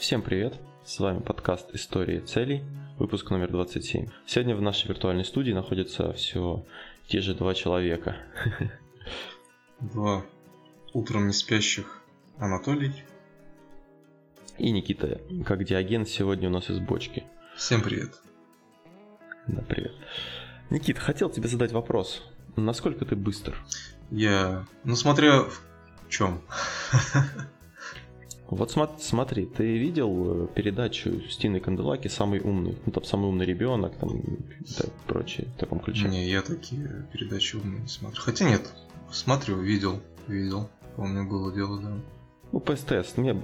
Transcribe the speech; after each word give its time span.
Всем 0.00 0.22
привет! 0.22 0.54
С 0.82 0.98
вами 0.98 1.18
подкаст 1.18 1.74
«Истории 1.74 2.20
целей», 2.20 2.64
выпуск 2.98 3.28
номер 3.28 3.50
27. 3.50 4.08
Сегодня 4.24 4.56
в 4.56 4.62
нашей 4.62 4.88
виртуальной 4.88 5.26
студии 5.26 5.52
находятся 5.52 6.14
все 6.14 6.64
те 7.06 7.20
же 7.20 7.34
два 7.34 7.52
человека. 7.52 8.16
Два 9.80 10.24
утром 10.94 11.26
не 11.26 11.34
спящих 11.34 12.00
Анатолий. 12.38 12.94
И 14.56 14.70
Никита, 14.70 15.20
как 15.44 15.64
Диоген, 15.64 16.06
сегодня 16.06 16.48
у 16.48 16.52
нас 16.52 16.70
из 16.70 16.78
бочки. 16.78 17.24
Всем 17.54 17.82
привет. 17.82 18.14
Да, 19.48 19.60
привет. 19.68 19.92
Никит, 20.70 20.98
хотел 20.98 21.28
тебе 21.28 21.46
задать 21.46 21.72
вопрос. 21.72 22.22
Насколько 22.56 23.04
ты 23.04 23.16
быстр? 23.16 23.54
Я... 24.10 24.64
Ну, 24.82 24.96
смотря 24.96 25.42
в 25.42 26.08
чем. 26.08 26.40
Вот 28.50 28.76
смотри, 28.98 29.46
ты 29.46 29.78
видел 29.78 30.44
э, 30.44 30.48
передачу 30.54 31.22
Стины 31.30 31.60
Канделаки 31.60 32.08
«Самый 32.08 32.40
умный», 32.40 32.76
ну 32.84 32.90
там 32.90 33.04
«Самый 33.04 33.28
умный 33.28 33.46
ребенок», 33.46 33.96
там 33.96 34.18
и 34.18 34.38
прочее, 35.06 35.46
в 35.54 35.60
таком 35.60 35.78
ключе? 35.78 36.08
Не, 36.08 36.28
я 36.28 36.42
такие 36.42 37.06
передачи 37.12 37.54
умные 37.56 37.82
не 37.82 37.88
смотрю. 37.88 38.20
Хотя 38.20 38.48
нет, 38.48 38.68
смотрю, 39.12 39.60
видел, 39.60 40.00
видел, 40.26 40.68
помню, 40.96 41.28
было 41.28 41.52
дело, 41.54 41.80
да. 41.80 41.92
Ну, 42.52 42.58
по 42.58 42.74
СТС. 42.74 43.16
Мне 43.16 43.34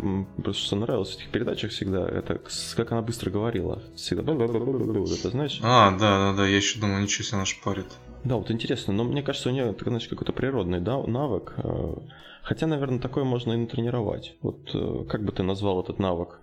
просто 0.42 0.62
что 0.62 0.76
нравилось 0.76 1.12
в 1.12 1.18
этих 1.18 1.30
передачах 1.30 1.70
всегда, 1.70 2.08
это 2.08 2.40
как 2.76 2.92
она 2.92 3.02
быстро 3.02 3.30
говорила. 3.30 3.82
Всегда. 3.94 4.32
Это 4.32 5.30
знаешь? 5.30 5.60
А, 5.62 5.92
да, 5.92 5.98
да, 5.98 6.36
да, 6.36 6.46
я 6.46 6.56
еще 6.56 6.80
думаю, 6.80 7.02
ничего 7.02 7.24
себе 7.24 7.36
она 7.36 7.46
шпарит. 7.46 7.86
Да, 8.24 8.36
вот 8.36 8.50
интересно, 8.50 8.92
но 8.92 9.04
мне 9.04 9.22
кажется, 9.22 9.50
у 9.50 9.52
нее, 9.52 9.70
это, 9.70 9.84
значит, 9.88 10.10
какой-то 10.10 10.32
природный 10.32 10.80
да, 10.80 11.00
навык. 11.00 11.54
Э, 11.58 11.94
хотя, 12.42 12.66
наверное, 12.66 12.98
такое 12.98 13.22
можно 13.22 13.52
и 13.52 13.56
натренировать. 13.56 14.36
Вот 14.42 14.68
э, 14.74 15.04
как 15.08 15.22
бы 15.22 15.30
ты 15.30 15.44
назвал 15.44 15.80
этот 15.80 16.00
навык? 16.00 16.40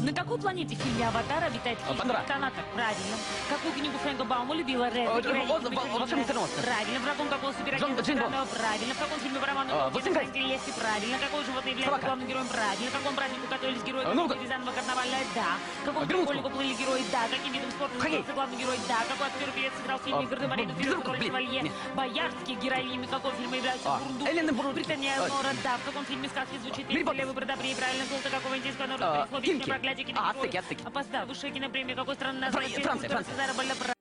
На 0.00 0.12
какой 0.14 0.38
планете 0.38 0.76
в 0.76 0.78
фильме 0.80 1.06
«Аватар» 1.08 1.44
обитает 1.44 1.78
Пандора. 1.80 2.24
канатор? 2.26 2.64
Правильно. 2.74 3.16
Какую 3.50 3.74
книгу 3.74 3.98
Фрэнка 3.98 4.24
Баума 4.24 4.54
любила 4.54 4.88
Ред? 4.88 5.08
О, 5.08 5.18
о, 5.18 5.60
«Волшебный 5.98 6.24
страновод». 6.24 6.50
Правильно. 6.56 7.00
В 7.00 7.04
каком 7.04 7.28
какого 7.28 7.52
Бонд. 7.52 8.48
Правильно. 8.48 8.94
В 8.94 8.98
каком 8.98 9.18
фильме 9.20 9.38
по 9.40 9.46
роману 9.46 9.70
А, 9.74 9.90
Толкина 9.90 9.90
«Властелин 9.92 10.14
«Хранитель 10.16 10.46
лести»? 10.48 10.70
Правильно. 10.80 11.16
Какое 11.20 11.44
животное 11.44 11.72
является 11.72 12.06
главным 12.06 12.26
героем? 12.28 12.48
Правильно. 12.48 12.88
В 12.90 12.92
каком 12.96 13.14
празднику 13.14 13.46
готовились 13.50 13.82
герои 13.82 14.04
А. 14.08 14.12
Рязанова 14.40 14.72
карнавальная? 14.72 15.24
Да. 15.34 15.50
В 15.60 15.84
каком 15.84 16.00
Бермудку. 16.08 16.32
треугольнику 16.32 16.48
плыли 16.56 16.74
герои? 16.80 17.02
Да. 17.12 17.22
Каким 17.28 17.52
видом 17.52 17.70
спорта 17.70 17.94
занимался 18.00 18.32
главный 18.32 18.56
герой? 18.56 18.78
Да. 18.88 18.98
Какой 19.04 19.26
актер 19.28 19.50
певец 19.52 19.72
сыграл 19.76 19.98
в 19.98 20.02
фильме 20.02 20.24
А, 20.24 20.30
«Гардемарины» 20.32 20.72
б- 20.72 20.78
фильме 20.80 20.84
Безруков, 20.88 21.04
«Король 21.04 21.18
блин. 21.20 21.28
Шевалье»? 21.30 21.60
Не. 21.68 21.72
Боярские 21.94 22.56
героинями 22.56 23.04
какого 23.06 23.34
фильма 23.36 23.56
являются 23.60 23.88
Бурундук? 24.00 24.28
Элена 24.32 24.52
Бурундук. 24.56 24.74
Британия 24.80 25.12
Нора, 25.20 25.52
да. 25.62 25.76
В 25.76 25.84
каком 25.84 26.04
фильме 26.08 26.28
сказки 26.32 26.56
звучит. 26.64 26.88
«Левый 26.88 27.34
бродобрей»? 27.36 27.76
Правильно. 27.76 28.04
Золото 28.08 28.30
какого 28.32 28.56
индийского 28.56 28.86
народа? 28.88 29.28
Происходит 29.30 29.68
Проклятие 29.90 30.16
А, 30.16 30.30
ацтеки, 30.30 30.56
ацтеки. 30.56 30.82
Опоздал. 30.84 31.26
Высшая 31.26 31.50
кинопремия 31.50 31.96
какой 31.96 32.14
страны 32.14 32.38
названа? 32.38 32.68
Франция, 32.68 33.08
Франция. 33.08 33.34
Бальдебра? 33.56 33.94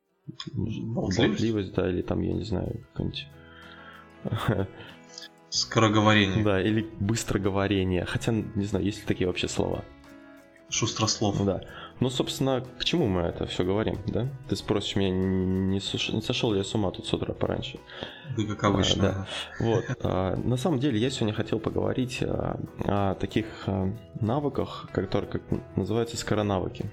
Болтливость? 0.54 1.20
Болтливость, 1.20 1.74
да, 1.74 1.90
или 1.90 2.02
там, 2.02 2.22
я 2.22 2.34
не 2.34 2.44
знаю, 2.44 2.86
какой-нибудь... 2.94 3.28
Скороговорение. 5.50 6.44
Да, 6.44 6.62
или 6.62 6.88
быстроговорение. 7.00 8.06
Хотя, 8.06 8.32
не 8.32 8.66
знаю, 8.66 8.86
есть 8.86 9.00
ли 9.02 9.06
такие 9.08 9.26
вообще 9.26 9.48
слова. 9.48 9.84
Шустрослов. 10.70 11.44
Да. 11.44 11.62
Ну, 12.00 12.10
собственно, 12.10 12.64
к 12.80 12.86
чему 12.86 13.08
мы 13.08 13.22
это 13.22 13.46
все 13.46 13.66
говорим, 13.66 13.98
да? 14.08 14.28
Ты 14.48 14.56
спросишь 14.56 14.96
меня, 14.96 15.10
не, 15.12 15.80
сош- 15.80 16.14
не 16.16 16.22
сошел 16.22 16.52
ли 16.54 16.60
я 16.60 16.64
с 16.64 16.74
ума 16.74 16.92
тут 16.92 17.06
с 17.06 17.14
утра 17.14 17.34
пораньше? 17.34 17.78
Да, 18.38 18.44
как 18.56 18.64
обычно. 18.64 19.02
да. 19.02 19.28
Вот. 19.60 19.84
а, 20.04 20.36
На 20.38 20.56
самом 20.56 20.80
деле, 20.80 20.98
я 20.98 21.10
сегодня 21.10 21.34
хотел 21.34 21.60
поговорить 21.60 22.20
а, 22.22 22.58
о 22.86 23.16
таких 23.16 23.46
а, 23.66 23.92
навыках, 24.22 24.88
которые 24.94 25.30
как 25.30 25.42
называются 25.76 26.16
скоронавыки. 26.16 26.90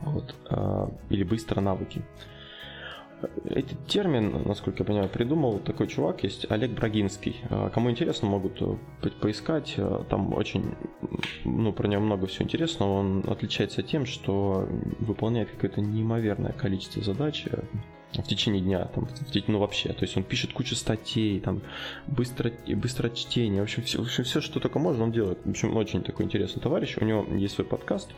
Вот. 0.00 0.34
а, 0.50 0.88
Или 1.10 1.24
быстро 1.24 1.60
навыки. 1.60 2.04
Этот 3.44 3.86
термин, 3.86 4.42
насколько 4.44 4.80
я 4.80 4.84
понимаю, 4.84 5.08
придумал 5.08 5.58
такой 5.58 5.86
чувак, 5.88 6.22
есть 6.24 6.50
Олег 6.50 6.72
Брагинский. 6.72 7.36
А, 7.50 7.70
Кому 7.70 7.90
интересно, 7.90 8.28
могут 8.28 8.60
э, 8.62 8.76
по- 9.02 9.10
поискать. 9.10 9.74
А, 9.78 10.04
Там 10.08 10.32
очень, 10.34 10.74
ну, 11.44 11.72
про 11.72 11.88
него 11.88 12.02
много 12.02 12.26
всего 12.26 12.44
интересного. 12.44 12.90
Он 12.92 13.24
отличается 13.26 13.82
тем, 13.82 14.06
что 14.06 14.68
выполняет 15.00 15.50
какое-то 15.50 15.80
неимоверное 15.80 16.52
количество 16.52 17.02
задач 17.02 17.44
э, 17.46 17.62
в 18.20 18.22
течение 18.26 18.60
дня, 18.60 18.84
там, 18.94 19.08
ну 19.46 19.58
вообще, 19.58 19.90
то 19.92 20.02
есть 20.02 20.16
он 20.16 20.22
пишет 20.22 20.52
кучу 20.52 20.74
статей, 20.74 21.40
там, 21.40 21.62
быстро, 22.06 22.52
быстро 22.68 23.08
чтение, 23.08 23.60
в 23.60 23.64
общем, 23.64 23.82
все, 23.84 23.98
в 23.98 24.02
общем, 24.02 24.24
все, 24.24 24.40
что 24.40 24.60
только 24.60 24.78
можно, 24.78 25.04
он 25.04 25.12
делает. 25.12 25.38
В 25.44 25.50
общем, 25.50 25.74
очень 25.76 26.02
такой 26.02 26.26
интересный 26.26 26.60
товарищ, 26.60 26.96
у 27.00 27.04
него 27.04 27.26
есть 27.34 27.54
свой 27.54 27.66
подкаст, 27.66 28.10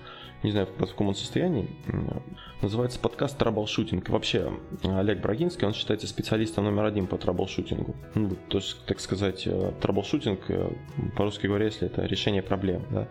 не 0.44 0.50
знаю, 0.50 0.66
в 0.66 0.76
каком 0.76 1.08
он 1.08 1.14
состоянии, 1.14 1.68
называется 2.60 3.00
подкаст 3.00 3.38
«Траблшутинг». 3.38 4.10
Вообще, 4.10 4.52
Олег 4.82 5.20
Брагинский, 5.20 5.66
он 5.66 5.72
считается 5.72 6.06
специалистом 6.06 6.64
номер 6.64 6.84
один 6.84 7.06
по 7.06 7.16
траблшутингу. 7.16 7.96
Ну, 8.14 8.36
то 8.48 8.58
есть, 8.58 8.84
так 8.84 9.00
сказать, 9.00 9.46
э, 9.46 9.72
траблшутинг, 9.80 10.40
э, 10.48 10.70
по-русски 11.16 11.46
говоря, 11.46 11.64
если 11.64 11.86
это 11.86 12.04
решение 12.04 12.42
проблем, 12.42 12.82
да. 12.90 13.08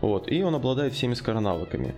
Вот, 0.00 0.30
и 0.30 0.42
он 0.42 0.54
обладает 0.56 0.94
всеми 0.94 1.14
скоронавыками. 1.14 1.94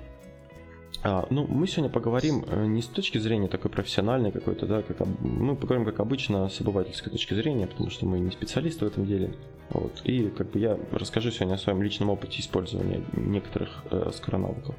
А, 1.02 1.26
ну, 1.30 1.46
мы 1.46 1.68
сегодня 1.68 1.90
поговорим 1.90 2.44
э, 2.48 2.66
не 2.66 2.82
с 2.82 2.86
точки 2.86 3.18
зрения 3.18 3.46
такой 3.46 3.70
профессиональной 3.70 4.32
какой-то, 4.32 4.66
да, 4.66 4.82
как 4.82 5.06
мы 5.20 5.54
поговорим, 5.54 5.84
как 5.84 6.00
обычно, 6.00 6.48
с 6.48 6.60
обывательской 6.60 7.12
точки 7.12 7.34
зрения, 7.34 7.68
потому 7.68 7.90
что 7.90 8.04
мы 8.04 8.18
не 8.18 8.32
специалисты 8.32 8.84
в 8.84 8.88
этом 8.88 9.06
деле. 9.06 9.32
Вот. 9.70 10.00
И 10.04 10.28
как 10.30 10.50
бы 10.50 10.58
я 10.58 10.76
расскажу 10.90 11.30
сегодня 11.30 11.54
о 11.54 11.58
своем 11.58 11.82
личном 11.82 12.10
опыте 12.10 12.40
использования 12.40 13.02
некоторых 13.12 13.84
э, 13.90 14.10
скоронавыков. 14.12 14.74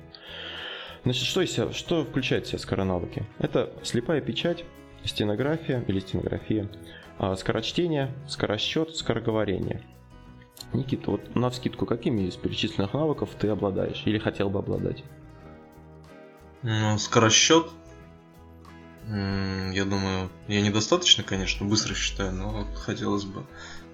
Значит, 1.06 1.24
что, 1.24 1.41
из 1.41 1.75
что 1.75 2.03
включает 2.03 2.46
в 2.46 2.50
себя 2.50 2.59
скоронавыки? 2.59 3.25
Это 3.38 3.72
слепая 3.84 4.19
печать, 4.19 4.66
стенография 5.06 5.85
или 5.88 6.00
стенография, 6.02 6.69
а, 7.18 7.38
скорочтение, 7.38 8.12
скоросчет, 8.28 8.94
скороговорение. 8.96 9.81
Никита, 10.74 11.12
вот 11.12 11.35
на 11.35 11.50
вскидку, 11.50 11.85
какими 11.85 12.24
из 12.24 12.35
перечисленных 12.35 12.94
навыков 12.94 13.29
ты 13.40 13.47
обладаешь 13.47 14.03
или 14.06 14.18
хотел 14.18 14.50
бы 14.50 14.59
обладать? 14.59 15.03
Ну, 16.64 16.97
скоросчет. 16.97 17.70
Я 19.08 19.86
думаю, 19.86 20.30
я 20.47 20.62
недостаточно, 20.62 21.24
конечно, 21.24 21.66
быстро 21.66 21.96
считаю, 21.96 22.34
но 22.34 22.50
вот 22.50 22.78
хотелось 22.78 23.24
бы 23.24 23.46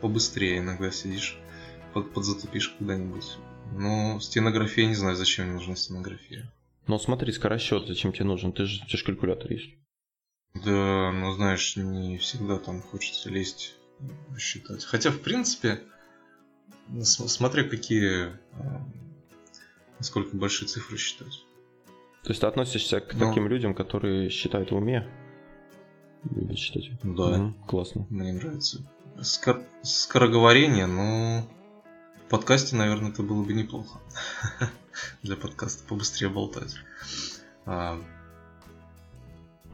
побыстрее. 0.02 0.60
Иногда 0.60 0.92
сидишь, 0.92 1.38
под, 1.94 2.14
подзатупишь 2.14 2.70
куда-нибудь. 2.70 3.38
Ну, 3.72 4.20
стенография, 4.20 4.88
не 4.88 4.96
знаю, 4.96 5.16
зачем 5.16 5.46
мне 5.46 5.56
нужна 5.56 5.76
стенография. 5.76 6.52
Но 6.88 7.00
смотри, 7.00 7.32
скоросчет, 7.32 7.88
зачем 7.88 8.12
тебе 8.12 8.26
нужен? 8.26 8.52
Ты 8.52 8.66
же, 8.66 8.84
у 8.84 8.88
тебя 8.88 8.98
же 8.98 9.06
калькулятор 9.06 9.52
есть. 9.52 9.76
Да, 10.54 11.12
ну 11.12 11.34
знаешь, 11.34 11.76
не 11.76 12.18
всегда 12.18 12.58
там 12.60 12.82
хочется 12.82 13.30
лезть 13.30 13.76
считать. 14.38 14.84
Хотя, 14.86 15.12
в 15.12 15.20
принципе, 15.20 15.82
смотря 17.04 17.64
какие, 17.64 18.28
э, 18.28 18.80
насколько 20.00 20.36
большие 20.36 20.68
цифры 20.68 20.98
считать. 20.98 21.45
То 22.26 22.32
есть 22.32 22.42
ты 22.42 22.48
относишься 22.48 23.00
к 23.02 23.14
Ну. 23.14 23.28
таким 23.28 23.48
людям, 23.48 23.74
которые 23.76 24.30
считают 24.30 24.72
в 24.72 24.76
уме? 24.76 25.08
Любят 26.30 26.58
считать. 26.58 26.90
Да. 27.04 27.38
Мгм, 27.38 27.54
классно. 27.68 28.08
Мне 28.10 28.34
нравится. 28.34 28.80
Скор- 29.22 29.64
скороговорение, 29.84 30.88
ну, 30.88 31.48
в 32.26 32.30
подкасте, 32.30 32.76
наверное, 32.76 33.12
это 33.12 33.22
было 33.22 33.44
бы 33.44 33.54
неплохо. 33.54 34.00
Для 35.24 35.36
подкаста 35.36 35.84
побыстрее 35.88 36.30
болтать. 36.30 36.76
А, 37.66 38.00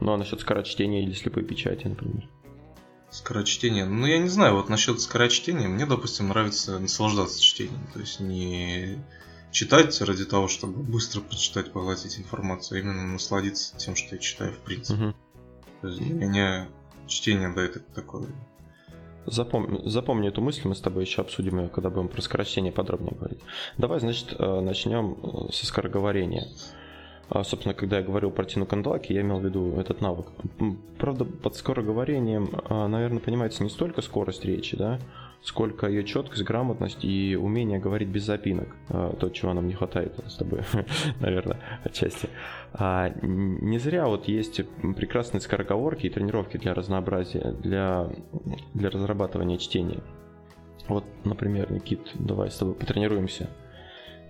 Ну 0.00 0.12
а 0.12 0.16
насчет 0.18 0.40
скорочтения 0.40 1.02
или 1.04 1.12
слепой 1.12 1.44
печати, 1.44 1.86
например? 1.86 2.28
Скорочтение. 3.10 3.84
Ну, 3.84 4.04
я 4.06 4.18
не 4.18 4.28
знаю, 4.28 4.56
вот 4.56 4.68
насчет 4.68 5.00
скорочтения, 5.00 5.68
мне, 5.68 5.86
допустим, 5.86 6.28
нравится 6.28 6.78
наслаждаться 6.78 7.40
чтением. 7.40 7.86
То 7.94 8.00
есть 8.00 8.18
не 8.20 8.98
читать 9.52 10.00
ради 10.00 10.24
того, 10.24 10.48
чтобы 10.48 10.82
быстро 10.82 11.20
прочитать, 11.20 11.72
поглотить 11.72 12.18
информацию, 12.18 12.78
а 12.78 12.80
именно 12.80 13.06
насладиться 13.06 13.76
тем, 13.76 13.94
что 13.94 14.16
я 14.16 14.20
читаю 14.20 14.52
в 14.52 14.58
принципе. 14.58 15.00
Мгм. 15.00 15.14
То 15.82 15.88
есть 15.88 16.00
для 16.00 16.14
меня 16.14 16.68
чтение, 17.06 17.52
да, 17.54 17.62
это 17.62 17.80
такое. 17.80 18.26
Запомни, 19.26 19.88
запомни 19.88 20.28
эту 20.28 20.40
мысль, 20.40 20.62
мы 20.64 20.74
с 20.74 20.80
тобой 20.80 21.04
еще 21.04 21.22
обсудим 21.22 21.60
ее, 21.60 21.68
когда 21.68 21.90
будем 21.90 22.08
про 22.08 22.20
скорочтение 22.22 22.72
подробнее 22.72 23.14
говорить. 23.14 23.40
Давай, 23.78 24.00
значит, 24.00 24.34
э, 24.36 24.60
начнем 24.60 25.16
э, 25.22 25.52
со 25.52 25.64
скороговорения. 25.64 26.48
А, 27.28 27.44
собственно, 27.44 27.72
когда 27.72 27.98
я 27.98 28.04
говорил 28.04 28.30
про 28.30 28.44
Тину 28.44 28.66
Канделаки, 28.66 29.12
я 29.12 29.20
имел 29.20 29.38
в 29.38 29.44
виду 29.44 29.78
этот 29.78 30.00
навык. 30.00 30.26
Правда, 30.98 31.24
под 31.24 31.54
скороговорением, 31.54 32.50
а, 32.68 32.88
наверное, 32.88 33.20
понимается 33.20 33.62
не 33.62 33.70
столько 33.70 34.02
скорость 34.02 34.44
речи, 34.44 34.76
да, 34.76 34.98
сколько 35.42 35.88
ее 35.88 36.04
четкость, 36.04 36.42
грамотность 36.44 37.04
и 37.04 37.36
умение 37.36 37.78
говорить 37.80 38.08
без 38.08 38.24
запинок. 38.24 38.68
А, 38.88 39.14
То, 39.16 39.28
чего 39.30 39.52
нам 39.52 39.66
не 39.66 39.74
хватает 39.74 40.14
с 40.28 40.36
тобой, 40.36 40.60
наверное, 41.20 41.58
отчасти. 41.84 42.28
А, 42.72 43.08
Не 43.22 43.78
зря 43.78 44.06
вот 44.06 44.28
есть 44.28 44.60
прекрасные 44.96 45.40
скороговорки 45.40 46.06
и 46.06 46.10
тренировки 46.10 46.56
для 46.58 46.74
разнообразия, 46.74 47.52
для, 47.52 48.08
для 48.74 48.90
разрабатывания 48.90 49.58
чтения. 49.58 50.00
Вот, 50.88 51.04
например, 51.24 51.70
Никит, 51.72 52.10
давай 52.14 52.50
с 52.50 52.56
тобой 52.56 52.74
потренируемся. 52.74 53.48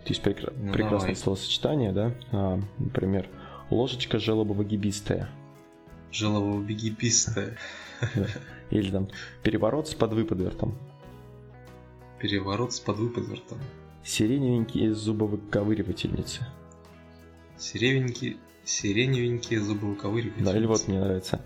Есть 0.07 0.23
прекра- 0.23 0.53
Ну, 0.57 0.73
прекрасное 0.73 0.99
давай. 1.01 1.17
словосочетание, 1.17 1.93
да? 1.93 2.13
А, 2.33 2.59
например, 2.79 3.29
ложечка 3.71 4.17
желобово-гибистая. 4.19 5.29
Желобобегипистая. 6.13 7.57
Или 8.71 8.91
там 8.91 9.09
переворот 9.43 9.89
с 9.89 9.95
подвыподвертом. 9.95 10.77
Переворот 12.23 12.73
с 12.73 12.79
подвыподвертом. 12.79 13.59
Сиреневенькие 14.05 14.95
зубовыковыривательницы. 14.95 16.47
Сиреневенькие, 17.59 18.37
сиреневенькие 18.65 19.59
зубовыковыриватели. 19.59 20.45
Да, 20.45 20.57
или 20.57 20.67
вот 20.67 20.87
мне 20.87 21.01
нравится. 21.01 21.41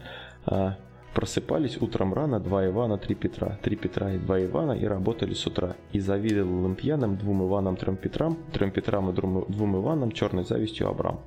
А, 0.44 0.76
просыпались 1.14 1.80
утром 1.80 2.12
рано 2.12 2.40
два 2.40 2.66
Ивана, 2.66 2.98
три 2.98 3.14
Петра. 3.14 3.58
Три 3.62 3.76
Петра 3.76 4.12
и 4.12 4.18
два 4.18 4.44
Ивана 4.44 4.72
и 4.72 4.84
работали 4.84 5.32
с 5.32 5.46
утра. 5.46 5.76
И 5.92 5.98
завидовал 5.98 6.66
им 6.66 6.74
пьяным 6.74 7.16
двум 7.16 7.46
Иванам, 7.46 7.78
трем 7.78 7.96
Петрам, 7.96 8.36
трем 8.52 8.70
Петрам 8.70 9.08
и 9.08 9.14
двум, 9.14 9.46
двум 9.48 9.76
Иванам 9.78 10.12
черной 10.12 10.44
завистью 10.44 10.90
Абрам. 10.90 11.20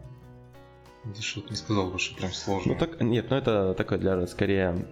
Да 1.05 1.21
что-то 1.21 1.49
не 1.49 1.55
сказал 1.55 1.89
бы, 1.89 1.97
что 1.97 2.15
прям 2.17 2.31
сложно. 2.31 2.73
Ну 2.73 2.79
так, 2.79 3.01
нет, 3.01 3.31
ну 3.31 3.35
это 3.35 3.73
такое 3.73 3.97
для, 3.97 4.27
скорее, 4.27 4.85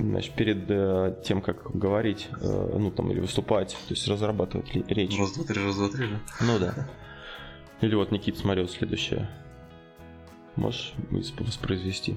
значит, 0.00 0.34
перед 0.34 0.64
э, 0.68 1.16
тем, 1.24 1.40
как 1.42 1.70
говорить, 1.76 2.28
э, 2.40 2.76
ну 2.78 2.90
там, 2.90 3.10
или 3.10 3.20
выступать, 3.20 3.70
то 3.88 3.94
есть 3.94 4.06
разрабатывать 4.08 4.72
речь. 4.74 5.18
Раз, 5.18 5.32
два, 5.32 5.44
три, 5.44 5.64
раз, 5.64 5.76
два, 5.76 5.88
три, 5.88 6.08
да? 6.08 6.18
Ну 6.40 6.58
да. 6.58 6.88
Или 7.80 7.94
вот 7.94 8.10
Никит 8.10 8.36
смотрел 8.38 8.68
следующее. 8.68 9.28
Можешь 10.56 10.92
восп- 11.10 11.44
воспроизвести? 11.44 12.16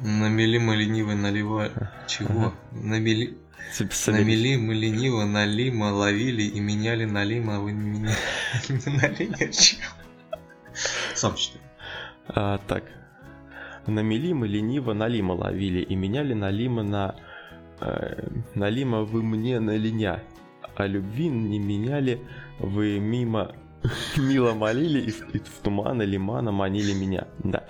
Намели 0.00 0.58
мы 0.58 0.76
лениво 0.76 1.12
наливай... 1.12 1.70
Чего? 2.08 2.52
Намели... 2.72 3.36
С- 3.72 3.88
собери. 3.92 4.22
Намели 4.22 4.56
мы 4.56 4.74
лениво, 4.74 5.24
нали 5.24 5.70
мы 5.70 5.92
ловили 5.92 6.42
и 6.42 6.60
меняли 6.60 7.04
налима, 7.04 7.56
а 7.56 7.60
вы 7.60 7.72
меняли. 7.72 8.14
Не 8.68 8.96
налили, 8.96 9.50
а? 10.32 10.36
Сам 11.14 11.34
читай. 11.36 11.60
А, 12.28 12.58
так. 12.66 12.84
Намели 13.86 14.32
мы 14.32 14.48
лениво 14.48 14.92
налима 14.92 15.32
ловили 15.32 15.80
и 15.80 15.94
меняли 15.94 16.34
налима 16.34 16.82
на... 16.82 17.16
э, 17.80 18.28
налима 18.54 19.02
вы 19.02 19.22
мне 19.22 19.60
на 19.60 19.76
линя. 19.76 20.22
А 20.76 20.86
любви 20.86 21.28
не 21.28 21.58
меняли 21.58 22.20
вы 22.58 22.98
мимо... 22.98 23.54
Мило 24.16 24.54
молили 24.54 25.00
и 25.00 25.10
в, 25.10 25.34
и 25.34 25.38
в 25.38 25.60
туман 25.62 26.00
и 26.02 26.06
лимана 26.06 26.52
манили 26.52 26.92
меня. 26.92 27.26
Да. 27.42 27.64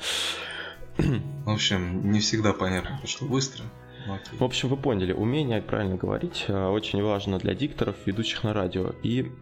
В 0.96 1.50
общем, 1.50 2.12
не 2.12 2.20
всегда 2.20 2.52
понятно, 2.52 3.00
что 3.04 3.24
быстро. 3.24 3.64
Окей. 4.06 4.38
В 4.38 4.44
общем, 4.44 4.68
вы 4.68 4.76
поняли, 4.76 5.12
умение 5.12 5.62
правильно 5.62 5.96
говорить 5.96 6.44
э, 6.48 6.66
очень 6.68 7.02
важно 7.02 7.38
для 7.38 7.54
дикторов, 7.54 7.96
ведущих 8.06 8.44
на 8.44 8.52
радио. 8.52 8.92
И 9.02 9.32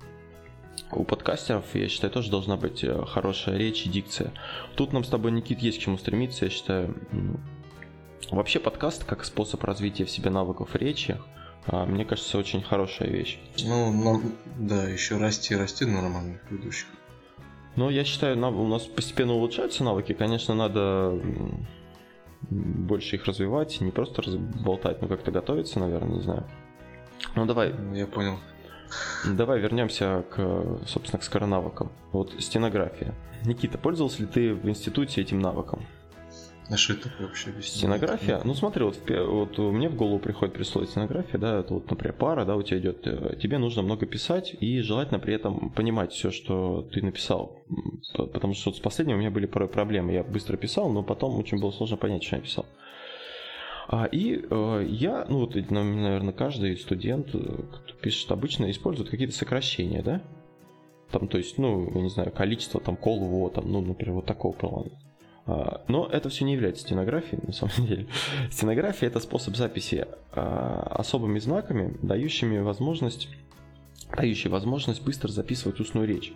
у 0.90 1.04
подкастеров, 1.04 1.64
я 1.74 1.88
считаю, 1.88 2.12
тоже 2.12 2.30
должна 2.30 2.56
быть 2.56 2.84
э, 2.84 3.04
хорошая 3.06 3.56
речь 3.56 3.86
и 3.86 3.88
дикция. 3.88 4.32
Тут 4.76 4.92
нам 4.92 5.04
с 5.04 5.08
тобой, 5.08 5.32
Никит, 5.32 5.60
есть 5.60 5.78
к 5.78 5.82
чему 5.82 5.98
стремиться, 5.98 6.44
я 6.44 6.50
считаю. 6.50 6.94
Вообще 8.30 8.60
подкаст 8.60 9.04
как 9.04 9.24
способ 9.24 9.62
развития 9.64 10.04
в 10.04 10.10
себе 10.10 10.30
навыков 10.30 10.74
речи, 10.74 11.18
а, 11.66 11.86
мне 11.86 12.04
кажется, 12.04 12.38
очень 12.38 12.62
хорошая 12.62 13.08
вещь. 13.08 13.38
Ну, 13.64 13.92
нам, 13.92 14.32
да, 14.58 14.88
еще 14.88 15.16
расти 15.16 15.54
и 15.54 15.56
расти 15.56 15.84
нормальных 15.84 16.40
ведущих. 16.50 16.86
Но 17.76 17.90
я 17.90 18.04
считаю, 18.04 18.38
у 18.38 18.68
нас 18.68 18.82
постепенно 18.82 19.32
улучшаются 19.32 19.82
навыки. 19.82 20.12
Конечно, 20.12 20.54
надо 20.54 21.18
больше 22.50 23.16
их 23.16 23.24
развивать, 23.24 23.80
не 23.80 23.90
просто 23.90 24.22
разболтать, 24.22 25.00
но 25.00 25.08
как-то 25.08 25.30
готовиться, 25.30 25.78
наверное, 25.78 26.16
не 26.16 26.22
знаю. 26.22 26.44
Ну 27.34 27.46
давай, 27.46 27.74
Я 27.94 28.06
понял. 28.06 28.38
Давай 29.24 29.60
вернемся 29.60 30.24
к, 30.30 30.80
собственно, 30.86 31.20
к 31.20 31.24
скоронавыкам. 31.24 31.90
Вот 32.12 32.34
стенография. 32.38 33.14
Никита, 33.44 33.78
пользовался 33.78 34.22
ли 34.22 34.28
ты 34.28 34.54
в 34.54 34.68
институте 34.68 35.20
этим 35.20 35.40
навыком? 35.40 35.84
А 36.70 36.76
что 36.76 36.94
это 36.94 37.10
вообще? 37.18 37.52
Стенография? 37.60 38.40
Ну 38.44 38.54
смотри, 38.54 38.84
вот, 38.84 38.96
вот 39.08 39.58
мне 39.58 39.88
в 39.88 39.96
голову 39.96 40.18
приходит 40.18 40.54
при 40.54 40.62
слове 40.62 40.86
стенография, 40.86 41.38
да, 41.38 41.60
это 41.60 41.74
вот, 41.74 41.90
например, 41.90 42.14
пара, 42.14 42.44
да, 42.44 42.56
у 42.56 42.62
тебя 42.62 42.78
идет, 42.78 43.06
э, 43.06 43.36
тебе 43.42 43.58
нужно 43.58 43.82
много 43.82 44.06
писать 44.06 44.54
и 44.58 44.80
желательно 44.80 45.18
при 45.18 45.34
этом 45.34 45.70
понимать 45.70 46.12
все, 46.12 46.30
что 46.30 46.88
ты 46.92 47.02
написал. 47.02 47.64
Потому 48.14 48.54
что 48.54 48.70
вот 48.70 48.76
с 48.76 48.80
последним 48.80 49.16
у 49.16 49.18
меня 49.18 49.30
были 49.30 49.46
проблемы. 49.46 50.12
Я 50.12 50.22
быстро 50.22 50.56
писал, 50.56 50.90
но 50.90 51.02
потом 51.02 51.36
очень 51.36 51.60
было 51.60 51.72
сложно 51.72 51.96
понять, 51.96 52.24
что 52.24 52.36
я 52.36 52.42
писал. 52.42 52.64
А, 53.92 54.06
и 54.06 54.42
э, 54.50 54.86
я, 54.88 55.26
ну 55.28 55.40
вот, 55.40 55.54
наверное, 55.54 56.32
каждый 56.32 56.78
студент, 56.78 57.28
э, 57.34 57.38
кто 57.38 57.94
пишет 58.00 58.32
обычно, 58.32 58.70
использует 58.70 59.10
какие-то 59.10 59.34
сокращения, 59.34 60.02
да? 60.02 60.22
Там, 61.10 61.28
то 61.28 61.36
есть, 61.36 61.58
ну, 61.58 61.92
я 61.94 62.00
не 62.00 62.08
знаю, 62.08 62.32
количество, 62.32 62.80
там, 62.80 62.96
кол, 62.96 63.20
во, 63.20 63.50
там, 63.50 63.70
ну, 63.70 63.82
например, 63.82 64.14
вот 64.14 64.24
такого 64.24 64.54
плана. 64.54 64.90
А, 65.44 65.84
Но 65.88 66.06
это 66.06 66.30
все 66.30 66.46
не 66.46 66.54
является 66.54 66.84
стенографией, 66.84 67.42
на 67.46 67.52
самом 67.52 67.74
деле. 67.86 68.06
Стенография 68.50 69.08
это 69.08 69.20
способ 69.20 69.56
записи 69.56 70.06
а, 70.32 70.96
особыми 70.98 71.38
знаками, 71.38 71.98
дающими 72.00 72.60
возможность 72.60 73.28
дающий 74.16 74.48
возможность 74.48 75.02
быстро 75.02 75.28
записывать 75.28 75.80
устную 75.80 76.08
речь. 76.08 76.32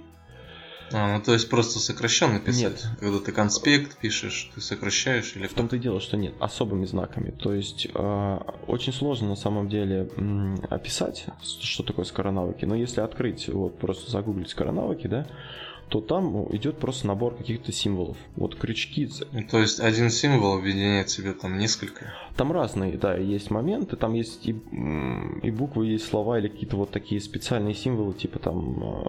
А, 0.93 1.17
ну 1.17 1.23
то 1.23 1.33
есть 1.33 1.49
просто 1.51 1.79
сокращенно 1.79 2.39
писать. 2.39 2.63
Нет. 2.63 2.87
Когда 3.01 3.19
ты 3.19 3.33
конспект 3.33 3.99
пишешь, 3.99 4.51
ты 4.55 4.61
сокращаешь 4.61 5.35
или 5.35 5.47
В 5.47 5.55
том-то 5.55 5.77
и 5.77 5.79
дело, 5.79 6.01
что 6.01 6.17
нет, 6.17 6.35
особыми 6.39 6.85
знаками. 6.87 7.31
То 7.31 7.53
есть 7.53 7.89
э, 7.93 8.39
очень 8.67 8.93
сложно 8.93 9.29
на 9.31 9.37
самом 9.37 9.69
деле 9.69 10.09
м, 10.17 10.59
описать, 10.71 11.27
что 11.61 11.83
такое 11.83 12.05
скоронавыки. 12.05 12.65
Но 12.65 12.75
если 12.77 13.01
открыть, 13.01 13.49
вот 13.49 13.79
просто 13.79 14.11
загуглить 14.11 14.51
скоронавыки, 14.51 15.07
да, 15.09 15.27
то 15.89 16.01
там 16.01 16.55
идет 16.55 16.79
просто 16.79 17.07
набор 17.07 17.37
каких-то 17.37 17.71
символов. 17.73 18.17
Вот 18.35 18.57
крючки, 18.57 19.09
Ну, 19.33 19.43
То 19.49 19.59
есть 19.59 19.79
один 19.81 20.11
символ 20.11 20.59
объединяет 20.59 21.09
в 21.09 21.13
себе 21.13 21.33
там 21.33 21.59
несколько. 21.59 22.13
там 22.37 22.51
разные, 22.53 22.97
да, 22.99 23.15
есть 23.15 23.51
моменты, 23.51 23.97
там 23.97 24.15
есть 24.15 24.47
и, 24.49 24.51
и 25.43 25.51
буквы, 25.51 25.87
есть 25.87 26.07
слова 26.09 26.39
или 26.39 26.49
какие-то 26.49 26.77
вот 26.77 26.91
такие 26.91 27.21
специальные 27.21 27.75
символы, 27.75 28.15
типа 28.15 28.39
там 28.41 28.83
э, 28.83 29.07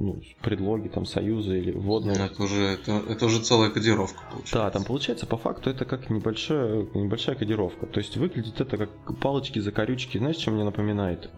ну, 0.00 0.20
предлоги, 0.40 0.88
там 0.88 1.06
союзы 1.06 1.58
или 1.58 1.70
вводные. 1.70 2.18
Ну, 2.18 2.24
это 2.24 2.42
уже 2.42 2.62
это, 2.64 3.02
это 3.08 3.26
уже 3.26 3.40
целая 3.40 3.70
кодировка 3.70 4.20
получается. 4.30 4.54
Да, 4.56 4.70
там 4.70 4.84
получается 4.84 5.26
по 5.26 5.36
факту 5.36 5.70
это 5.70 5.84
как 5.84 6.10
небольшая, 6.10 6.86
небольшая 6.94 7.36
кодировка. 7.36 7.86
То 7.86 8.00
есть 8.00 8.16
выглядит 8.16 8.60
это 8.60 8.76
как 8.76 8.90
палочки 9.20 9.60
закорючки. 9.60 10.18
Знаешь, 10.18 10.36
чем 10.36 10.54
мне 10.54 10.64
напоминает? 10.64 11.30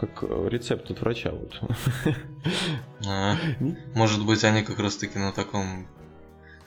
Как 0.00 0.22
рецепт 0.22 0.90
от 0.90 1.00
врача. 1.00 1.30
Вот. 1.32 1.60
А, 3.06 3.36
может 3.94 4.24
быть, 4.24 4.42
они 4.44 4.62
как 4.62 4.78
раз 4.78 4.96
таки 4.96 5.18
на 5.18 5.32
таком 5.32 5.86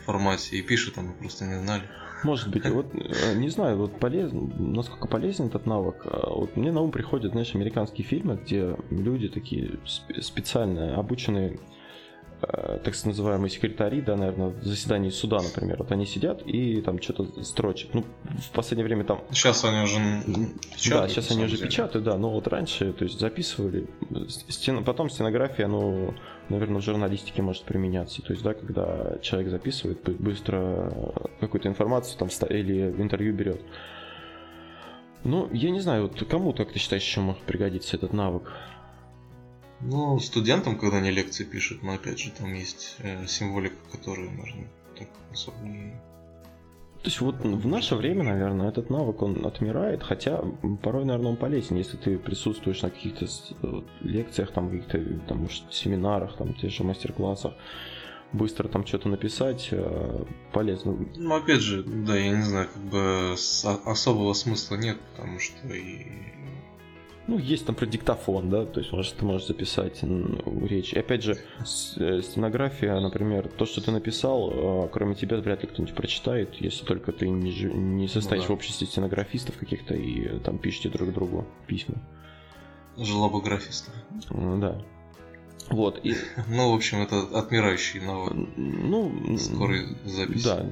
формате 0.05 0.57
и 0.57 0.61
пишут, 0.61 0.97
а 0.97 1.01
мы 1.01 1.13
просто 1.13 1.45
не 1.45 1.59
знали. 1.59 1.83
Может 2.23 2.49
быть, 2.49 2.65
вот 2.69 2.87
э, 2.93 3.35
не 3.35 3.49
знаю, 3.49 3.77
вот 3.77 3.99
полезно, 3.99 4.41
насколько 4.57 5.07
полезен 5.07 5.47
этот 5.47 5.65
навык. 5.65 6.05
А 6.05 6.29
Вот 6.29 6.55
мне 6.55 6.71
на 6.71 6.81
ум 6.81 6.91
приходят, 6.91 7.31
знаешь, 7.33 7.53
американские 7.53 8.05
фильмы, 8.05 8.39
где 8.41 8.77
люди 8.89 9.27
такие 9.29 9.79
сп- 9.85 10.21
специально 10.21 10.95
обученные, 10.95 11.59
так 12.83 12.93
называемые 13.05 13.49
секретари, 13.49 14.01
да, 14.01 14.15
наверное, 14.15 14.49
в 14.49 14.63
заседании 14.63 15.09
суда, 15.09 15.39
например. 15.41 15.77
Вот 15.77 15.91
они 15.91 16.05
сидят 16.05 16.41
и 16.45 16.81
там 16.81 17.01
что-то 17.01 17.43
строчат. 17.43 17.93
Ну, 17.93 18.03
в 18.23 18.51
последнее 18.51 18.85
время 18.85 19.03
там 19.05 19.21
Сейчас 19.31 19.63
они 19.65 19.81
уже 19.81 19.97
печатают. 20.75 20.89
да, 20.89 21.07
сейчас 21.07 21.31
они 21.31 21.45
уже 21.45 21.55
деле. 21.57 21.67
печатают, 21.69 22.05
да, 22.05 22.17
но 22.17 22.29
вот 22.29 22.47
раньше, 22.47 22.93
то 22.93 23.03
есть 23.05 23.19
записывали, 23.19 23.87
стен- 24.49 24.83
потом 24.83 25.09
стенография, 25.09 25.67
ну, 25.67 26.13
наверное, 26.49 26.81
в 26.81 26.83
журналистике 26.83 27.41
может 27.41 27.63
применяться, 27.63 28.21
то 28.21 28.31
есть, 28.33 28.43
да, 28.43 28.53
когда 28.53 29.17
человек 29.21 29.49
записывает 29.49 30.01
бы- 30.03 30.13
быстро 30.13 30.91
какую-то 31.39 31.69
информацию 31.69 32.17
там 32.19 32.29
или 32.49 32.89
в 32.89 33.01
интервью 33.01 33.33
берет. 33.33 33.61
Ну, 35.23 35.47
я 35.53 35.69
не 35.71 35.79
знаю, 35.79 36.03
вот 36.09 36.21
кому, 36.27 36.51
как 36.51 36.73
ты 36.73 36.79
считаешь, 36.79 37.03
еще 37.03 37.21
может 37.21 37.41
пригодиться 37.43 37.95
этот 37.95 38.11
навык? 38.11 38.51
Ну, 39.85 40.19
студентам, 40.19 40.77
когда 40.77 40.97
они 40.97 41.11
лекции 41.11 41.43
пишут, 41.43 41.83
но 41.83 41.93
опять 41.93 42.19
же, 42.19 42.31
там 42.31 42.53
есть 42.53 42.95
э, 42.99 43.25
символика, 43.27 43.75
которую 43.91 44.31
можно 44.31 44.63
так 44.97 45.09
особо 45.31 45.57
не... 45.65 45.91
То 47.01 47.09
есть 47.09 47.19
вот 47.19 47.35
в 47.35 47.67
наше 47.67 47.95
время, 47.95 48.23
наверное, 48.23 48.69
этот 48.69 48.89
навык, 48.89 49.21
он 49.21 49.45
отмирает, 49.45 50.03
хотя 50.03 50.41
порой, 50.81 51.03
наверное, 51.03 51.31
он 51.31 51.37
полезен, 51.37 51.75
если 51.75 51.97
ты 51.97 52.17
присутствуешь 52.17 52.81
на 52.81 52.91
каких-то 52.91 53.27
вот 53.61 53.85
лекциях, 53.99 54.53
там, 54.53 54.69
каких-то 54.69 55.03
там, 55.27 55.39
может, 55.39 55.63
семинарах, 55.69 56.37
там, 56.37 56.53
тех 56.53 56.71
же 56.71 56.85
мастер-классах, 56.85 57.53
быстро 58.31 58.69
там 58.69 58.85
что-то 58.85 59.09
написать, 59.09 59.67
э, 59.71 60.25
полезно. 60.53 60.97
Ну, 61.17 61.35
опять 61.35 61.59
же, 61.59 61.83
да, 61.83 62.17
я 62.17 62.37
не 62.37 62.43
знаю, 62.43 62.69
как 62.73 62.83
бы 62.83 63.33
особого 63.33 64.31
смысла 64.31 64.75
нет, 64.75 64.97
потому 65.11 65.39
что 65.39 65.67
и... 65.67 66.05
Ну, 67.25 67.37
есть, 67.37 67.67
например, 67.67 67.91
диктофон, 67.93 68.49
да, 68.49 68.65
то 68.65 68.81
есть, 68.81 68.91
может, 68.91 69.15
ты 69.15 69.23
можешь 69.23 69.47
записать 69.47 70.01
речь. 70.03 70.91
И 70.93 70.99
опять 70.99 71.23
же, 71.23 71.37
э, 71.97 72.21
стенография, 72.21 72.99
например, 72.99 73.47
то, 73.47 73.65
что 73.65 73.81
ты 73.81 73.91
написал, 73.91 74.51
э, 74.85 74.89
кроме 74.91 75.15
тебя 75.15 75.37
вряд 75.37 75.61
ли 75.61 75.69
кто-нибудь 75.69 75.95
прочитает, 75.95 76.55
если 76.55 76.83
только 76.83 77.13
ты 77.13 77.29
не, 77.29 77.51
не 77.51 78.07
состоишь 78.09 78.43
да. 78.43 78.49
в 78.49 78.51
обществе 78.51 78.87
стенографистов 78.87 79.57
каких-то 79.57 79.93
и 79.93 80.25
э, 80.25 80.39
там 80.39 80.57
пишете 80.57 80.89
друг 80.89 81.13
другу 81.13 81.45
письма. 81.65 81.95
Желобографиста. 82.97 83.91
М, 84.29 84.59
Да. 84.59 84.81
Вот, 85.69 86.01
и, 86.03 86.15
Ну, 86.49 86.73
в 86.73 86.75
общем, 86.75 87.03
это 87.03 87.21
отмирающий 87.39 88.01
навык 88.01 88.33
ну... 88.57 89.37
скорой 89.37 89.95
записи. 90.03 90.43
Да. 90.43 90.65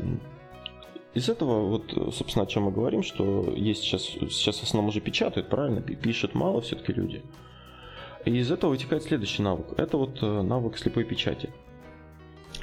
Из 1.13 1.27
этого, 1.27 1.67
вот, 1.67 1.91
собственно, 2.15 2.43
о 2.43 2.47
чем 2.47 2.63
мы 2.63 2.71
говорим, 2.71 3.03
что 3.03 3.51
есть 3.55 3.81
сейчас, 3.81 4.03
сейчас 4.03 4.59
в 4.59 4.63
основном 4.63 4.89
уже 4.89 5.01
печатают, 5.01 5.49
правильно? 5.49 5.81
Пи- 5.81 5.95
Пишут 5.95 6.35
мало 6.35 6.61
все-таки 6.61 6.93
люди. 6.93 7.21
И 8.23 8.31
из 8.31 8.49
этого 8.51 8.69
вытекает 8.71 9.03
следующий 9.03 9.41
навык. 9.41 9.73
Это 9.77 9.97
вот 9.97 10.21
э, 10.21 10.41
навык 10.41 10.77
слепой 10.77 11.03
печати. 11.03 11.49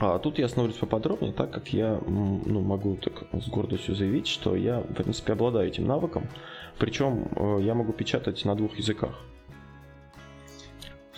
А 0.00 0.18
тут 0.18 0.38
я 0.38 0.46
остановлюсь 0.46 0.76
поподробнее, 0.78 1.32
так 1.32 1.50
как 1.50 1.72
я 1.72 2.00
ну, 2.06 2.60
могу 2.60 2.96
так 2.96 3.24
с 3.32 3.48
гордостью 3.48 3.94
заявить, 3.96 4.28
что 4.28 4.54
я, 4.54 4.80
в 4.80 4.94
принципе, 4.94 5.32
обладаю 5.32 5.68
этим 5.68 5.86
навыком. 5.86 6.28
Причем 6.78 7.28
э, 7.34 7.58
я 7.62 7.74
могу 7.74 7.92
печатать 7.92 8.44
на 8.44 8.54
двух 8.54 8.78
языках. 8.78 9.18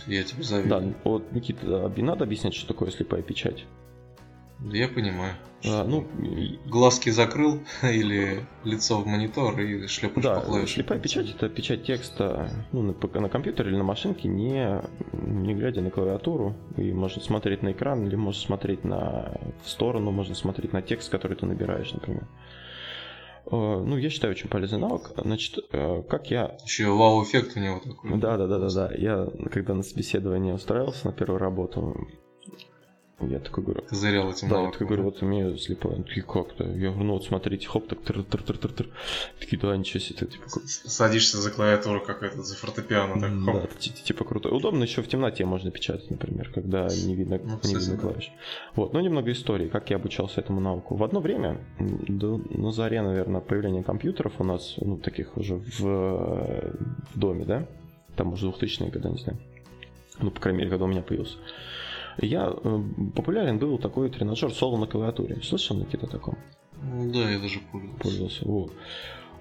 Я 0.06 0.24
тебе 0.24 0.38
Да, 0.38 0.44
завидую. 0.44 0.94
вот, 1.04 1.30
Никита, 1.32 1.60
а, 1.86 1.92
надо 1.98 2.24
объяснять, 2.24 2.54
что 2.54 2.66
такое 2.66 2.90
слепая 2.90 3.22
печать. 3.22 3.66
Я 4.64 4.88
понимаю. 4.88 5.34
А, 5.64 5.84
ну, 5.84 6.06
Глазки 6.66 7.10
закрыл 7.10 7.60
или 7.82 8.46
лицо 8.64 8.98
в 9.00 9.06
монитор 9.06 9.60
и 9.60 9.86
шлепаешь 9.86 10.24
Да, 10.24 10.40
по 10.40 10.46
клавишам. 10.46 10.68
слепая 10.68 10.98
печать 10.98 11.30
это 11.34 11.48
печать 11.48 11.84
текста 11.84 12.50
ну, 12.72 12.82
на, 12.82 13.20
на 13.20 13.28
компьютере 13.28 13.70
или 13.70 13.76
на 13.76 13.84
машинке, 13.84 14.28
не, 14.28 14.80
не 15.12 15.54
глядя 15.54 15.82
на 15.82 15.90
клавиатуру. 15.90 16.54
И 16.76 16.92
можно 16.92 17.20
смотреть 17.22 17.62
на 17.62 17.72
экран, 17.72 18.06
или 18.06 18.16
можно 18.16 18.40
смотреть 18.40 18.84
на, 18.84 19.38
в 19.62 19.68
сторону, 19.68 20.10
можно 20.10 20.34
смотреть 20.34 20.72
на 20.72 20.80
текст, 20.82 21.10
который 21.10 21.36
ты 21.36 21.44
набираешь, 21.46 21.92
например. 21.92 22.26
Э, 23.46 23.50
Ну, 23.50 23.96
я 23.98 24.08
считаю, 24.08 24.32
очень 24.32 24.48
полезный 24.48 24.78
навык. 24.78 25.10
Значит, 25.16 25.58
э, 25.72 26.02
как 26.08 26.30
я 26.30 26.56
Еще 26.64 26.86
вау-эффект 26.88 27.56
у 27.56 27.60
него 27.60 27.80
такой. 27.80 28.18
да, 28.18 28.36
да, 28.38 28.46
да, 28.46 28.58
да, 28.58 28.68
да. 28.70 28.94
Я 28.96 29.28
когда 29.50 29.74
на 29.74 29.82
собеседование 29.82 30.54
устраивался 30.54 31.06
на 31.08 31.12
первую 31.12 31.38
работу, 31.38 31.96
я 33.28 33.38
такой 33.40 33.64
говорю, 33.64 33.82
Козырял 33.82 34.30
этим 34.30 34.48
да, 34.48 34.62
я 34.62 34.70
такой 34.70 34.86
говорю, 34.86 35.02
вот 35.04 35.22
умею 35.22 35.56
слепой. 35.58 35.94
Они 35.94 36.04
такие, 36.04 36.22
как-то? 36.22 36.64
Я 36.64 36.90
говорю, 36.90 37.04
ну 37.04 37.12
вот 37.14 37.24
смотрите, 37.24 37.66
хоп, 37.66 37.86
так 37.88 38.00
тыр 38.02 38.22
тыр 38.24 38.42
тыр 38.42 38.56
тыр 38.58 38.72
тыр 38.72 38.88
Такие, 39.38 39.58
да, 39.60 39.76
ничего 39.76 40.00
себе, 40.00 40.26
типа, 40.26 40.44
Садишься 40.66 41.38
за 41.38 41.50
клавиатуру, 41.50 42.00
как 42.00 42.22
это, 42.22 42.42
за 42.42 42.54
фортепиано, 42.56 43.20
так 43.20 43.44
Да, 43.44 43.52
хоп. 43.52 43.68
т- 43.74 43.90
типа 43.90 44.24
круто. 44.24 44.48
Удобно 44.50 44.82
еще 44.84 45.02
в 45.02 45.08
темноте 45.08 45.44
можно 45.44 45.70
печатать, 45.70 46.10
например, 46.10 46.50
когда 46.54 46.86
не 46.88 47.14
видно, 47.14 47.38
Ну, 47.42 47.58
не 47.64 47.74
видно 47.74 47.94
да. 47.96 48.00
клавиш. 48.00 48.30
Вот, 48.76 48.92
но 48.92 49.00
немного 49.00 49.30
истории, 49.32 49.68
как 49.68 49.90
я 49.90 49.96
обучался 49.96 50.40
этому 50.40 50.60
навыку. 50.60 50.96
В 50.96 51.02
одно 51.04 51.20
время, 51.20 51.60
до- 51.78 52.40
на 52.50 52.72
заре, 52.72 53.02
наверное, 53.02 53.40
появления 53.40 53.82
компьютеров 53.82 54.34
у 54.38 54.44
нас, 54.44 54.74
ну, 54.80 54.96
таких 54.96 55.36
уже 55.36 55.56
в, 55.56 55.86
э, 55.86 56.72
в 57.14 57.18
доме, 57.18 57.44
да, 57.44 57.66
там 58.16 58.32
уже 58.32 58.46
2000-е 58.46 58.90
годы, 58.90 59.08
не 59.10 59.18
знаю. 59.18 59.38
Ну, 60.22 60.30
по 60.30 60.40
крайней 60.40 60.58
мере, 60.58 60.70
когда 60.70 60.84
у 60.84 60.88
меня 60.88 61.00
появился. 61.02 61.36
Я 62.20 62.52
э, 62.52 62.82
популярен 63.14 63.58
был 63.58 63.78
такой 63.78 64.10
тренажер 64.10 64.52
соло 64.52 64.76
на 64.78 64.86
клавиатуре. 64.86 65.40
Слышал, 65.42 65.76
Никита, 65.76 66.06
о 66.06 66.08
таком? 66.08 66.36
Да, 66.82 67.30
я 67.30 67.38
даже 67.38 67.60
пользовался. 67.72 68.02
пользовался. 68.02 68.48
Вот. 68.48 68.72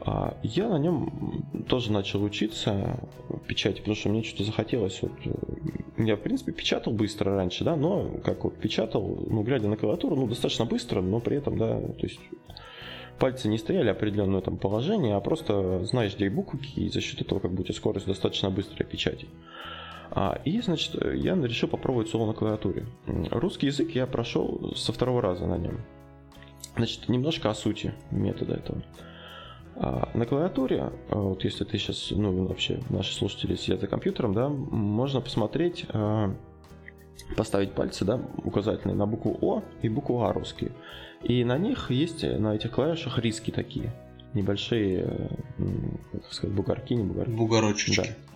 А 0.02 0.38
я 0.44 0.70
на 0.70 0.80
нем 0.80 1.66
тоже 1.68 1.92
начал 1.92 2.24
учиться 2.24 3.00
печати, 3.48 3.80
потому 3.80 3.96
что 3.96 4.10
мне 4.10 4.24
что-то 4.24 4.46
захотелось. 4.46 5.02
Вот, 5.02 5.12
э, 5.26 6.04
я, 6.04 6.16
в 6.16 6.22
принципе, 6.22 6.54
печатал 6.54 6.94
быстро 6.94 7.36
раньше, 7.36 7.66
да, 7.66 7.76
но 7.76 8.10
как 8.24 8.46
вот 8.46 8.56
печатал, 8.58 9.26
ну, 9.30 9.44
глядя 9.44 9.68
на 9.68 9.76
клавиатуру, 9.76 10.16
ну, 10.16 10.28
достаточно 10.28 10.66
быстро, 10.66 11.02
но 11.02 11.20
при 11.20 11.38
этом, 11.38 11.58
да, 11.58 11.82
то 11.82 12.04
есть 12.04 12.20
пальцы 13.20 13.50
не 13.50 13.58
стояли 13.58 13.90
определенное 13.90 14.40
там 14.40 14.58
положение, 14.58 15.16
а 15.16 15.20
просто 15.20 15.84
знаешь, 15.84 16.16
где 16.16 16.30
буквы, 16.30 16.60
и 16.76 16.90
за 16.90 17.02
счет 17.02 17.22
этого 17.22 17.40
как 17.40 17.52
бы 17.52 17.62
у 17.62 17.64
тебя 17.64 17.76
скорость 17.76 18.08
достаточно 18.08 18.50
быстрая 18.50 18.90
печати. 18.90 19.28
И, 20.46 20.62
значит, 20.62 20.96
я 21.16 21.36
решил 21.36 21.70
попробовать 21.70 22.10
соло 22.10 22.28
на 22.28 22.34
клавиатуре. 22.34 22.86
Русский 23.32 23.68
язык 23.68 23.92
я 23.92 24.08
прошел 24.08 24.74
со 24.76 24.92
второго 24.92 25.22
раза 25.22 25.46
на 25.46 25.58
нем. 25.58 25.82
Значит, 26.76 27.10
немножко 27.10 27.50
о 27.50 27.56
сути 27.56 27.94
метода 28.12 28.56
этого. 28.56 28.82
А, 29.76 30.10
На 30.14 30.26
клавиатуре, 30.26 30.92
а, 31.10 31.20
вот 31.20 31.44
если 31.44 31.64
ты 31.64 31.78
сейчас, 31.78 32.12
ну, 32.12 32.46
вообще 32.46 32.82
наши 32.90 33.14
слушатели 33.14 33.56
сидят 33.56 33.82
за 33.82 33.88
компьютером, 33.88 34.34
да, 34.34 34.50
можно 34.50 35.22
посмотреть, 35.22 35.86
а, 35.90 36.36
поставить 37.38 37.74
пальцы, 37.74 38.04
да, 38.04 38.22
указательные 38.44 38.96
на 38.96 39.06
букву 39.06 39.38
О 39.42 39.64
и 39.82 39.90
букву 39.90 40.24
А 40.24 40.34
русские. 40.34 40.72
И 41.24 41.44
на 41.44 41.58
них 41.58 41.92
есть, 41.92 42.24
на 42.24 42.56
этих 42.56 42.72
клавишах 42.72 43.20
риски 43.20 43.52
такие. 43.52 43.94
Небольшие, 44.34 45.30
как 46.12 46.34
сказать, 46.34 46.56
бугорки, 46.56 46.94
не 46.94 47.04
бугорки. 47.04 47.32
Бугорочечки. 47.32 48.08
Да. 48.08 48.29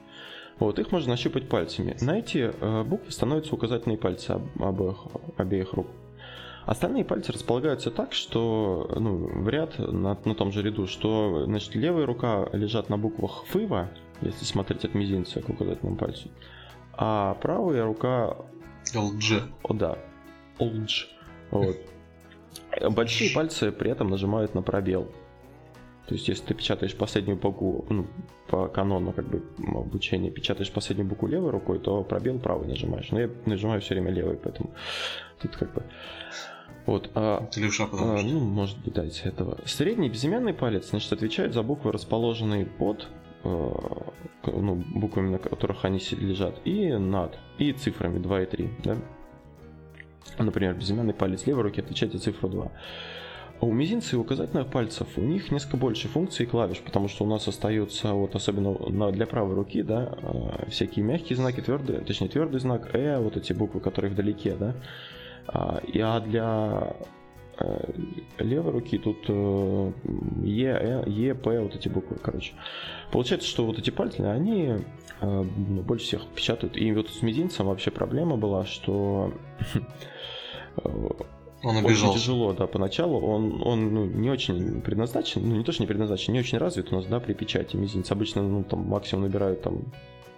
Вот 0.64 0.80
их 0.80 0.92
можно 0.92 1.12
нащупать 1.12 1.50
пальцами. 1.50 1.98
На 2.02 2.20
эти 2.20 2.52
буквы 2.84 3.12
становятся 3.12 3.54
указательные 3.54 3.98
пальцы 3.98 4.32
об- 4.32 4.64
обоих, 4.64 4.98
обеих 5.38 5.74
рук. 5.74 5.88
Остальные 6.66 7.04
пальцы 7.04 7.34
располагаются 7.34 7.92
так, 7.92 8.14
что 8.14 8.90
ну, 8.98 9.18
в 9.42 9.50
ряд 9.50 9.78
на, 9.78 10.18
на 10.24 10.36
том 10.36 10.54
же 10.54 10.62
ряду, 10.62 10.88
что 10.88 11.44
значит, 11.46 11.76
левая 11.76 12.06
рука 12.06 12.48
лежат 12.54 12.88
на 12.90 12.98
буквах 12.98 13.44
ФИВа, 13.48 13.90
если 14.22 14.46
смотреть 14.46 14.86
от 14.86 14.94
мизинца 14.94 15.42
к 15.42 15.50
указательному 15.50 15.98
пальцу, 15.98 16.30
а 16.94 17.34
правая 17.42 17.84
рука, 17.84 18.38
LG. 18.94 19.42
о 19.64 19.74
да, 19.74 19.98
олдж. 20.60 21.08
Вот. 21.52 21.76
Большие 22.92 23.34
пальцы 23.36 23.74
при 23.74 23.92
этом 23.92 24.10
нажимают 24.10 24.56
на 24.56 24.62
пробел. 24.62 25.12
То 26.08 26.16
есть, 26.16 26.28
если 26.28 26.46
ты 26.46 26.54
печатаешь 26.54 26.96
последнюю 26.96 27.38
букву, 27.38 27.86
ну, 27.90 28.08
по 28.48 28.68
канону 28.68 29.14
как 29.14 29.26
бы 29.26 29.42
обучения, 29.58 30.30
печатаешь 30.30 30.72
последнюю 30.72 31.08
букву 31.08 31.28
левой 31.28 31.52
рукой, 31.52 31.80
то 31.80 32.04
пробел 32.04 32.40
правой 32.40 32.68
нажимаешь. 32.68 33.10
Но 33.12 33.22
я 33.22 33.30
нажимаю 33.46 33.80
все 33.80 33.94
время 33.94 34.12
левой, 34.12 34.36
поэтому 34.36 34.72
тут 35.42 35.56
как 35.56 35.74
бы... 35.74 35.84
Вот, 36.86 37.10
а, 37.16 37.48
Это 37.50 37.62
левша, 37.62 37.88
потому 37.88 38.16
а, 38.16 38.18
что. 38.18 38.28
ну, 38.28 38.40
может 38.42 38.78
быть, 38.80 38.94
да, 38.94 39.06
из-за 39.06 39.30
этого. 39.30 39.58
Средний 39.66 40.10
безымянный 40.10 40.54
палец, 40.54 40.90
значит, 40.90 41.14
отвечает 41.14 41.54
за 41.54 41.64
буквы, 41.64 41.94
расположенные 41.94 42.66
под 42.66 43.08
э, 43.46 43.74
ну, 44.48 44.76
буквами, 44.76 45.30
на 45.30 45.38
которых 45.38 45.86
они 45.86 46.00
лежат, 46.12 46.60
и 46.66 46.92
над, 46.92 47.40
и 47.58 47.72
цифрами 47.72 48.20
2 48.20 48.42
и 48.42 48.46
3, 48.46 48.70
да? 48.84 48.98
Например, 50.38 50.74
безымянный 50.74 51.14
палец 51.14 51.46
левой 51.46 51.64
руки 51.64 51.80
отвечает 51.80 52.12
за 52.12 52.20
цифру 52.20 52.50
2. 52.50 52.72
А 53.64 53.66
у 53.66 53.72
мизинца 53.72 54.18
и 54.18 54.20
указательных 54.20 54.68
пальцев 54.68 55.08
у 55.16 55.22
них 55.22 55.50
несколько 55.50 55.78
больше 55.78 56.10
функций 56.10 56.46
клавиш, 56.46 56.80
потому 56.80 57.08
что 57.08 57.24
у 57.24 57.28
нас 57.30 57.48
остаются, 57.48 58.12
вот 58.12 58.36
особенно 58.36 59.10
для 59.14 59.26
правой 59.26 59.56
руки, 59.56 59.82
да, 59.84 60.18
э, 60.22 60.70
всякие 60.70 61.06
мягкие 61.06 61.38
знаки, 61.38 61.62
твердые, 61.62 62.02
точнее 62.02 62.28
твердый 62.28 62.60
знак 62.60 62.94
Э, 62.94 63.20
вот 63.20 63.38
эти 63.38 63.54
буквы, 63.54 63.80
которые 63.80 64.12
вдалеке, 64.12 64.58
да, 64.60 64.76
а, 65.48 65.80
и, 65.88 65.98
а 65.98 66.20
для 66.20 66.94
э, 67.58 67.92
левой 68.40 68.74
руки 68.74 68.98
тут 68.98 69.24
э, 69.30 69.92
Е, 70.44 71.04
Э, 71.06 71.10
Е, 71.10 71.34
П, 71.34 71.62
вот 71.62 71.74
эти 71.74 71.88
буквы, 71.88 72.18
короче. 72.22 72.56
Получается, 73.14 73.48
что 73.48 73.66
вот 73.66 73.80
эти 73.80 73.92
пальцы, 73.92 74.20
они 74.20 74.74
э, 74.74 74.82
ну, 75.22 75.82
больше 75.84 76.06
всех 76.08 76.28
печатают. 76.36 76.76
И 76.76 76.92
вот 76.92 77.10
с 77.10 77.22
мизинцем 77.22 77.68
вообще 77.68 77.92
проблема 77.92 78.36
была, 78.36 78.66
что 78.66 79.34
Он 81.64 81.78
очень 81.78 81.86
обижался. 81.86 82.20
тяжело, 82.20 82.54
да, 82.54 82.68
поначалу. 82.68 83.20
Он, 83.22 83.62
он 83.66 83.94
ну, 83.94 84.06
не 84.06 84.30
очень 84.30 84.82
предназначен, 84.82 85.42
ну 85.48 85.56
не 85.56 85.64
то, 85.64 85.72
что 85.72 85.84
не 85.84 85.88
предназначен, 85.88 86.34
не 86.34 86.40
очень 86.40 86.58
развит 86.58 86.92
у 86.92 86.96
нас, 86.96 87.06
да, 87.06 87.22
при 87.22 87.34
печати 87.34 87.78
мизинец. 87.78 88.12
Обычно, 88.12 88.42
ну, 88.42 88.64
там, 88.64 88.82
максимум 88.82 89.24
набирают 89.26 89.62
там, 89.62 89.86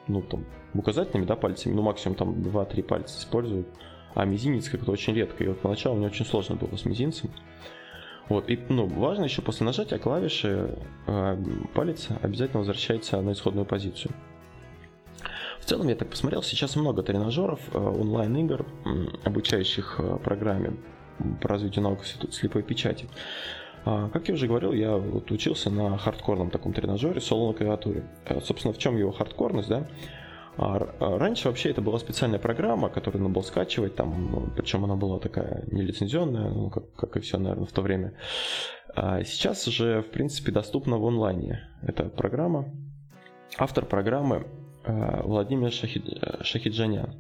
ну, 0.07 0.21
там, 0.21 0.45
указательными, 0.75 1.25
да, 1.25 1.35
пальцами, 1.35 1.73
ну, 1.73 1.81
максимум 1.81 2.15
там 2.15 2.33
2-3 2.33 2.83
пальца 2.83 3.19
используют. 3.19 3.67
А 4.13 4.23
мизинец 4.23 4.69
как-то 4.69 4.91
очень 4.91 5.15
редко. 5.15 5.43
И 5.43 5.47
вот 5.47 5.59
поначалу 5.59 5.97
мне 5.97 6.05
очень 6.05 6.25
сложно 6.25 6.55
было 6.55 6.75
с 6.75 6.85
мизинцем. 6.85 7.31
Вот, 8.29 8.49
и, 8.49 8.59
ну, 8.69 8.85
важно 8.85 9.23
еще 9.23 9.41
после 9.41 9.65
нажатия 9.65 9.97
клавиши 9.97 10.77
э, 11.07 11.43
палец 11.73 12.07
обязательно 12.21 12.59
возвращается 12.59 13.21
на 13.21 13.33
исходную 13.33 13.65
позицию. 13.65 14.13
В 15.59 15.65
целом, 15.65 15.87
я 15.87 15.95
так 15.95 16.09
посмотрел, 16.09 16.43
сейчас 16.43 16.75
много 16.75 17.01
тренажеров, 17.01 17.59
э, 17.73 17.77
онлайн-игр, 17.77 18.65
обучающих 19.23 19.95
э, 19.99 20.17
программе 20.23 20.73
по 21.41 21.47
развитию 21.47 21.83
навыка 21.83 22.03
сл- 22.03 22.31
слепой 22.31 22.63
печати. 22.63 23.07
А, 23.85 24.09
Как 24.09 24.27
я 24.27 24.33
уже 24.33 24.47
говорил, 24.47 24.73
я 24.73 24.95
вот 24.97 25.31
учился 25.31 25.69
на 25.69 25.97
хардкорном 25.97 26.49
таком 26.49 26.73
тренажере 26.73 27.21
соло 27.21 27.51
на 27.51 27.53
клавиатуре. 27.57 28.03
Э, 28.25 28.41
Собственно, 28.41 28.73
в 28.73 28.77
чем 28.77 28.97
его 28.97 29.11
хардкорность, 29.11 29.69
да? 29.69 29.87
А 30.57 30.77
а 30.99 31.17
Раньше 31.17 31.49
вообще 31.49 31.69
это 31.69 31.81
была 31.81 31.99
специальная 31.99 32.39
программа, 32.39 32.89
которую 32.89 33.21
надо 33.23 33.33
было 33.35 33.43
скачивать, 33.43 33.95
там, 33.95 34.31
ну, 34.31 34.49
причем 34.55 34.83
она 34.85 34.95
была 34.95 35.19
такая 35.19 35.65
нелицензионная, 35.71 36.49
ну, 36.49 36.69
как, 36.69 36.93
как 36.95 37.17
и 37.17 37.19
все, 37.19 37.37
наверное, 37.37 37.65
в 37.65 37.71
то 37.73 37.81
время. 37.81 38.13
А 38.95 39.23
сейчас 39.23 39.65
же, 39.65 40.01
в 40.01 40.11
принципе, 40.11 40.51
доступна 40.53 40.97
в 40.97 41.05
онлайне 41.05 41.67
эта 41.81 42.05
программа. 42.05 42.65
Автор 43.57 43.85
программы 43.85 44.47
Владимир 44.87 45.69
Шахид- 45.69 46.17
э, 46.21 46.43
Шахиджанян. 46.43 47.13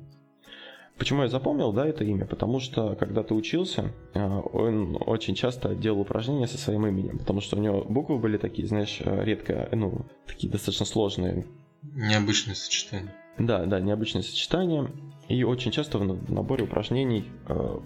Почему 0.97 1.23
я 1.23 1.27
запомнил, 1.27 1.73
да, 1.73 1.85
это 1.85 2.03
имя? 2.03 2.25
Потому 2.25 2.59
что, 2.59 2.95
когда 2.95 3.21
ты 3.21 3.33
учился, 3.33 3.91
э, 4.13 4.41
он 4.53 4.97
очень 5.05 5.35
часто 5.35 5.75
делал 5.75 5.99
упражнения 5.99 6.47
со 6.47 6.57
своим 6.57 6.87
именем, 6.87 7.17
потому 7.19 7.41
что 7.41 7.57
у 7.57 7.59
него 7.59 7.83
буквы 7.83 8.17
были 8.17 8.37
такие, 8.37 8.67
знаешь, 8.67 8.99
э, 9.01 9.23
редко, 9.25 9.67
ну, 9.73 10.05
такие 10.25 10.49
достаточно 10.49 10.85
сложные, 10.85 11.45
Необычное 11.93 12.55
сочетание. 12.55 13.13
Да, 13.37 13.65
да, 13.65 13.79
необычное 13.79 14.21
сочетание. 14.21 14.89
И 15.27 15.43
очень 15.43 15.71
часто 15.71 15.97
в 15.97 16.31
наборе 16.31 16.63
упражнений 16.63 17.25
э, 17.47 17.79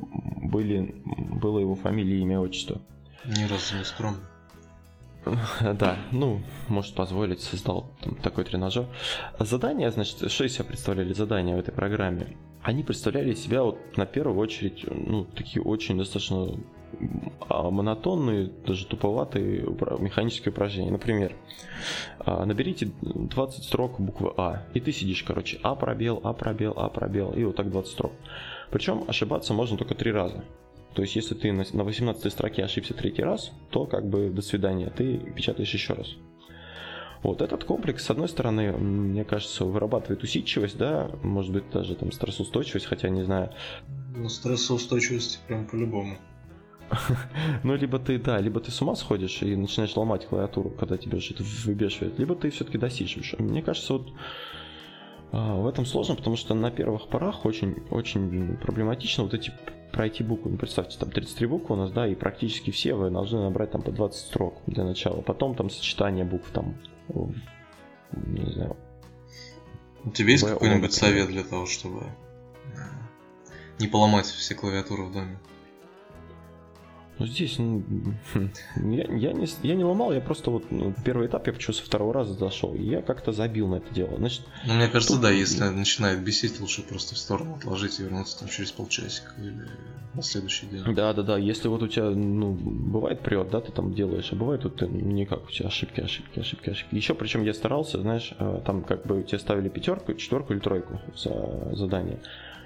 были, 0.43 0.95
было 1.05 1.59
его 1.59 1.75
фамилия, 1.75 2.19
имя, 2.21 2.39
отчество. 2.39 2.81
Ни 3.25 3.43
разу 3.43 3.77
не 3.77 3.83
скромно. 3.83 4.28
Да, 5.61 5.97
ну, 6.11 6.41
может 6.67 6.95
позволить, 6.95 7.41
создал 7.41 7.91
там, 8.01 8.15
такой 8.15 8.43
тренажер. 8.43 8.85
Задания, 9.39 9.89
значит, 9.91 10.31
что 10.31 10.45
из 10.45 10.53
себя 10.53 10.65
представляли 10.65 11.13
задания 11.13 11.55
в 11.55 11.59
этой 11.59 11.73
программе? 11.73 12.37
Они 12.61 12.83
представляли 12.83 13.33
себя 13.33 13.63
вот 13.63 13.77
на 13.97 14.05
первую 14.05 14.37
очередь, 14.37 14.85
ну, 14.89 15.25
такие 15.25 15.63
очень 15.63 15.97
достаточно 15.97 16.57
а, 17.47 17.69
монотонные, 17.69 18.51
даже 18.65 18.85
туповатые 18.85 19.61
механические 19.99 20.51
упражнения. 20.51 20.91
Например, 20.91 21.35
а, 22.19 22.45
наберите 22.45 22.91
20 23.01 23.63
строк 23.63 23.99
буквы 23.99 24.33
А, 24.37 24.63
и 24.73 24.79
ты 24.79 24.91
сидишь, 24.91 25.23
короче, 25.23 25.59
А 25.63 25.75
пробел, 25.75 26.19
А 26.23 26.33
пробел, 26.33 26.73
А 26.75 26.89
пробел, 26.89 27.31
и 27.31 27.43
вот 27.43 27.55
так 27.55 27.69
20 27.69 27.91
строк. 27.91 28.11
Причем 28.71 29.05
ошибаться 29.07 29.53
можно 29.53 29.77
только 29.77 29.95
три 29.95 30.11
раза. 30.11 30.43
То 30.93 31.01
есть, 31.03 31.15
если 31.15 31.35
ты 31.35 31.51
на 31.51 31.83
18 31.83 32.31
строке 32.31 32.63
ошибся 32.63 32.93
третий 32.93 33.23
раз, 33.23 33.51
то 33.69 33.85
как 33.85 34.07
бы 34.07 34.29
до 34.29 34.41
свидания, 34.41 34.89
ты 34.89 35.17
печатаешь 35.17 35.73
еще 35.73 35.93
раз. 35.93 36.15
Вот 37.21 37.41
этот 37.41 37.65
комплекс, 37.65 38.03
с 38.05 38.09
одной 38.09 38.29
стороны, 38.29 38.71
мне 38.71 39.25
кажется, 39.25 39.65
вырабатывает 39.65 40.23
усидчивость, 40.23 40.77
да, 40.77 41.11
может 41.21 41.51
быть, 41.51 41.69
даже 41.71 41.95
там 41.95 42.11
стрессоустойчивость, 42.11 42.85
хотя 42.85 43.09
не 43.09 43.23
знаю. 43.23 43.51
Ну, 44.15 44.29
стрессоустойчивость 44.29 45.41
прям 45.47 45.67
по-любому. 45.67 46.17
Ну, 47.63 47.75
либо 47.75 47.99
ты, 47.99 48.17
да, 48.17 48.39
либо 48.39 48.59
ты 48.59 48.71
с 48.71 48.81
ума 48.81 48.95
сходишь 48.95 49.41
и 49.41 49.55
начинаешь 49.55 49.95
ломать 49.95 50.25
клавиатуру, 50.25 50.69
когда 50.71 50.97
тебя 50.97 51.19
что-то 51.19 51.43
выбешивает, 51.65 52.17
либо 52.17 52.35
ты 52.35 52.49
все-таки 52.49 52.77
достичь. 52.77 53.35
Мне 53.37 53.61
кажется, 53.61 53.93
вот 53.93 54.11
а, 55.31 55.55
в 55.55 55.67
этом 55.67 55.85
сложно, 55.85 56.15
потому 56.15 56.35
что 56.35 56.55
на 56.55 56.71
первых 56.71 57.07
порах 57.07 57.45
очень, 57.45 57.83
очень 57.91 58.57
проблематично 58.57 59.23
вот 59.23 59.33
эти 59.33 59.51
пройти 59.91 60.23
буквы. 60.23 60.51
Ну, 60.51 60.57
представьте, 60.57 60.97
там 60.97 61.11
33 61.11 61.47
буквы 61.47 61.75
у 61.75 61.79
нас, 61.79 61.91
да, 61.91 62.07
и 62.07 62.15
практически 62.15 62.71
все 62.71 62.93
вы 62.93 63.09
должны 63.09 63.39
набрать 63.41 63.71
там 63.71 63.81
по 63.81 63.91
20 63.91 64.19
строк 64.19 64.61
для 64.67 64.83
начала. 64.83 65.21
Потом 65.21 65.55
там 65.55 65.69
сочетание 65.69 66.25
букв 66.25 66.49
там, 66.51 66.75
не 68.13 68.51
знаю. 68.51 68.75
У 70.03 70.11
тебя 70.11 70.31
есть 70.31 70.47
какой-нибудь 70.47 70.93
совет 70.93 71.27
для 71.27 71.43
того, 71.43 71.65
чтобы 71.65 72.03
не 73.79 73.87
поломать 73.87 74.25
все 74.25 74.55
клавиатуры 74.55 75.03
в 75.03 75.11
доме? 75.11 75.37
Ну, 77.19 77.25
здесь, 77.25 77.57
ну, 77.59 77.83
хм, 78.33 78.49
я, 78.77 79.03
я, 79.03 79.33
не, 79.33 79.45
я 79.63 79.75
не 79.75 79.83
ломал, 79.83 80.13
я 80.13 80.21
просто 80.21 80.51
вот 80.51 80.71
ну, 80.71 80.93
первый 81.03 81.27
этап 81.27 81.47
я 81.47 81.53
почему 81.53 81.73
со 81.73 81.83
второго 81.83 82.13
раза 82.13 82.33
зашел, 82.33 82.73
и 82.73 82.81
я 82.81 83.01
как-то 83.01 83.33
забил 83.33 83.67
на 83.67 83.75
это 83.75 83.93
дело. 83.93 84.15
Значит, 84.17 84.43
ну, 84.65 84.73
мне 84.75 84.87
кажется, 84.87 85.15
тут... 85.15 85.23
да, 85.23 85.29
если 85.29 85.63
начинает 85.65 86.23
бесить, 86.23 86.61
лучше 86.61 86.81
просто 86.81 87.15
в 87.15 87.17
сторону 87.17 87.55
отложить 87.55 87.99
и 87.99 88.03
вернуться 88.03 88.39
там 88.39 88.47
через 88.47 88.71
полчасика 88.71 89.33
или 89.37 89.67
на 90.13 90.23
следующий 90.23 90.65
день. 90.67 90.83
Да, 90.95 91.13
да, 91.13 91.23
да, 91.23 91.37
если 91.37 91.67
вот 91.67 91.83
у 91.83 91.87
тебя, 91.87 92.09
ну, 92.09 92.53
бывает 92.53 93.19
прет, 93.19 93.49
да, 93.49 93.59
ты 93.59 93.73
там 93.73 93.93
делаешь, 93.93 94.29
а 94.31 94.35
бывает 94.35 94.63
вот 94.63 94.77
ты 94.77 94.87
ну, 94.87 95.11
никак, 95.11 95.45
у 95.45 95.51
тебя 95.51 95.67
ошибки, 95.67 95.99
ошибки, 95.99 96.39
ошибки, 96.39 96.69
ошибки. 96.69 96.95
Еще 96.95 97.15
причем 97.15 97.43
я 97.43 97.53
старался, 97.53 97.99
знаешь, 98.01 98.33
э, 98.39 98.61
там 98.65 98.81
как 98.81 99.05
бы 99.05 99.23
тебе 99.23 99.39
ставили 99.39 99.67
пятерку, 99.67 100.13
четверку 100.13 100.53
или 100.53 100.59
тройку 100.59 101.01
за 101.15 101.75
задание. 101.75 102.19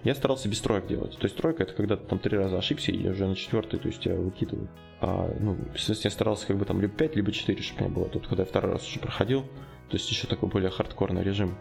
Я 0.04 0.16
старался 0.16 0.50
без 0.50 0.60
троек 0.60 0.88
делать. 0.88 1.18
То 1.18 1.24
есть 1.24 1.38
тройка 1.38 1.64
это 1.64 1.74
когда 1.74 1.96
ты 1.96 2.06
там 2.06 2.20
три 2.20 2.38
раза 2.38 2.58
ошибся 2.58 2.92
и 2.92 3.08
уже 3.08 3.26
на 3.26 3.36
четвертый, 3.36 3.80
то 3.80 3.88
есть 3.88 4.02
тебя 4.02 4.16
выкидывают. 4.16 4.70
А, 5.00 5.34
ну, 5.40 5.58
естественно, 5.74 6.10
я 6.10 6.12
старался 6.12 6.48
как 6.48 6.58
бы 6.58 6.66
там 6.66 6.82
либо 6.82 6.94
5, 6.94 7.16
либо 7.16 7.32
4, 7.32 7.62
чтобы 7.62 7.82
у 7.82 7.84
меня 7.86 7.96
было. 7.96 8.10
Тут, 8.10 8.28
когда 8.28 8.44
я 8.44 8.48
второй 8.48 8.74
раз 8.74 8.86
уже 8.88 9.00
проходил, 9.00 9.44
то 9.90 9.98
есть 9.98 10.10
еще 10.12 10.28
такой 10.28 10.50
более 10.50 10.70
хардкорный 10.70 11.24
режим. 11.24 11.56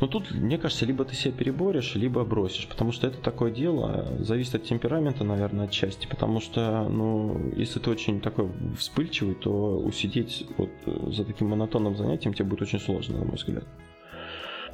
Но 0.00 0.08
тут, 0.08 0.32
мне 0.32 0.58
кажется, 0.58 0.84
либо 0.84 1.04
ты 1.04 1.14
себя 1.14 1.32
переборешь, 1.32 1.94
либо 1.94 2.24
бросишь, 2.24 2.66
потому 2.66 2.90
что 2.90 3.06
это 3.06 3.18
такое 3.18 3.52
дело, 3.52 4.08
зависит 4.18 4.56
от 4.56 4.64
темперамента, 4.64 5.22
наверное, 5.22 5.66
отчасти, 5.66 6.08
потому 6.08 6.40
что, 6.40 6.88
ну, 6.88 7.52
если 7.54 7.78
ты 7.78 7.88
очень 7.88 8.20
такой 8.20 8.50
вспыльчивый, 8.76 9.36
то 9.36 9.78
усидеть 9.78 10.44
вот 10.58 10.70
за 11.14 11.24
таким 11.24 11.50
монотонным 11.50 11.96
занятием 11.96 12.34
тебе 12.34 12.46
будет 12.46 12.62
очень 12.62 12.80
сложно, 12.80 13.18
на 13.18 13.24
мой 13.24 13.36
взгляд. 13.36 13.64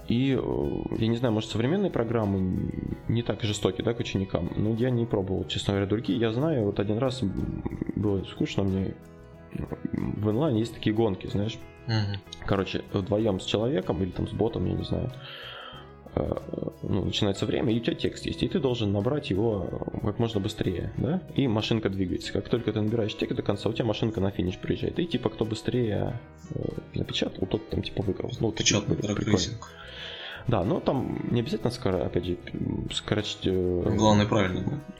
И, 0.08 0.38
э, 0.40 0.96
я 0.98 1.06
не 1.06 1.16
знаю, 1.16 1.34
может, 1.34 1.50
современные 1.50 1.90
программы 1.90 2.72
не 3.08 3.22
так 3.22 3.42
жестоки, 3.42 3.82
да, 3.82 3.92
к 3.92 4.00
ученикам, 4.00 4.50
но 4.56 4.74
я 4.74 4.90
не 4.90 5.04
пробовал, 5.04 5.44
честно 5.46 5.74
говоря, 5.74 5.86
другие. 5.86 6.18
Я 6.18 6.32
знаю, 6.32 6.64
вот 6.64 6.80
один 6.80 6.98
раз 6.98 7.22
было 7.94 8.24
скучно 8.24 8.64
мне, 8.64 8.94
в 9.52 10.28
онлайне 10.28 10.60
есть 10.60 10.74
такие 10.74 10.94
гонки, 10.94 11.26
знаешь. 11.26 11.58
Угу. 11.86 12.46
Короче, 12.46 12.82
вдвоем 12.92 13.40
с 13.40 13.44
человеком 13.44 14.02
или 14.02 14.10
там 14.10 14.28
с 14.28 14.32
ботом, 14.32 14.66
я 14.66 14.72
не 14.72 14.84
знаю, 14.84 15.12
ну, 16.14 17.04
начинается 17.04 17.46
время, 17.46 17.72
и 17.72 17.78
у 17.78 17.80
тебя 17.80 17.94
текст 17.94 18.26
есть, 18.26 18.42
и 18.42 18.48
ты 18.48 18.58
должен 18.58 18.92
набрать 18.92 19.30
его 19.30 19.68
как 20.02 20.18
можно 20.18 20.40
быстрее, 20.40 20.92
да, 20.96 21.22
и 21.34 21.46
машинка 21.48 21.88
двигается. 21.88 22.32
Как 22.32 22.48
только 22.48 22.72
ты 22.72 22.80
набираешь 22.80 23.16
текст 23.16 23.36
до 23.36 23.42
конца, 23.42 23.68
у 23.68 23.72
тебя 23.72 23.84
машинка 23.84 24.20
на 24.20 24.30
финиш 24.30 24.58
приезжает, 24.58 24.98
и 24.98 25.06
типа 25.06 25.30
кто 25.30 25.44
быстрее 25.44 26.18
э, 26.50 26.62
напечатал, 26.94 27.46
тот 27.46 27.68
там 27.68 27.82
типа 27.82 28.02
выиграл. 28.02 28.30
Ну, 28.40 28.52
Печатный 28.52 28.96
прикольно. 28.96 29.38
Да, 30.48 30.64
но 30.64 30.80
там 30.80 31.20
не 31.30 31.40
обязательно, 31.40 31.70
скоро, 31.70 32.06
опять 32.06 32.24
же, 32.24 32.38
скорочить... 32.92 33.40
Э, 33.44 33.94
главное 33.96 34.26
правильно, 34.26 34.62
да? 34.62 34.94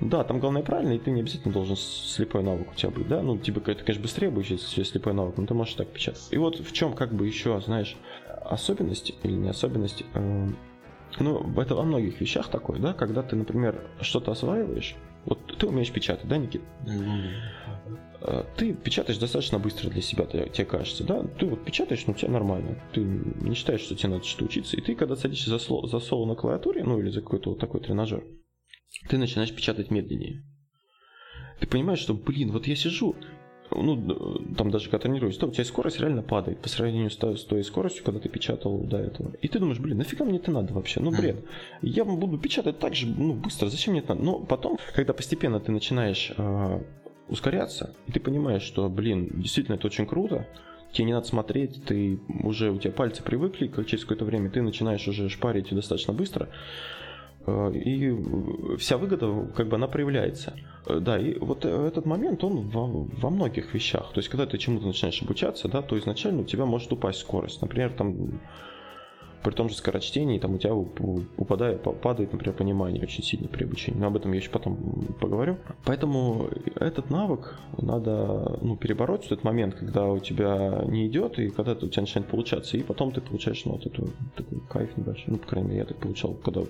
Да, 0.00 0.24
там 0.24 0.40
главное 0.40 0.62
правильно, 0.62 0.94
и 0.94 0.98
ты 0.98 1.10
не 1.10 1.20
обязательно 1.20 1.52
должен 1.52 1.76
слепой 1.76 2.42
навык 2.42 2.72
у 2.72 2.74
тебя 2.74 2.90
быть, 2.90 3.06
да? 3.06 3.20
Ну, 3.22 3.36
типа, 3.36 3.60
ты, 3.60 3.74
конечно, 3.74 4.02
быстрее 4.02 4.30
будешь, 4.30 4.48
если 4.48 4.82
слепой 4.82 5.12
навык, 5.12 5.36
но 5.36 5.46
ты 5.46 5.52
можешь 5.52 5.74
так 5.74 5.88
печатать. 5.88 6.26
И 6.30 6.38
вот 6.38 6.58
в 6.58 6.72
чем, 6.72 6.94
как 6.94 7.12
бы, 7.12 7.26
еще, 7.26 7.60
знаешь, 7.60 7.96
особенность 8.44 9.12
или 9.22 9.32
не 9.32 9.48
особенность, 9.48 10.04
э, 10.14 10.48
ну, 11.18 11.60
это 11.60 11.74
во 11.74 11.82
многих 11.82 12.20
вещах 12.20 12.48
такое, 12.48 12.78
да, 12.78 12.92
когда 12.92 13.22
ты, 13.22 13.36
например, 13.36 13.88
что-то 14.00 14.32
осваиваешь, 14.32 14.96
вот 15.24 15.38
ты 15.58 15.66
умеешь 15.66 15.92
печатать, 15.92 16.28
да, 16.28 16.38
Никит? 16.38 16.62
Mm-hmm. 16.86 18.46
Ты 18.56 18.74
печатаешь 18.74 19.18
достаточно 19.18 19.58
быстро 19.58 19.88
для 19.90 20.02
себя, 20.02 20.26
тебе 20.26 20.64
кажется, 20.64 21.04
да? 21.04 21.22
Ты 21.22 21.46
вот 21.46 21.64
печатаешь, 21.64 22.06
ну, 22.06 22.12
у 22.12 22.16
тебя 22.16 22.30
нормально. 22.30 22.78
Ты 22.92 23.00
не 23.00 23.54
считаешь, 23.54 23.80
что 23.80 23.94
тебе 23.94 24.10
надо 24.10 24.24
что-то 24.24 24.44
учиться. 24.44 24.76
И 24.76 24.80
ты, 24.80 24.94
когда 24.94 25.16
садишься 25.16 25.50
за, 25.50 25.58
сло, 25.58 25.86
за 25.86 26.00
соло 26.00 26.26
на 26.26 26.34
клавиатуре, 26.34 26.84
ну, 26.84 26.98
или 26.98 27.10
за 27.10 27.22
какой-то 27.22 27.50
вот 27.50 27.58
такой 27.58 27.80
тренажер, 27.80 28.24
ты 29.08 29.16
начинаешь 29.16 29.54
печатать 29.54 29.90
медленнее. 29.90 30.44
Ты 31.60 31.66
понимаешь, 31.66 32.00
что, 32.00 32.14
блин, 32.14 32.52
вот 32.52 32.66
я 32.66 32.76
сижу, 32.76 33.16
ну, 33.70 34.54
там 34.56 34.70
даже 34.70 34.86
когда 34.86 34.98
тренируюсь, 34.98 35.36
то 35.36 35.46
у 35.46 35.50
тебя 35.50 35.64
скорость 35.64 36.00
реально 36.00 36.22
падает 36.22 36.58
по 36.60 36.68
сравнению 36.68 37.10
с 37.10 37.16
той, 37.16 37.64
скоростью, 37.64 38.04
когда 38.04 38.20
ты 38.20 38.28
печатал 38.28 38.78
до 38.78 38.98
этого. 38.98 39.32
И 39.40 39.48
ты 39.48 39.58
думаешь, 39.58 39.78
блин, 39.78 39.98
нафига 39.98 40.24
мне 40.24 40.38
это 40.38 40.50
надо 40.50 40.74
вообще? 40.74 41.00
Ну, 41.00 41.10
бред. 41.10 41.44
Я 41.82 42.04
буду 42.04 42.38
печатать 42.38 42.78
так 42.78 42.94
же, 42.94 43.06
ну, 43.06 43.34
быстро, 43.34 43.68
зачем 43.68 43.92
мне 43.92 44.00
это 44.02 44.14
надо? 44.14 44.24
Но 44.24 44.38
потом, 44.40 44.78
когда 44.94 45.12
постепенно 45.12 45.60
ты 45.60 45.72
начинаешь 45.72 46.32
э, 46.36 46.82
ускоряться, 47.28 47.94
и 48.06 48.12
ты 48.12 48.20
понимаешь, 48.20 48.62
что, 48.62 48.88
блин, 48.88 49.30
действительно 49.34 49.76
это 49.76 49.86
очень 49.86 50.06
круто, 50.06 50.46
тебе 50.92 51.06
не 51.06 51.12
надо 51.12 51.26
смотреть, 51.26 51.84
ты 51.84 52.18
уже, 52.42 52.70
у 52.70 52.78
тебя 52.78 52.92
пальцы 52.92 53.22
привыкли, 53.22 53.68
как 53.68 53.86
через 53.86 54.04
какое-то 54.04 54.24
время 54.24 54.50
ты 54.50 54.62
начинаешь 54.62 55.06
уже 55.06 55.28
шпарить 55.28 55.74
достаточно 55.74 56.12
быстро, 56.12 56.48
и 57.46 58.76
вся 58.78 58.98
выгода, 58.98 59.48
как 59.56 59.68
бы, 59.68 59.76
она 59.76 59.86
проявляется. 59.86 60.54
Э, 60.86 61.00
да, 61.00 61.18
и 61.18 61.38
вот 61.38 61.64
э, 61.64 61.86
этот 61.86 62.06
момент, 62.06 62.44
он 62.44 62.68
во, 62.68 62.86
во 62.86 63.30
многих 63.30 63.74
вещах. 63.74 64.12
То 64.12 64.18
есть, 64.18 64.28
когда 64.28 64.46
ты 64.46 64.58
чему-то 64.58 64.86
начинаешь 64.86 65.22
обучаться, 65.22 65.68
да, 65.68 65.82
то 65.82 65.98
изначально 65.98 66.42
у 66.42 66.44
тебя 66.44 66.66
может 66.66 66.92
упасть 66.92 67.20
скорость. 67.20 67.62
Например, 67.62 67.92
там 67.92 68.40
при 69.42 69.52
том 69.52 69.68
же 69.68 69.74
скорочтении 69.74 70.38
там 70.38 70.54
у 70.54 70.58
тебя 70.58 70.74
упадает, 70.74 71.82
падает, 71.82 72.32
например, 72.32 72.54
понимание 72.56 73.02
очень 73.02 73.24
сильно 73.24 73.48
при 73.48 73.64
обучении. 73.64 73.98
Но 73.98 74.08
об 74.08 74.16
этом 74.16 74.32
я 74.32 74.38
еще 74.38 74.50
потом 74.50 74.76
поговорю. 75.20 75.56
Поэтому 75.84 76.48
этот 76.76 77.10
навык 77.10 77.58
надо 77.78 78.58
ну, 78.60 78.76
перебороть 78.76 79.26
этот 79.26 79.44
момент, 79.44 79.74
когда 79.74 80.06
у 80.06 80.18
тебя 80.18 80.84
не 80.86 81.06
идет, 81.06 81.38
и 81.38 81.50
когда 81.50 81.72
у 81.72 81.88
тебя 81.88 82.02
начинает 82.02 82.28
получаться, 82.28 82.76
и 82.76 82.82
потом 82.82 83.12
ты 83.12 83.20
получаешь 83.20 83.64
ну, 83.64 83.72
вот 83.72 83.86
эту, 83.86 84.10
такой 84.36 84.60
кайф 84.68 84.96
небольшой. 84.96 85.24
Ну, 85.28 85.38
по 85.38 85.46
крайней 85.46 85.68
мере, 85.68 85.80
я 85.80 85.86
так 85.86 85.98
получал, 85.98 86.34
когда 86.34 86.62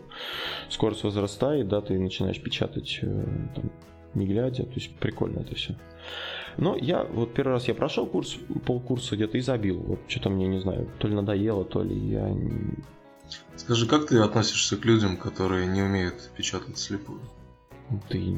скорость 0.68 1.04
возрастает, 1.04 1.68
да, 1.68 1.80
ты 1.80 1.98
начинаешь 1.98 2.40
печатать 2.40 3.00
э, 3.02 3.24
там, 3.54 3.70
не 4.14 4.26
глядя, 4.26 4.64
то 4.64 4.74
есть 4.74 4.94
прикольно 4.96 5.40
это 5.40 5.54
все. 5.54 5.74
Но 6.56 6.76
я 6.76 7.04
вот 7.04 7.32
первый 7.32 7.52
раз 7.52 7.68
я 7.68 7.74
прошел 7.74 8.06
курс, 8.06 8.36
полкурса 8.66 9.16
где-то 9.16 9.38
и 9.38 9.40
забил. 9.40 9.78
Вот 9.78 10.00
что-то 10.08 10.30
мне, 10.30 10.46
не 10.46 10.60
знаю, 10.60 10.88
то 10.98 11.08
ли 11.08 11.14
надоело, 11.14 11.64
то 11.64 11.82
ли 11.82 11.96
я... 11.96 12.36
Скажи, 13.56 13.86
как 13.86 14.06
ты 14.06 14.18
относишься 14.18 14.76
к 14.76 14.84
людям, 14.84 15.16
которые 15.16 15.66
не 15.66 15.82
умеют 15.82 16.30
печатать 16.36 16.78
слепую? 16.78 17.20
Ты 18.08 18.36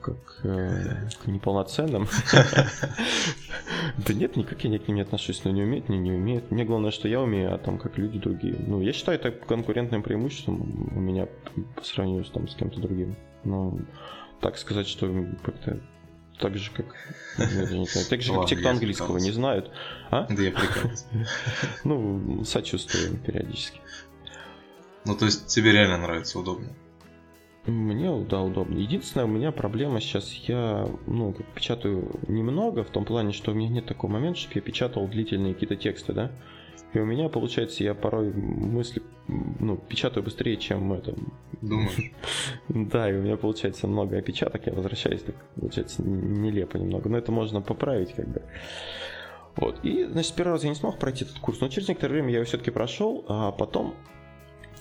как 0.00 0.40
э, 0.44 1.08
к 1.22 1.26
неполноценным. 1.26 2.08
Да 4.06 4.14
нет, 4.14 4.36
никак 4.36 4.62
я 4.64 4.78
к 4.78 4.88
ним 4.88 4.96
не 4.96 5.02
отношусь, 5.02 5.42
но 5.44 5.50
не 5.50 5.62
умеют, 5.62 5.88
не, 5.88 5.98
не 5.98 6.12
умеют. 6.12 6.50
Мне 6.50 6.64
главное, 6.64 6.90
что 6.90 7.08
я 7.08 7.20
умею, 7.20 7.54
а 7.54 7.58
там 7.58 7.78
как 7.78 7.98
люди 7.98 8.18
другие. 8.18 8.56
Ну, 8.66 8.80
я 8.80 8.92
считаю 8.92 9.18
это 9.18 9.30
конкурентным 9.30 10.02
преимуществом 10.02 10.90
у 10.94 11.00
меня 11.00 11.26
по 11.74 11.82
сравнению 11.82 12.24
с, 12.24 12.30
там, 12.30 12.48
с 12.48 12.54
кем-то 12.54 12.80
другим. 12.80 13.16
Ну, 13.44 13.80
так 14.40 14.58
сказать, 14.58 14.86
что 14.86 15.06
как-то 15.42 15.80
так 16.38 16.56
же, 16.56 16.70
как... 16.70 16.86
знаю, 17.36 17.86
так 18.08 18.22
же, 18.22 18.32
как 18.32 18.46
те, 18.46 18.56
кто 18.56 18.70
английского 18.70 19.18
не 19.18 19.30
знают. 19.30 19.70
А? 20.10 20.26
Да 20.28 20.42
я 20.42 20.50
прикалываюсь. 20.50 21.04
Ну, 21.84 22.44
сочувствуем 22.44 23.18
периодически. 23.18 23.80
Ну, 25.04 25.16
то 25.16 25.26
есть 25.26 25.46
тебе 25.46 25.72
реально 25.72 25.98
нравится, 25.98 26.38
удобно. 26.38 26.68
Мне, 27.66 28.10
да, 28.24 28.40
удобно. 28.40 28.78
Единственная 28.78 29.26
у 29.26 29.28
меня 29.30 29.52
проблема 29.52 30.00
сейчас, 30.00 30.32
я, 30.48 30.88
ну, 31.06 31.34
печатаю 31.54 32.10
немного, 32.26 32.84
в 32.84 32.90
том 32.90 33.04
плане, 33.04 33.32
что 33.32 33.52
у 33.52 33.54
меня 33.54 33.68
нет 33.68 33.86
такого 33.86 34.10
момента, 34.10 34.40
чтобы 34.40 34.54
я 34.56 34.60
печатал 34.62 35.06
длительные 35.06 35.52
какие-то 35.52 35.76
тексты, 35.76 36.12
да? 36.12 36.32
И 36.92 36.98
у 36.98 37.04
меня, 37.04 37.28
получается, 37.28 37.84
я 37.84 37.94
порой 37.94 38.32
мысли, 38.32 39.02
ну, 39.28 39.76
печатаю 39.76 40.24
быстрее, 40.24 40.56
чем 40.56 40.92
это. 40.92 41.14
Думаешь? 41.62 42.12
Да, 42.68 43.10
и 43.10 43.14
у 43.14 43.22
меня 43.22 43.36
получается 43.36 43.86
много 43.86 44.18
опечаток, 44.18 44.66
я 44.66 44.72
возвращаюсь, 44.72 45.22
так 45.22 45.36
получается 45.54 46.02
нелепо 46.02 46.78
немного, 46.78 47.08
но 47.08 47.18
это 47.18 47.32
можно 47.32 47.60
поправить 47.60 48.12
как 48.14 48.28
бы. 48.28 48.42
Вот, 49.56 49.84
и, 49.84 50.04
значит, 50.04 50.32
с 50.32 50.34
первого 50.34 50.54
раза 50.54 50.66
я 50.66 50.70
не 50.70 50.76
смог 50.76 50.98
пройти 50.98 51.24
этот 51.24 51.38
курс, 51.38 51.60
но 51.60 51.68
через 51.68 51.88
некоторое 51.88 52.14
время 52.14 52.30
я 52.30 52.36
его 52.36 52.44
все-таки 52.44 52.70
прошел, 52.70 53.24
а 53.28 53.52
потом 53.52 53.94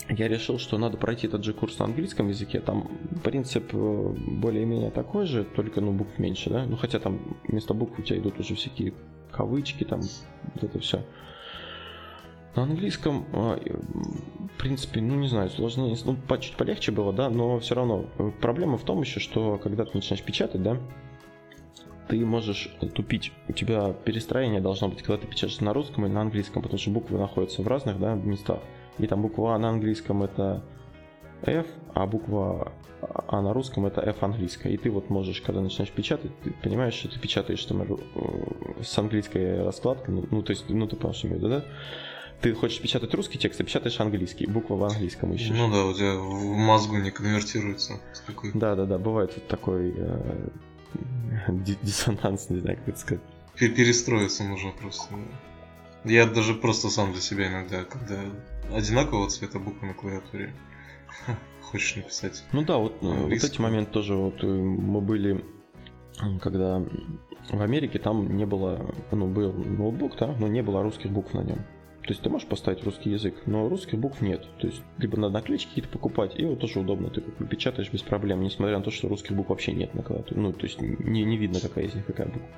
я 0.08 0.28
решил, 0.28 0.58
что 0.58 0.78
надо 0.78 0.98
пройти 0.98 1.28
этот 1.28 1.44
же 1.44 1.54
курс 1.54 1.78
на 1.80 1.86
английском 1.86 2.30
языке. 2.30 2.60
Там 2.60 2.90
принцип 3.24 3.70
э, 3.74 4.16
более-менее 4.28 4.92
такой 4.92 5.26
же, 5.26 5.44
только 5.44 5.82
ну 5.82 5.92
букв 5.92 6.18
меньше, 6.18 6.50
да? 6.50 6.66
Ну 6.66 6.78
хотя 6.78 7.00
там 7.00 7.38
вместо 7.48 7.74
букв 7.74 8.00
у 8.00 8.02
тебя 8.02 8.18
идут 8.20 8.40
уже 8.40 8.56
всякие 8.56 8.94
кавычки, 9.32 9.84
там 9.84 10.02
вот 10.56 10.64
это 10.64 10.80
все. 10.80 11.04
На 12.56 12.64
английском, 12.64 13.26
э, 13.32 13.58
в 14.56 14.58
принципе, 14.58 15.02
ну 15.02 15.16
не 15.16 15.28
знаю, 15.28 15.50
сложнее, 15.50 15.96
ну 16.06 16.18
чуть 16.40 16.56
полегче 16.56 16.92
было, 16.92 17.14
да, 17.14 17.30
но 17.30 17.60
все 17.60 17.76
равно 17.76 18.06
э, 18.18 18.32
проблема 18.42 18.78
в 18.78 18.84
том 18.84 19.02
еще, 19.02 19.20
что 19.20 19.58
когда 19.58 19.86
ты 19.86 19.92
начинаешь 19.94 20.24
печатать, 20.24 20.64
да, 20.64 20.78
ты 22.10 22.26
можешь 22.26 22.76
тупить. 22.96 23.32
У 23.48 23.54
тебя 23.54 23.94
перестроение 23.94 24.62
должно 24.62 24.90
быть, 24.90 25.04
когда 25.04 25.22
ты 25.22 25.28
печатаешь 25.28 25.62
на 25.62 25.74
русском 25.74 26.06
или 26.06 26.12
на 26.12 26.22
английском, 26.22 26.64
потому 26.64 26.80
что 26.80 26.90
буквы 26.90 27.20
находятся 27.20 27.62
в 27.62 27.68
разных 27.68 28.00
да, 28.00 28.16
местах. 28.16 28.60
И 28.98 29.06
там 29.06 29.22
буква 29.22 29.56
А 29.56 29.60
на 29.60 29.70
английском 29.70 30.24
это 30.24 30.64
F, 31.44 31.68
а 31.94 32.08
буква 32.08 32.74
А 33.28 33.42
на 33.42 33.54
русском 33.54 33.86
это 33.86 34.02
F 34.02 34.24
английская. 34.24 34.74
И 34.74 34.78
ты 34.78 34.90
вот 34.90 35.12
можешь, 35.12 35.40
когда 35.42 35.62
начинаешь 35.62 35.92
печатать, 35.92 36.32
ты 36.44 36.52
понимаешь, 36.64 36.96
что 36.96 37.10
ты 37.10 37.20
печатаешь 37.20 37.64
там, 37.66 37.84
э, 37.84 37.88
с 38.82 38.98
английской 38.98 39.64
раскладкой, 39.64 40.16
ну, 40.16 40.26
ну, 40.32 40.42
то 40.42 40.50
есть, 40.50 40.68
ну 40.68 40.88
ты 40.88 40.96
понимаешь, 40.96 41.18
что 41.18 41.28
имею 41.28 41.40
в 41.40 41.44
виду, 41.44 41.56
да? 41.56 41.66
Ты 42.42 42.54
хочешь 42.54 42.80
печатать 42.82 43.14
русский 43.14 43.38
текст, 43.38 43.60
а 43.60 43.64
печатаешь 43.64 44.00
английский, 44.00 44.46
буква 44.48 44.76
в 44.76 44.84
английском 44.86 45.34
ищешь. 45.34 45.56
Ну 45.58 45.70
да, 45.72 45.86
у 45.86 45.94
тебя 45.94 46.16
в 46.16 46.56
мозгу 46.56 46.96
не 46.98 47.12
конвертируется. 47.12 48.00
такой- 48.26 48.52
Да, 48.54 48.76
да, 48.76 48.86
да, 48.86 48.98
бывает 48.98 49.34
вот 49.36 49.48
такой 49.48 49.94
э, 49.98 50.48
ди- 51.50 51.78
диссонанс, 51.82 52.50
не 52.50 52.60
знаю, 52.60 52.78
как 52.78 52.88
это 52.90 53.00
сказать. 53.00 53.24
Пе- 53.58 53.70
Перестроиться 53.70 54.44
нужно 54.46 54.72
просто. 54.72 55.16
Я 56.06 56.26
даже 56.26 56.54
просто 56.54 56.90
сам 56.90 57.12
для 57.12 57.22
себя 57.22 57.50
иногда, 57.50 57.84
когда 57.84 58.20
одинакового 58.74 59.30
цвета 59.30 59.60
буквы 59.60 59.88
на 59.88 59.94
клавиатуре, 59.94 60.54
хочешь 61.62 61.98
написать. 61.98 62.44
Ну 62.54 62.64
да, 62.64 62.78
вот, 62.78 62.94
э, 63.02 63.06
вот 63.06 63.32
эти 63.34 63.60
моменты 63.60 63.92
тоже, 63.92 64.16
вот 64.16 64.42
э, 64.44 64.48
мы 64.48 65.02
были, 65.02 65.44
когда 66.42 66.80
в 67.52 67.62
Америке 67.62 68.00
там 68.00 68.38
не 68.38 68.46
было, 68.46 68.94
ну 69.12 69.28
был 69.28 69.52
ноутбук, 69.52 70.16
да, 70.18 70.34
но 70.40 70.48
не 70.48 70.62
было 70.64 70.82
русских 70.84 71.12
букв 71.12 71.34
на 71.34 71.42
нем. 71.42 71.60
То 72.10 72.14
есть 72.14 72.24
ты 72.24 72.30
можешь 72.32 72.48
поставить 72.48 72.84
русский 72.84 73.12
язык, 73.12 73.36
но 73.46 73.70
русских 73.70 74.00
букв 74.00 74.20
нет. 74.22 74.44
То 74.58 74.66
есть 74.66 74.82
либо 74.98 75.16
надо 75.16 75.36
наклеечки 75.36 75.68
какие-то 75.68 75.92
покупать, 75.92 76.32
и 76.40 76.44
вот 76.44 76.60
тоже 76.60 76.80
удобно, 76.80 77.12
ты 77.12 77.22
как 77.22 77.38
бы 77.38 77.46
печатаешь 77.46 77.92
без 77.92 78.02
проблем, 78.02 78.42
несмотря 78.42 78.80
на 78.80 78.84
то, 78.84 78.90
что 78.90 79.08
русских 79.08 79.36
букв 79.36 79.52
вообще 79.52 79.74
нет 79.74 79.94
на 79.94 80.02
клавиатуре. 80.02 80.42
Ну, 80.42 80.52
то 80.52 80.66
есть 80.66 80.82
не, 80.82 81.24
не 81.24 81.38
видно, 81.38 81.60
какая 81.60 81.86
из 81.86 81.94
них 81.94 82.08
какая 82.08 82.26
буква. 82.26 82.50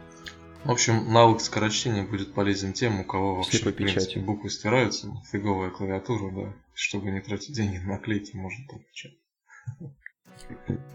В 0.63 0.71
общем, 0.71 1.11
навык 1.11 1.41
скорочтения 1.41 2.07
будет 2.07 2.33
полезен 2.33 2.71
тем, 2.71 3.01
у 3.01 3.03
кого 3.03 3.35
вообще, 3.35 3.57
Слепой 3.57 3.73
в 3.73 3.75
принципе, 3.75 4.21
буквы 4.21 4.49
стираются, 4.49 5.11
фиговая 5.29 5.69
клавиатура, 5.69 6.31
да. 6.31 6.53
Чтобы 6.73 7.11
не 7.11 7.19
тратить 7.19 7.53
деньги 7.53 7.77
на 7.79 7.95
наклейки, 7.95 8.33
можно 8.37 8.65
так 8.69 8.87
печатать. 8.87 9.19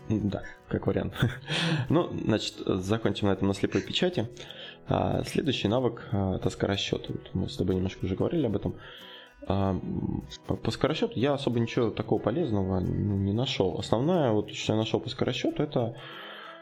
Да, 0.09 0.45
как 0.69 0.87
вариант. 0.87 1.13
Ну, 1.91 2.11
значит, 2.25 2.55
закончим 2.65 3.27
на 3.27 3.33
этом 3.33 3.49
на 3.49 3.55
слепой 3.55 3.83
печати. 3.83 4.31
А, 4.89 5.23
Следующий 5.25 5.69
навык 5.69 6.09
а, 6.13 6.37
это 6.37 6.51
скоросчет. 6.51 7.11
Мы 7.35 7.49
с 7.49 7.57
тобой 7.57 7.77
немножко 7.77 8.05
уже 8.05 8.15
говорили 8.15 8.47
об 8.47 8.57
этом. 8.57 8.75
А, 9.47 9.79
По 10.47 10.71
скоросчету 10.71 11.19
я 11.19 11.35
особо 11.35 11.59
ничего 11.61 11.91
такого 11.91 12.21
полезного 12.21 12.81
не 12.81 13.33
нашел. 13.33 13.79
Основное, 13.79 14.31
вот, 14.31 14.53
что 14.53 14.75
я 14.75 14.79
нашел 14.79 15.01
по 15.01 15.09
скоросчету, 15.09 15.63
это 15.63 15.97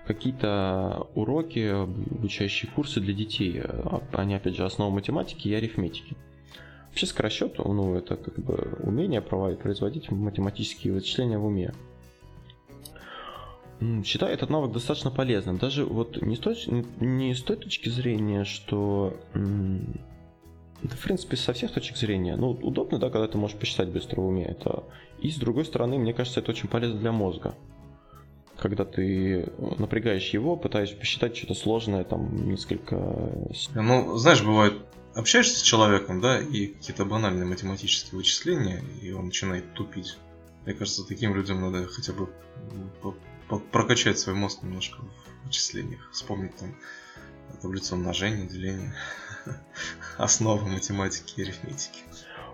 какие-то 0.06 1.06
уроки, 1.14 1.66
обучающие 1.66 2.70
курсы 2.70 3.00
для 3.00 3.14
детей. 3.14 3.62
Они, 4.12 4.34
опять 4.34 4.56
же, 4.56 4.64
основа 4.64 4.90
математики 4.90 5.48
и 5.48 5.54
арифметики. 5.54 6.16
Вообще 6.88 7.06
скоросчет, 7.06 7.58
ну, 7.58 7.96
это 7.96 8.16
как 8.16 8.38
бы 8.38 8.78
умение 8.82 9.20
производить 9.20 10.10
математические 10.10 10.92
вычисления 10.92 11.38
в 11.38 11.46
уме. 11.46 11.72
Считаю 14.04 14.32
этот 14.32 14.50
навык 14.50 14.72
достаточно 14.72 15.10
полезным. 15.10 15.58
Даже 15.58 15.84
вот 15.84 16.20
не 16.22 16.36
с 16.36 16.38
той, 16.38 16.56
не 17.00 17.34
с 17.34 17.42
той 17.42 17.56
точки 17.56 17.88
зрения, 17.88 18.44
что... 18.44 19.16
Да, 19.34 20.96
в 20.96 21.02
принципе, 21.02 21.36
со 21.36 21.52
всех 21.54 21.72
точек 21.72 21.96
зрения. 21.96 22.36
Ну, 22.36 22.50
удобно, 22.50 22.98
да, 22.98 23.08
когда 23.10 23.26
ты 23.26 23.38
можешь 23.38 23.56
посчитать 23.56 23.88
быстро 23.88 24.20
в 24.20 24.26
уме. 24.26 24.44
Это... 24.44 24.84
И 25.20 25.30
с 25.30 25.36
другой 25.36 25.64
стороны, 25.64 25.98
мне 25.98 26.12
кажется, 26.12 26.40
это 26.40 26.50
очень 26.50 26.68
полезно 26.68 26.98
для 27.00 27.12
мозга. 27.12 27.54
Когда 28.58 28.84
ты 28.84 29.48
напрягаешь 29.78 30.28
его, 30.30 30.56
пытаешься 30.56 30.96
посчитать 30.96 31.36
что-то 31.36 31.54
сложное, 31.54 32.04
там, 32.04 32.48
несколько... 32.48 32.96
с- 33.54 33.70
Ну, 33.74 34.16
знаешь, 34.16 34.42
бывает, 34.44 34.74
общаешься 35.14 35.58
с 35.58 35.62
человеком, 35.62 36.20
да, 36.20 36.38
и 36.38 36.66
какие-то 36.68 37.04
банальные 37.04 37.46
математические 37.46 38.18
вычисления, 38.18 38.82
и 39.02 39.10
он 39.12 39.26
начинает 39.26 39.72
тупить. 39.74 40.18
Мне 40.66 40.74
кажется, 40.74 41.06
таким 41.06 41.34
людям 41.34 41.60
надо 41.60 41.86
хотя 41.86 42.12
бы 42.12 42.28
прокачать 43.70 44.18
свой 44.18 44.34
мозг 44.34 44.62
немножко 44.62 44.98
в 45.02 45.46
вычислениях, 45.46 46.10
вспомнить 46.12 46.56
там 46.56 46.74
таблицу 47.62 47.96
умножения, 47.96 48.46
деления, 48.46 48.94
основы 50.18 50.68
математики 50.68 51.40
и 51.40 51.42
арифметики. 51.42 52.00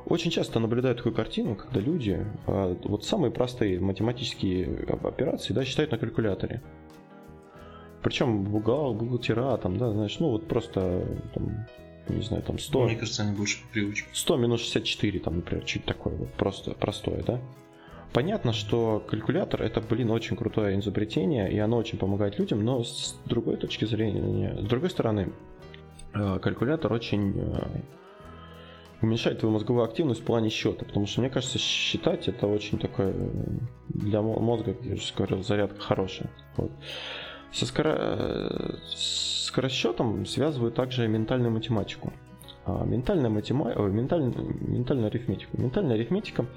Очень 0.06 0.30
часто 0.30 0.60
наблюдаю 0.60 0.96
такую 0.96 1.14
картину, 1.14 1.54
когда 1.56 1.80
люди 1.80 2.26
а, 2.46 2.74
вот 2.84 3.04
самые 3.04 3.30
простые 3.30 3.80
математические 3.80 4.86
оп- 4.88 5.06
операции 5.06 5.52
да, 5.52 5.64
считают 5.64 5.92
на 5.92 5.98
калькуляторе. 5.98 6.62
Причем 8.02 8.44
бухгал, 8.44 8.94
бухгалтера, 8.94 9.56
там, 9.58 9.76
да, 9.76 9.92
знаешь, 9.92 10.18
ну 10.20 10.30
вот 10.30 10.48
просто, 10.48 11.06
там, 11.34 11.66
не 12.08 12.22
знаю, 12.22 12.42
там 12.42 12.58
100, 12.58 12.84
Мне 12.84 12.96
кажется, 12.96 13.22
они 13.22 13.36
больше 13.36 13.62
по 13.62 13.68
привычке. 13.68 14.08
100 14.12 14.36
минус 14.38 14.60
64, 14.62 15.20
там, 15.20 15.36
например, 15.36 15.64
чуть 15.64 15.84
такое 15.84 16.16
вот, 16.16 16.32
просто 16.32 16.70
простое, 16.72 17.22
да. 17.22 17.40
Понятно, 18.12 18.52
что 18.52 19.04
калькулятор 19.08 19.62
это, 19.62 19.80
блин, 19.80 20.10
очень 20.10 20.36
крутое 20.36 20.78
изобретение, 20.80 21.52
и 21.52 21.58
оно 21.58 21.76
очень 21.76 21.96
помогает 21.96 22.38
людям, 22.40 22.64
но 22.64 22.82
с 22.82 23.16
другой 23.24 23.56
точки 23.56 23.84
зрения, 23.84 24.56
с 24.60 24.66
другой 24.66 24.90
стороны, 24.90 25.32
э, 26.12 26.38
калькулятор 26.40 26.92
очень 26.92 27.38
э, 27.38 27.80
уменьшает 29.00 29.38
твою 29.38 29.52
мозговую 29.52 29.84
активность 29.84 30.22
в 30.22 30.24
плане 30.24 30.50
счета, 30.50 30.84
потому 30.84 31.06
что, 31.06 31.20
мне 31.20 31.30
кажется, 31.30 31.58
считать 31.58 32.26
это 32.26 32.48
очень 32.48 32.78
такое 32.78 33.12
э, 33.12 33.24
для 33.90 34.22
мо- 34.22 34.40
мозга, 34.40 34.74
как 34.74 34.84
я 34.84 34.94
уже 34.94 35.14
говорил, 35.14 35.44
зарядка 35.44 35.80
хорошая. 35.80 36.30
Вот. 36.56 36.72
Со 37.52 37.64
скоро... 37.64 38.76
скоросчетом 38.88 40.26
связывают 40.26 40.74
также 40.74 41.06
ментальную 41.06 41.52
математику. 41.52 42.12
А 42.64 42.84
ментальная, 42.84 43.30
матема... 43.30 43.66
ой, 43.66 43.92
менталь- 43.92 44.34
ментальную 44.66 45.06
арифметику. 45.06 45.60
Ментальная 45.60 45.94
арифметика– 45.94 46.46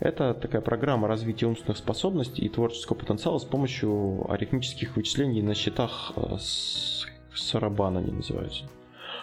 это 0.00 0.34
такая 0.34 0.60
программа 0.60 1.08
развития 1.08 1.46
умственных 1.46 1.78
способностей 1.78 2.44
и 2.44 2.48
творческого 2.48 2.96
потенциала 2.96 3.38
с 3.38 3.44
помощью 3.44 4.30
арифметических 4.30 4.96
вычислений 4.96 5.42
на 5.42 5.54
счетах 5.54 6.12
э, 6.16 6.36
с... 6.38 7.06
Сарабана 7.34 8.00
они 8.00 8.12
называются. 8.12 8.64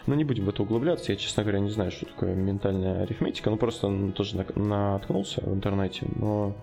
Но 0.05 0.13
не 0.13 0.23
будем 0.23 0.45
в 0.45 0.49
это 0.49 0.61
углубляться, 0.61 1.11
я, 1.11 1.17
честно 1.17 1.43
говоря, 1.43 1.59
не 1.59 1.69
знаю, 1.69 1.91
что 1.91 2.05
такое 2.05 2.35
ментальная 2.35 3.03
арифметика, 3.03 3.49
ну 3.49 3.57
просто 3.57 4.11
тоже 4.11 4.37
на- 4.37 4.45
наткнулся 4.55 5.41
в 5.41 5.53
интернете, 5.53 6.05
но 6.15 6.55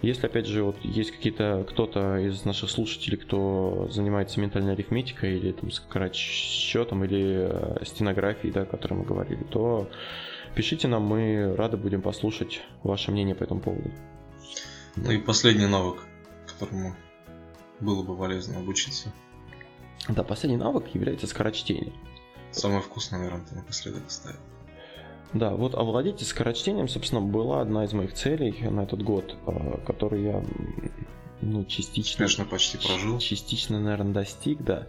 если, 0.00 0.26
опять 0.26 0.46
же, 0.46 0.62
вот 0.62 0.76
есть 0.82 1.10
какие-то 1.10 1.66
кто-то 1.68 2.18
из 2.18 2.44
наших 2.44 2.70
слушателей, 2.70 3.18
кто 3.18 3.88
занимается 3.90 4.38
ментальной 4.38 4.74
арифметикой 4.74 5.36
или 5.38 5.50
там 5.50 5.72
скоросчетом 5.72 7.04
или 7.04 7.48
э, 7.50 7.84
стенографией, 7.84 8.52
да, 8.52 8.62
о 8.62 8.66
которой 8.66 8.94
мы 8.94 9.04
говорили, 9.04 9.42
то 9.42 9.88
пишите 10.58 10.88
нам, 10.88 11.04
мы 11.04 11.54
рады 11.54 11.76
будем 11.76 12.02
послушать 12.02 12.62
ваше 12.82 13.12
мнение 13.12 13.36
по 13.36 13.44
этому 13.44 13.60
поводу. 13.60 13.92
Ну 14.96 15.12
и 15.12 15.18
последний 15.18 15.66
навык, 15.66 15.98
которому 16.48 16.96
было 17.78 18.02
бы 18.02 18.16
полезно 18.16 18.58
обучиться. 18.58 19.12
Да, 20.08 20.24
последний 20.24 20.56
навык 20.56 20.88
является 20.94 21.28
скорочтение. 21.28 21.92
Самое 22.50 22.80
вкусное, 22.80 23.20
наверное, 23.20 23.46
ты 23.46 23.54
напоследок 23.54 24.08
оставил. 24.08 24.40
Да, 25.32 25.54
вот 25.54 25.76
овладеть 25.76 26.26
скорочтением, 26.26 26.88
собственно, 26.88 27.20
была 27.20 27.60
одна 27.60 27.84
из 27.84 27.92
моих 27.92 28.12
целей 28.14 28.68
на 28.68 28.80
этот 28.80 29.04
год, 29.04 29.36
э, 29.46 29.78
которую 29.86 30.22
я 30.24 30.44
ну, 31.40 31.64
частично... 31.66 32.24
Конечно, 32.24 32.44
почти 32.46 32.78
прожил. 32.78 33.18
Частично, 33.20 33.78
наверное, 33.78 34.12
достиг, 34.12 34.60
да. 34.62 34.88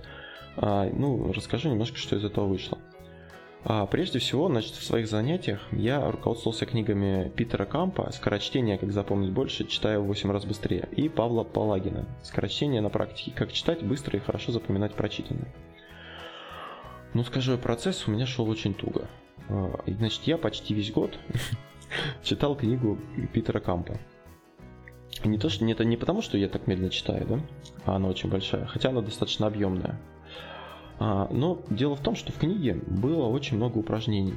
А, 0.57 0.89
ну, 0.91 1.31
расскажу 1.31 1.69
немножко, 1.69 1.97
что 1.99 2.15
из 2.15 2.25
этого 2.25 2.47
вышло. 2.47 2.79
А, 3.63 3.85
прежде 3.85 4.19
всего, 4.19 4.47
значит, 4.47 4.73
в 4.73 4.83
своих 4.83 5.07
занятиях 5.07 5.61
я 5.71 6.09
руководствовался 6.09 6.65
книгами 6.65 7.29
Питера 7.35 7.65
Кампа 7.65 8.09
«Скорочтение, 8.13 8.77
как 8.77 8.91
запомнить 8.93 9.31
больше, 9.31 9.65
читаю 9.65 10.01
в 10.01 10.07
8 10.07 10.31
раз 10.31 10.45
быстрее» 10.45 10.87
и 10.93 11.09
Павла 11.09 11.43
Палагина 11.43 12.05
«Скорочтение 12.23 12.81
на 12.81 12.89
практике, 12.89 13.31
как 13.35 13.51
читать 13.51 13.83
быстро 13.83 14.17
и 14.17 14.21
хорошо 14.21 14.53
запоминать 14.53 14.93
прочитанное». 14.93 15.53
Ну, 17.13 17.23
скажу, 17.23 17.57
процесс 17.57 18.07
у 18.07 18.11
меня 18.11 18.25
шел 18.25 18.47
очень 18.49 18.73
туго. 18.73 19.09
А, 19.49 19.83
значит, 19.87 20.23
я 20.23 20.37
почти 20.37 20.73
весь 20.73 20.91
год 20.91 21.19
читал 22.23 22.55
книгу 22.55 22.97
Питера 23.33 23.59
Кампа. 23.59 23.99
Не 25.25 25.37
то, 25.37 25.49
что 25.49 25.65
это 25.65 25.83
не 25.83 25.97
потому, 25.97 26.21
что 26.21 26.37
я 26.37 26.47
так 26.47 26.67
медленно 26.67 26.91
читаю, 26.91 27.25
да, 27.27 27.39
а 27.83 27.95
она 27.97 28.07
очень 28.07 28.29
большая, 28.29 28.67
хотя 28.67 28.89
она 28.89 29.01
достаточно 29.01 29.47
объемная. 29.47 29.99
А, 30.99 31.29
но 31.31 31.61
дело 31.69 31.95
в 31.95 32.01
том, 32.01 32.15
что 32.15 32.31
в 32.31 32.37
книге 32.37 32.75
было 32.85 33.25
очень 33.25 33.55
много 33.55 33.77
упражнений, 33.77 34.35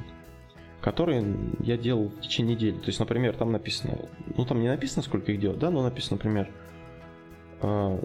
которые 0.81 1.25
я 1.59 1.77
делал 1.77 2.09
в 2.09 2.21
течение 2.21 2.55
недели. 2.55 2.77
То 2.77 2.87
есть, 2.87 2.99
например, 2.99 3.35
там 3.35 3.51
написано, 3.51 3.97
ну 4.37 4.45
там 4.45 4.61
не 4.61 4.69
написано, 4.69 5.03
сколько 5.03 5.33
их 5.33 5.39
делать, 5.39 5.59
да, 5.59 5.69
но 5.69 5.83
написано, 5.83 6.15
например, 6.15 6.49
а, 7.61 7.99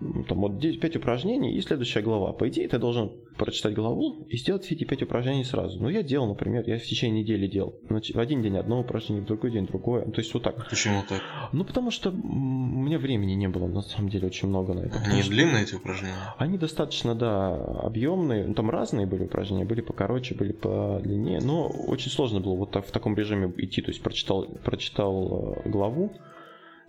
ну, 0.00 0.24
там 0.24 0.38
вот 0.38 0.60
5 0.60 0.96
упражнений 0.96 1.54
и 1.54 1.60
следующая 1.60 2.00
глава. 2.00 2.32
По 2.32 2.48
идее, 2.48 2.68
ты 2.68 2.78
должен 2.78 3.12
прочитать 3.38 3.74
главу 3.74 4.26
и 4.28 4.36
сделать 4.36 4.64
все 4.64 4.74
эти 4.74 4.84
5 4.84 5.04
упражнений 5.04 5.44
сразу. 5.44 5.80
Но 5.80 5.88
я 5.88 6.02
делал, 6.02 6.26
например, 6.28 6.64
я 6.66 6.78
в 6.78 6.82
течение 6.82 7.22
недели 7.22 7.46
делал. 7.46 7.74
Значит, 7.88 8.16
в 8.16 8.20
один 8.20 8.42
день 8.42 8.58
одно 8.58 8.80
упражнение, 8.80 9.24
в 9.24 9.26
другой 9.26 9.52
день 9.52 9.66
другое. 9.66 10.04
То 10.04 10.20
есть 10.20 10.34
вот 10.34 10.42
так. 10.42 10.68
Почему 10.68 11.02
так? 11.08 11.22
Ну, 11.52 11.64
потому 11.64 11.90
что 11.90 12.10
у 12.10 12.12
меня 12.14 12.98
времени 12.98 13.32
не 13.32 13.48
было, 13.48 13.66
на 13.66 13.82
самом 13.82 14.10
деле, 14.10 14.26
очень 14.26 14.48
много 14.48 14.74
на 14.74 14.80
это. 14.80 14.98
Они 15.06 15.22
длинные 15.22 15.62
эти 15.62 15.76
упражнения? 15.76 16.34
Они 16.36 16.58
достаточно, 16.58 17.14
да, 17.14 17.54
объемные. 17.54 18.46
Ну, 18.46 18.54
там 18.54 18.70
разные 18.70 19.06
были 19.06 19.24
упражнения, 19.24 19.64
были 19.64 19.80
покороче, 19.80 20.34
были 20.34 20.52
по 20.52 21.00
длине. 21.02 21.40
Но 21.40 21.68
очень 21.68 22.10
сложно 22.10 22.40
было 22.40 22.56
вот 22.56 22.72
так, 22.72 22.86
в 22.86 22.90
таком 22.90 23.16
режиме 23.16 23.52
идти. 23.56 23.80
То 23.80 23.90
есть 23.90 24.02
прочитал, 24.02 24.46
прочитал 24.64 25.54
э, 25.64 25.68
главу, 25.68 26.12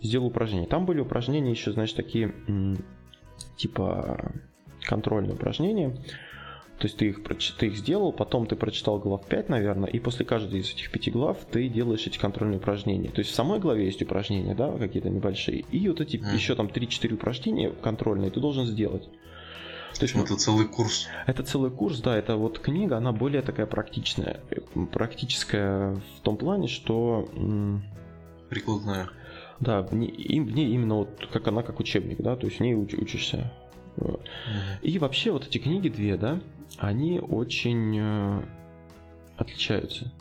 сделал 0.01 0.27
упражнение. 0.27 0.67
Там 0.67 0.85
были 0.85 0.99
упражнения 0.99 1.51
еще, 1.51 1.71
знаешь, 1.71 1.93
такие 1.93 2.33
типа 3.55 4.33
контрольные 4.81 5.33
упражнения. 5.33 5.95
То 6.79 6.85
есть 6.85 6.97
ты 6.97 7.09
их, 7.09 7.19
ты 7.57 7.67
их 7.67 7.75
сделал, 7.75 8.13
потом 8.13 8.47
ты 8.47 8.55
прочитал 8.55 8.99
глав 8.99 9.25
5, 9.25 9.49
наверное, 9.49 9.89
и 9.89 9.99
после 9.99 10.25
каждой 10.25 10.61
из 10.61 10.71
этих 10.71 10.91
пяти 10.91 11.11
глав 11.11 11.37
ты 11.51 11.67
делаешь 11.67 12.07
эти 12.07 12.17
контрольные 12.17 12.57
упражнения. 12.57 13.09
То 13.09 13.19
есть 13.19 13.31
в 13.31 13.35
самой 13.35 13.59
главе 13.59 13.85
есть 13.85 14.01
упражнения, 14.01 14.55
да, 14.55 14.71
какие-то 14.77 15.09
небольшие, 15.09 15.65
и 15.71 15.89
вот 15.89 15.99
эти 15.99 16.15
mm. 16.15 16.33
еще 16.33 16.55
там 16.55 16.67
3-4 16.67 17.13
упражнения 17.15 17.69
контрольные 17.69 18.31
ты 18.31 18.39
должен 18.39 18.65
сделать. 18.65 19.09
То 19.97 20.03
есть 20.03 20.15
это 20.15 20.37
целый 20.37 20.67
курс. 20.67 21.07
Это 21.27 21.43
целый 21.43 21.69
курс, 21.69 21.99
да, 21.99 22.15
это 22.15 22.37
вот 22.37 22.59
книга, 22.59 22.95
она 22.95 23.11
более 23.11 23.41
такая 23.41 23.65
практичная. 23.65 24.39
Практическая 24.93 25.95
в 25.95 26.21
том 26.21 26.37
плане, 26.37 26.69
что... 26.69 27.27
Прикладная. 28.49 29.09
Да, 29.59 29.81
в 29.81 29.93
ней, 29.93 30.11
в 30.39 30.51
ней 30.55 30.73
именно 30.73 30.95
вот 30.95 31.27
как 31.33 31.49
она 31.49 31.61
как 31.61 31.81
учебник, 31.81 32.21
да, 32.21 32.37
то 32.37 32.47
есть 32.47 32.59
в 32.59 32.63
ней 32.63 32.73
уч, 32.73 32.93
учишься. 32.93 33.51
Вот. 33.97 34.21
И 34.81 34.97
вообще 34.97 35.31
вот 35.31 35.45
эти 35.45 35.57
книги 35.57 35.89
две, 35.89 36.15
да, 36.15 36.39
они 36.79 37.19
очень 37.19 37.97
э, 37.99 38.43
отличаются. 39.37 40.11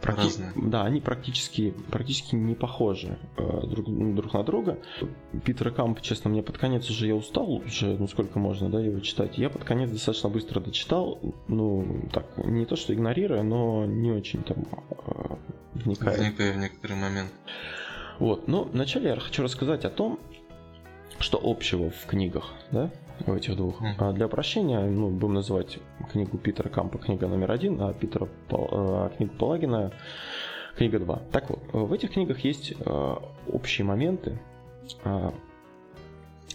Практи... 0.00 0.22
Разные. 0.22 0.52
Да, 0.56 0.84
они 0.84 1.00
практически, 1.00 1.74
практически 1.90 2.34
не 2.34 2.54
похожи 2.54 3.18
э, 3.36 3.66
друг, 3.66 3.86
друг 4.14 4.32
на 4.32 4.42
друга. 4.42 4.78
Питер 5.44 5.70
Камп, 5.72 6.00
честно, 6.00 6.30
мне 6.30 6.42
под 6.42 6.56
конец 6.58 6.88
уже 6.88 7.06
я 7.06 7.14
устал, 7.14 7.50
уже, 7.52 7.98
ну 7.98 8.08
сколько 8.08 8.38
можно, 8.38 8.70
да, 8.70 8.80
его 8.80 9.00
читать. 9.00 9.36
Я 9.36 9.50
под 9.50 9.64
конец 9.64 9.90
достаточно 9.90 10.30
быстро 10.30 10.60
дочитал, 10.60 11.18
ну, 11.48 12.08
так, 12.12 12.26
не 12.38 12.64
то 12.64 12.76
что 12.76 12.94
игнорируя, 12.94 13.42
но 13.42 13.84
не 13.84 14.10
очень 14.10 14.42
там 14.42 14.64
э, 14.90 15.36
вникая. 15.74 16.16
Вникая 16.16 16.52
в 16.54 16.56
некоторые 16.56 16.98
моменты. 16.98 17.32
Вот, 18.18 18.48
но 18.48 18.64
вначале 18.64 19.10
я 19.10 19.16
хочу 19.20 19.42
рассказать 19.42 19.84
о 19.84 19.90
том, 19.90 20.18
что 21.18 21.40
общего 21.42 21.90
в 21.90 22.06
книгах, 22.06 22.52
да, 22.70 22.90
в 23.26 23.34
этих 23.34 23.56
двух. 23.56 23.80
Mm. 23.80 23.94
А 23.98 24.12
для 24.12 24.26
упрощения, 24.26 24.80
ну, 24.80 25.10
будем 25.10 25.34
называть 25.34 25.78
книгу 26.12 26.38
Питера 26.38 26.68
Кампа 26.68 26.98
книга 26.98 27.26
номер 27.28 27.52
один, 27.52 27.80
а 27.80 27.92
Питера 27.92 28.28
а 28.50 29.10
книгу 29.16 29.34
Палагина 29.34 29.92
книга 30.76 30.98
2. 30.98 31.22
Так 31.32 31.50
вот, 31.50 31.60
в 31.72 31.92
этих 31.92 32.12
книгах 32.12 32.40
есть 32.40 32.74
а, 32.86 33.22
общие 33.48 33.84
моменты, 33.84 34.38
а, 35.04 35.32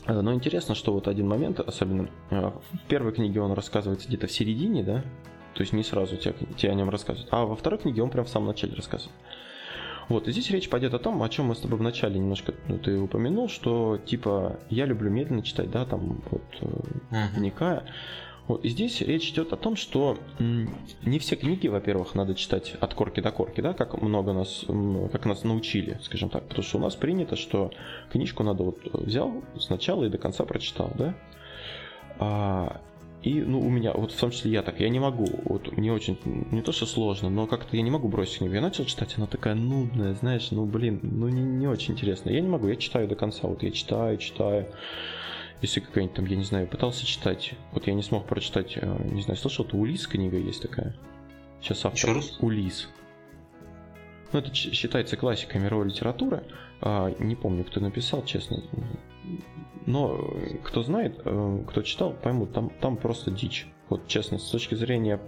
но 0.08 0.34
интересно, 0.34 0.76
что 0.76 0.94
вот 0.94 1.08
один 1.08 1.28
момент, 1.28 1.60
особенно 1.60 2.10
в 2.30 2.88
первой 2.88 3.12
книге 3.12 3.42
он 3.42 3.54
рассказывается 3.54 4.08
где-то 4.08 4.28
в 4.28 4.32
середине, 4.32 4.84
да, 4.84 5.04
то 5.54 5.62
есть 5.62 5.74
не 5.74 5.84
сразу 5.84 6.18
тебе, 6.18 6.36
тебе 6.58 6.72
о 6.72 6.76
нем 6.76 6.90
рассказывают, 6.90 7.30
а 7.32 7.46
во 7.46 7.56
второй 7.56 7.80
книге 7.80 8.04
он 8.04 8.10
прям 8.10 8.26
в 8.26 8.30
самом 8.30 8.48
начале 8.48 8.76
рассказывает. 8.76 9.16
Вот, 10.10 10.28
и 10.28 10.32
здесь 10.32 10.50
речь 10.52 10.70
пойдет 10.70 10.94
о 10.94 11.00
том, 11.00 11.22
о 11.24 11.30
чем 11.30 11.48
мы 11.48 11.56
с 11.56 11.60
тобой 11.60 11.80
вначале 11.80 12.20
немножко 12.20 12.54
ну, 12.68 12.78
ты 12.78 13.00
упомянул, 13.00 13.50
что 13.50 13.98
типа 13.98 14.60
я 14.70 14.86
люблю 14.86 15.10
медленно 15.10 15.42
читать, 15.42 15.72
да, 15.72 15.86
там 15.86 16.22
вот 16.30 16.44
uh-huh. 16.62 17.36
вникая. 17.36 17.84
Вот, 18.48 18.64
и 18.64 18.70
здесь 18.70 19.02
речь 19.02 19.30
идет 19.32 19.54
о 19.54 19.58
том, 19.58 19.76
что 19.76 20.20
не 20.38 21.18
все 21.18 21.36
книги, 21.36 21.68
во-первых, 21.68 22.14
надо 22.14 22.36
читать 22.36 22.76
от 22.80 22.94
корки 22.94 23.20
до 23.20 23.32
корки, 23.32 23.62
да, 23.62 23.74
как 23.74 24.00
много 24.00 24.34
нас, 24.34 24.66
как 25.12 25.26
нас 25.26 25.44
научили, 25.44 25.98
скажем 26.04 26.30
так, 26.30 26.48
потому 26.48 26.64
что 26.64 26.78
у 26.78 26.82
нас 26.82 26.96
принято, 26.96 27.36
что 27.36 27.72
книжку 28.12 28.44
надо 28.44 28.64
вот 28.64 28.78
взял 28.94 29.44
сначала 29.60 30.06
и 30.06 30.10
до 30.10 30.20
конца 30.20 30.44
прочитал, 30.46 30.92
да. 30.96 31.16
А, 32.20 32.82
и, 33.26 33.42
ну, 33.42 33.60
у 33.60 33.72
меня, 33.72 33.92
вот 33.92 34.12
в 34.12 34.20
том 34.20 34.30
числе 34.30 34.52
я 34.52 34.62
так, 34.62 34.80
я 34.80 34.88
не 34.88 35.00
могу, 35.00 35.26
вот 35.46 35.76
мне 35.76 35.92
очень, 35.92 36.16
не 36.52 36.62
то 36.62 36.72
что 36.72 36.86
сложно, 36.86 37.32
но 37.32 37.48
как-то 37.48 37.76
я 37.76 37.82
не 37.82 37.90
могу 37.90 38.08
бросить 38.08 38.38
книгу. 38.38 38.54
Я 38.54 38.62
начал 38.62 38.86
читать, 38.86 39.16
она 39.18 39.26
такая 39.26 39.56
нудная, 39.56 40.14
знаешь, 40.14 40.52
ну, 40.52 40.64
блин, 40.66 41.00
ну, 41.02 41.28
не, 41.28 41.42
не 41.42 41.68
очень 41.68 41.96
интересно. 41.96 42.30
Я 42.30 42.40
не 42.42 42.48
могу, 42.48 42.68
я 42.68 42.76
читаю 42.76 43.08
до 43.08 43.16
конца, 43.16 43.48
вот 43.48 43.64
я 43.64 43.72
читаю, 43.72 44.20
читаю. 44.20 44.68
Если 45.64 45.80
какая-нибудь 45.80 46.16
там, 46.16 46.28
я 46.28 46.36
не 46.36 46.44
знаю, 46.44 46.68
пытался 46.68 47.04
читать, 47.04 47.54
вот 47.72 47.88
я 47.88 47.96
не 47.96 48.04
смог 48.04 48.28
прочитать, 48.28 48.74
э, 48.76 49.10
не 49.12 49.24
знаю, 49.24 49.40
слышал, 49.40 49.66
то 49.66 49.76
Улис 49.76 50.06
книга 50.06 50.38
есть 50.38 50.62
такая. 50.62 50.96
Сейчас 51.62 51.84
автор. 51.84 52.12
Еще 52.12 52.14
раз? 52.14 52.38
Улис. 52.42 52.90
Ну, 54.36 54.42
это 54.42 54.54
считается 54.54 55.16
классикой 55.16 55.62
мировой 55.62 55.88
литературы. 55.88 56.44
А, 56.82 57.10
не 57.20 57.38
помню, 57.38 57.64
кто 57.64 57.80
написал, 57.80 58.26
честно. 58.26 58.62
Но 59.86 60.30
кто 60.62 60.84
знает, 60.84 61.22
э, 61.24 61.64
кто 61.70 61.82
читал, 61.84 62.12
поймут, 62.12 62.52
там, 62.52 62.70
там 62.82 62.98
просто 62.98 63.32
дичь. 63.32 63.66
Вот 63.88 64.08
честно, 64.08 64.38
с 64.38 64.50
точки 64.50 64.76
зрения 64.76 65.22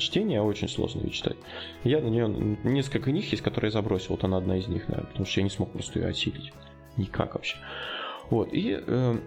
чтения 0.00 0.42
очень 0.42 0.68
сложно 0.68 1.02
ее 1.02 1.10
читать. 1.10 1.36
Я 1.84 2.00
на 2.00 2.08
нее 2.08 2.26
несколько 2.64 3.12
книг 3.12 3.26
есть, 3.26 3.44
которые 3.44 3.68
я 3.68 3.74
забросил. 3.74 4.16
Вот 4.16 4.24
она 4.24 4.38
одна 4.38 4.56
из 4.56 4.66
них, 4.66 4.88
наверное, 4.88 5.08
потому 5.08 5.26
что 5.26 5.38
я 5.38 5.44
не 5.44 5.50
смог 5.50 5.70
просто 5.70 6.00
ее 6.00 6.08
осилить. 6.08 6.52
Никак 6.96 7.34
вообще. 7.34 7.58
Вот, 8.28 8.48
и 8.52 8.82
э, 8.84 9.18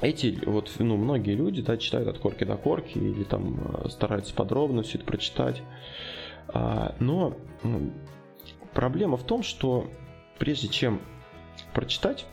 эти 0.00 0.36
вот, 0.44 0.72
ну, 0.80 0.96
многие 0.96 1.36
люди, 1.36 1.62
да, 1.62 1.76
читают 1.76 2.08
от 2.08 2.18
корки 2.18 2.42
до 2.42 2.56
корки 2.56 2.98
или 2.98 3.22
там 3.22 3.60
э, 3.84 3.90
стараются 3.90 4.34
подробно 4.34 4.82
все 4.82 4.98
это 4.98 5.06
прочитать. 5.06 5.62
А, 6.48 6.96
но 6.98 7.36
проблема 8.74 9.16
в 9.16 9.24
том, 9.24 9.42
что 9.42 9.90
прежде 10.38 10.68
чем 10.68 11.00
прочитать 11.74 12.26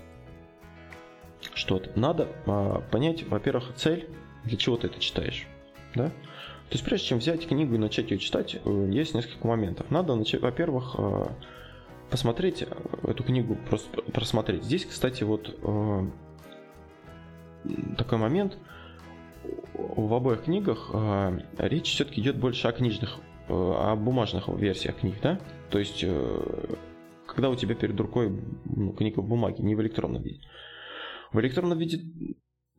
что-то, 1.54 1.91
надо 2.00 2.28
а, 2.45 2.82
понять, 2.91 3.23
во-первых, 3.28 3.73
цель, 3.76 4.10
для 4.43 4.58
чего 4.58 4.78
ты 4.78 4.88
это 4.88 5.00
читаешь. 5.00 5.47
Да? 5.95 6.12
То 6.69 6.73
есть 6.73 6.84
прежде 6.84 7.08
чем 7.08 7.19
взять 7.19 7.47
книгу 7.47 7.76
и 7.76 7.78
начать 7.78 8.12
ее 8.12 8.17
читать, 8.17 8.58
э, 8.63 8.89
есть 8.91 9.13
несколько 9.15 9.47
моментов. 9.47 9.89
Надо, 9.89 10.13
во-первых, 10.13 10.95
э, 10.97 11.28
посмотреть 12.10 12.63
э, 12.63 12.67
эту 13.10 13.23
книгу, 13.23 13.56
просто 13.69 14.02
просмотреть. 14.02 14.63
Здесь, 14.63 14.86
кстати, 14.86 15.23
вот 15.23 15.56
такой 17.97 18.17
момент. 18.17 18.58
В 19.73 20.13
обоих 20.13 20.43
книгах 20.43 20.93
речь 21.58 21.91
все-таки 21.93 22.21
идет 22.21 22.38
больше 22.38 22.67
о 22.67 22.71
книжных, 22.71 23.17
о 23.50 23.96
бумажных 23.96 24.48
версиях 24.50 24.98
книг, 24.98 25.16
да? 25.22 25.40
То 25.70 25.80
есть, 25.80 26.04
когда 27.28 27.50
у 27.50 27.56
тебя 27.56 27.76
перед 27.76 28.00
рукой 28.00 28.32
ну, 28.66 28.94
книга 28.94 29.20
в 29.20 29.28
бумаге, 29.28 29.64
не 29.64 29.76
в 29.76 29.82
электронном 29.82 30.22
виде. 30.22 30.42
В 31.32 31.40
электронном 31.40 31.78
виде... 31.78 32.02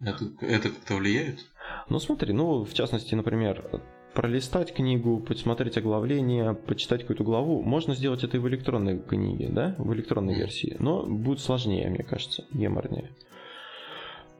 Это, 0.01 0.25
это 0.41 0.71
как-то 0.71 0.95
влияет? 0.95 1.41
Ну 1.89 1.99
смотри, 1.99 2.33
ну 2.33 2.65
в 2.65 2.73
частности, 2.73 3.15
например, 3.15 3.83
пролистать 4.15 4.73
книгу, 4.73 5.21
посмотреть 5.21 5.77
оглавление, 5.77 6.55
почитать 6.55 7.03
какую-то 7.03 7.25
главу, 7.25 7.63
можно 7.63 7.95
сделать 7.95 8.25
это 8.25 8.37
и 8.37 8.41
в 8.41 8.49
электронной 8.49 8.99
книге, 8.99 9.49
да, 9.49 9.75
в 9.79 9.93
электронной 9.93 10.35
версии, 10.35 10.77
но 10.79 11.05
будет 11.05 11.41
сложнее, 11.41 11.89
мне 11.89 12.03
кажется, 12.03 12.45
геморнее. 12.53 13.11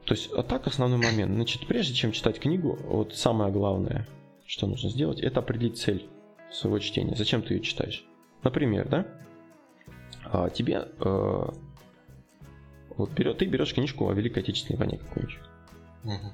То 0.05 0.15
есть, 0.15 0.31
а 0.33 0.43
так 0.43 0.65
основной 0.65 0.97
момент. 0.97 1.33
Значит, 1.33 1.67
прежде 1.67 1.93
чем 1.93 2.11
читать 2.11 2.39
книгу, 2.39 2.77
вот 2.83 3.15
самое 3.15 3.51
главное, 3.51 4.07
что 4.45 4.65
нужно 4.65 4.89
сделать, 4.89 5.19
это 5.21 5.39
определить 5.39 5.77
цель. 5.77 6.07
Своего 6.51 6.79
чтения. 6.79 7.15
Зачем 7.15 7.41
ты 7.41 7.55
ее 7.55 7.61
читаешь? 7.61 8.05
Например, 8.43 8.87
да? 8.87 9.05
А, 10.25 10.49
тебе 10.49 10.87
э, 10.99 11.49
вот 12.97 13.11
берет, 13.11 13.37
ты 13.37 13.45
берешь 13.45 13.73
книжку 13.73 14.09
о 14.09 14.13
Великой 14.13 14.39
Отечественной 14.39 14.77
войне 14.77 14.97
какую-нибудь. 14.97 15.39
Мгм. 16.03 16.31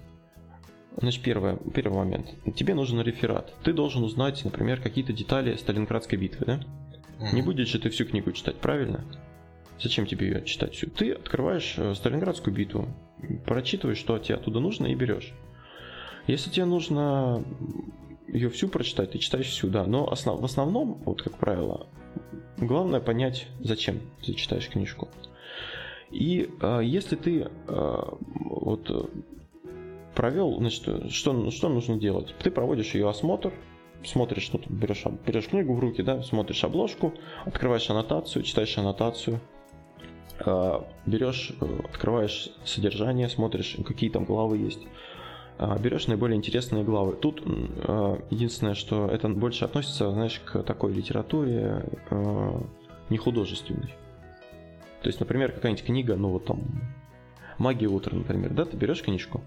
Значит, 0.97 1.23
первое, 1.23 1.57
первый 1.73 1.97
момент. 1.97 2.33
Тебе 2.55 2.73
нужен 2.73 3.01
реферат. 3.01 3.53
Ты 3.63 3.73
должен 3.73 4.03
узнать, 4.03 4.43
например, 4.45 4.81
какие-то 4.81 5.13
детали 5.13 5.55
Сталинградской 5.55 6.17
битвы, 6.17 6.45
да? 6.45 6.59
Не 7.33 7.41
будешь 7.41 7.69
же 7.69 7.79
ты 7.79 7.89
всю 7.89 8.05
книгу 8.05 8.31
читать, 8.31 8.57
правильно? 8.57 9.03
Зачем 9.79 10.05
тебе 10.05 10.27
ее 10.27 10.45
читать 10.45 10.73
всю? 10.73 10.89
Ты 10.89 11.11
открываешь 11.11 11.75
э, 11.77 11.93
Сталинградскую 11.95 12.55
битву, 12.55 12.87
прочитываешь, 13.45 13.97
что 13.97 14.17
тебе 14.19 14.35
оттуда 14.35 14.59
нужно, 14.59 14.87
и 14.87 14.95
берешь. 14.95 15.33
Если 16.27 16.49
тебе 16.49 16.65
нужно 16.65 17.43
ее 18.27 18.49
всю 18.49 18.67
прочитать, 18.67 19.11
ты 19.11 19.19
читаешь 19.19 19.47
всю, 19.47 19.67
да. 19.67 19.85
Но 19.85 20.05
основ- 20.05 20.39
в 20.39 20.45
основном, 20.45 21.01
вот 21.05 21.21
как 21.21 21.37
правило, 21.37 21.87
главное 22.57 22.99
понять, 22.99 23.47
зачем 23.59 23.99
ты 24.23 24.33
читаешь 24.33 24.69
книжку. 24.69 25.09
И 26.11 26.49
э, 26.61 26.81
если 26.83 27.15
ты 27.15 27.47
э, 27.67 28.01
вот 28.45 29.11
провел, 30.15 30.57
значит, 30.57 31.11
что, 31.11 31.51
что 31.51 31.69
нужно 31.69 31.97
делать? 31.97 32.33
Ты 32.41 32.49
проводишь 32.49 32.95
ее 32.95 33.09
осмотр, 33.09 33.53
смотришь, 34.03 34.49
ну, 34.53 34.59
там, 34.59 34.75
берешь, 34.75 35.03
берешь 35.25 35.47
книгу 35.47 35.73
в 35.73 35.79
руки, 35.79 36.01
да, 36.01 36.23
смотришь 36.23 36.63
обложку, 36.63 37.13
открываешь 37.45 37.89
аннотацию, 37.89 38.43
читаешь 38.43 38.77
аннотацию, 38.77 39.39
э, 40.45 40.79
берешь, 41.05 41.53
э, 41.59 41.79
открываешь 41.83 42.49
содержание, 42.63 43.29
смотришь, 43.29 43.77
какие 43.85 44.09
там 44.09 44.25
главы 44.25 44.57
есть, 44.57 44.81
берешь 45.79 46.07
наиболее 46.07 46.37
интересные 46.37 46.83
главы. 46.83 47.13
Тут 47.13 47.41
э, 47.45 48.17
единственное, 48.29 48.73
что 48.73 49.07
это 49.07 49.29
больше 49.29 49.65
относится, 49.65 50.11
знаешь, 50.11 50.41
к 50.43 50.63
такой 50.63 50.93
литературе 50.93 51.85
э, 52.09 52.61
не 53.09 53.17
художественной. 53.17 53.93
То 55.01 55.07
есть, 55.07 55.19
например, 55.19 55.51
какая-нибудь 55.51 55.85
книга, 55.85 56.15
ну 56.15 56.29
вот 56.29 56.45
там 56.45 56.63
«Магия 57.57 57.87
утра», 57.87 58.15
например, 58.15 58.51
да, 58.51 58.65
ты 58.65 58.75
берешь 58.75 59.03
книжку, 59.03 59.41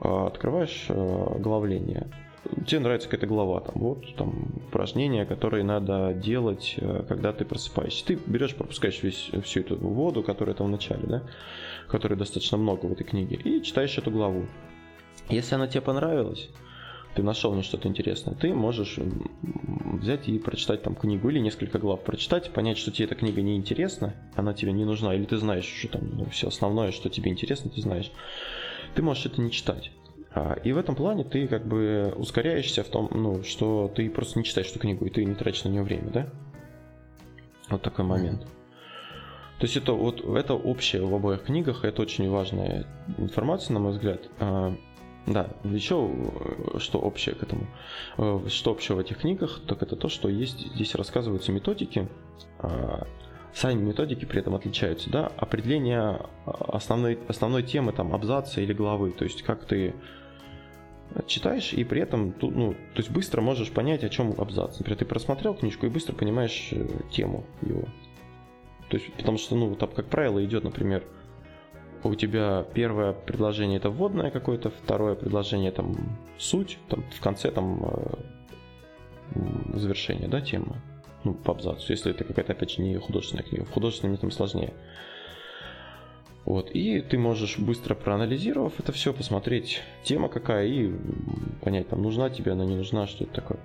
открываешь 0.00 0.86
главление, 0.88 2.06
тебе 2.66 2.80
нравится 2.80 3.08
какая-то 3.08 3.26
глава, 3.26 3.60
там, 3.60 3.74
вот, 3.74 4.14
там, 4.14 4.46
упражнения, 4.68 5.26
которые 5.26 5.64
надо 5.64 6.14
делать, 6.14 6.76
когда 7.08 7.32
ты 7.32 7.44
просыпаешься. 7.44 8.06
Ты 8.06 8.18
берешь, 8.26 8.54
пропускаешь 8.54 9.02
весь, 9.02 9.30
всю 9.42 9.60
эту 9.60 9.76
воду, 9.76 10.22
которая 10.22 10.54
там 10.54 10.68
в 10.68 10.70
начале, 10.70 11.02
да, 11.06 11.22
которой 11.88 12.14
достаточно 12.14 12.56
много 12.56 12.86
в 12.86 12.92
этой 12.92 13.04
книге, 13.04 13.36
и 13.36 13.62
читаешь 13.62 13.98
эту 13.98 14.12
главу. 14.12 14.46
Если 15.28 15.54
она 15.54 15.66
тебе 15.66 15.80
понравилась, 15.80 16.48
ты 17.14 17.22
нашел 17.22 17.50
в 17.50 17.56
ней 17.56 17.62
что-то 17.62 17.88
интересное, 17.88 18.34
ты 18.34 18.52
можешь 18.54 18.98
взять 18.98 20.28
и 20.28 20.38
прочитать 20.38 20.82
там 20.82 20.94
книгу 20.94 21.28
или 21.30 21.38
несколько 21.38 21.78
глав 21.78 22.02
прочитать, 22.02 22.50
понять, 22.50 22.78
что 22.78 22.90
тебе 22.90 23.06
эта 23.06 23.14
книга 23.14 23.40
не 23.42 23.56
интересна, 23.56 24.14
она 24.34 24.52
тебе 24.52 24.72
не 24.72 24.84
нужна, 24.84 25.14
или 25.14 25.24
ты 25.24 25.38
знаешь, 25.38 25.64
что 25.64 25.88
там 25.88 26.10
ну, 26.12 26.26
все 26.26 26.48
основное, 26.48 26.92
что 26.92 27.08
тебе 27.08 27.30
интересно, 27.30 27.70
ты 27.70 27.80
знаешь. 27.80 28.12
Ты 28.94 29.02
можешь 29.02 29.26
это 29.26 29.40
не 29.40 29.50
читать. 29.50 29.90
А, 30.34 30.58
И 30.62 30.72
в 30.72 30.78
этом 30.78 30.94
плане 30.94 31.24
ты 31.24 31.48
как 31.48 31.66
бы 31.66 32.12
ускоряешься 32.16 32.84
в 32.84 32.88
том, 32.88 33.08
ну, 33.12 33.42
что 33.42 33.90
ты 33.94 34.08
просто 34.10 34.38
не 34.38 34.44
читаешь 34.44 34.68
эту 34.68 34.78
книгу, 34.78 35.06
и 35.06 35.10
ты 35.10 35.24
не 35.24 35.34
тратишь 35.34 35.64
на 35.64 35.70
нее 35.70 35.82
время, 35.82 36.10
да? 36.10 36.26
Вот 37.70 37.82
такой 37.82 38.04
момент. 38.04 38.42
То 39.58 39.64
есть 39.64 39.76
это 39.78 39.94
вот 39.94 40.20
это 40.20 40.52
общее 40.52 41.02
в 41.02 41.14
обоих 41.14 41.44
книгах, 41.44 41.84
это 41.84 42.02
очень 42.02 42.28
важная 42.28 42.86
информация, 43.16 43.72
на 43.72 43.80
мой 43.80 43.92
взгляд. 43.92 44.28
Да, 45.26 45.50
еще 45.64 46.08
э, 46.08 46.78
что 46.78 47.00
общее 47.00 47.34
к 47.34 47.42
этому, 47.42 47.66
э, 48.16 48.46
что 48.48 48.70
общего 48.70 48.96
в 48.96 48.98
этих 49.00 49.18
книгах, 49.18 49.60
так 49.66 49.82
это 49.82 49.96
то, 49.96 50.08
что 50.08 50.28
есть 50.28 50.74
здесь 50.74 50.94
рассказываются 50.94 51.50
методики, 51.50 52.08
а, 52.60 53.06
сами 53.52 53.82
методики 53.82 54.24
при 54.24 54.38
этом 54.38 54.54
отличаются, 54.54 55.10
да, 55.10 55.26
определение 55.36 56.20
а, 56.44 56.76
основной, 56.76 57.18
основной 57.26 57.64
темы, 57.64 57.92
там, 57.92 58.14
абзаца 58.14 58.60
или 58.60 58.72
главы, 58.72 59.10
то 59.10 59.24
есть 59.24 59.42
как 59.42 59.64
ты 59.64 59.94
читаешь 61.26 61.72
и 61.72 61.82
при 61.82 62.02
этом, 62.02 62.34
ну, 62.40 62.72
то 62.72 62.98
есть 62.98 63.10
быстро 63.10 63.40
можешь 63.40 63.70
понять, 63.70 64.04
о 64.04 64.08
чем 64.08 64.34
абзац. 64.38 64.78
Например, 64.78 64.98
ты 64.98 65.04
просмотрел 65.06 65.54
книжку 65.54 65.86
и 65.86 65.88
быстро 65.88 66.14
понимаешь 66.14 66.68
э, 66.72 66.86
тему 67.10 67.46
его. 67.62 67.84
То 68.90 68.98
есть, 68.98 69.12
потому 69.14 69.38
что, 69.38 69.56
ну, 69.56 69.74
там, 69.74 69.90
как 69.90 70.06
правило, 70.06 70.44
идет, 70.44 70.64
например, 70.64 71.04
у 72.08 72.14
тебя 72.14 72.64
первое 72.74 73.12
предложение 73.12 73.78
это 73.78 73.90
вводное 73.90 74.30
какое-то, 74.30 74.70
второе 74.70 75.14
предложение 75.14 75.72
там 75.72 75.96
суть, 76.38 76.78
там 76.88 77.04
в 77.10 77.20
конце 77.20 77.50
там 77.50 77.84
э, 79.34 79.78
завершение, 79.78 80.28
да, 80.28 80.40
темы. 80.40 80.76
Ну, 81.24 81.34
по 81.34 81.52
абзацу, 81.52 81.92
если 81.92 82.12
это 82.12 82.24
какая-то, 82.24 82.52
опять 82.52 82.72
же, 82.72 82.82
не 82.82 82.96
художественная 82.96 83.44
книга. 83.44 83.64
В 83.64 83.70
художественной 83.72 84.16
там 84.16 84.30
сложнее. 84.30 84.74
Вот, 86.44 86.70
и 86.70 87.00
ты 87.00 87.18
можешь 87.18 87.58
быстро 87.58 87.96
проанализировав 87.96 88.78
это 88.78 88.92
все, 88.92 89.12
посмотреть 89.12 89.82
тема 90.04 90.28
какая 90.28 90.66
и 90.66 90.94
понять, 91.62 91.88
там 91.88 92.02
нужна 92.02 92.30
тебе 92.30 92.52
она, 92.52 92.64
не 92.64 92.76
нужна, 92.76 93.08
что 93.08 93.24
это 93.24 93.34
такое. 93.34 93.58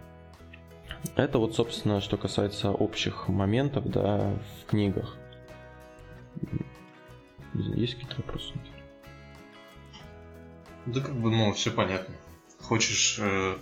Это 1.15 1.38
вот, 1.38 1.56
собственно, 1.56 2.01
что 2.01 2.17
касается 2.17 2.71
общих 2.71 3.27
моментов, 3.27 3.88
да, 3.88 4.34
в 4.62 4.69
книгах. 4.69 5.15
Не 7.53 7.63
знаю, 7.63 7.79
Есть 7.79 7.95
какие-то 7.95 8.17
вопросы? 8.17 8.53
Да 10.85 10.99
как 11.01 11.15
бы, 11.15 11.29
ну, 11.31 11.53
все 11.53 11.71
понятно. 11.71 12.15
Хочешь... 12.59 13.17
э, 13.19 13.57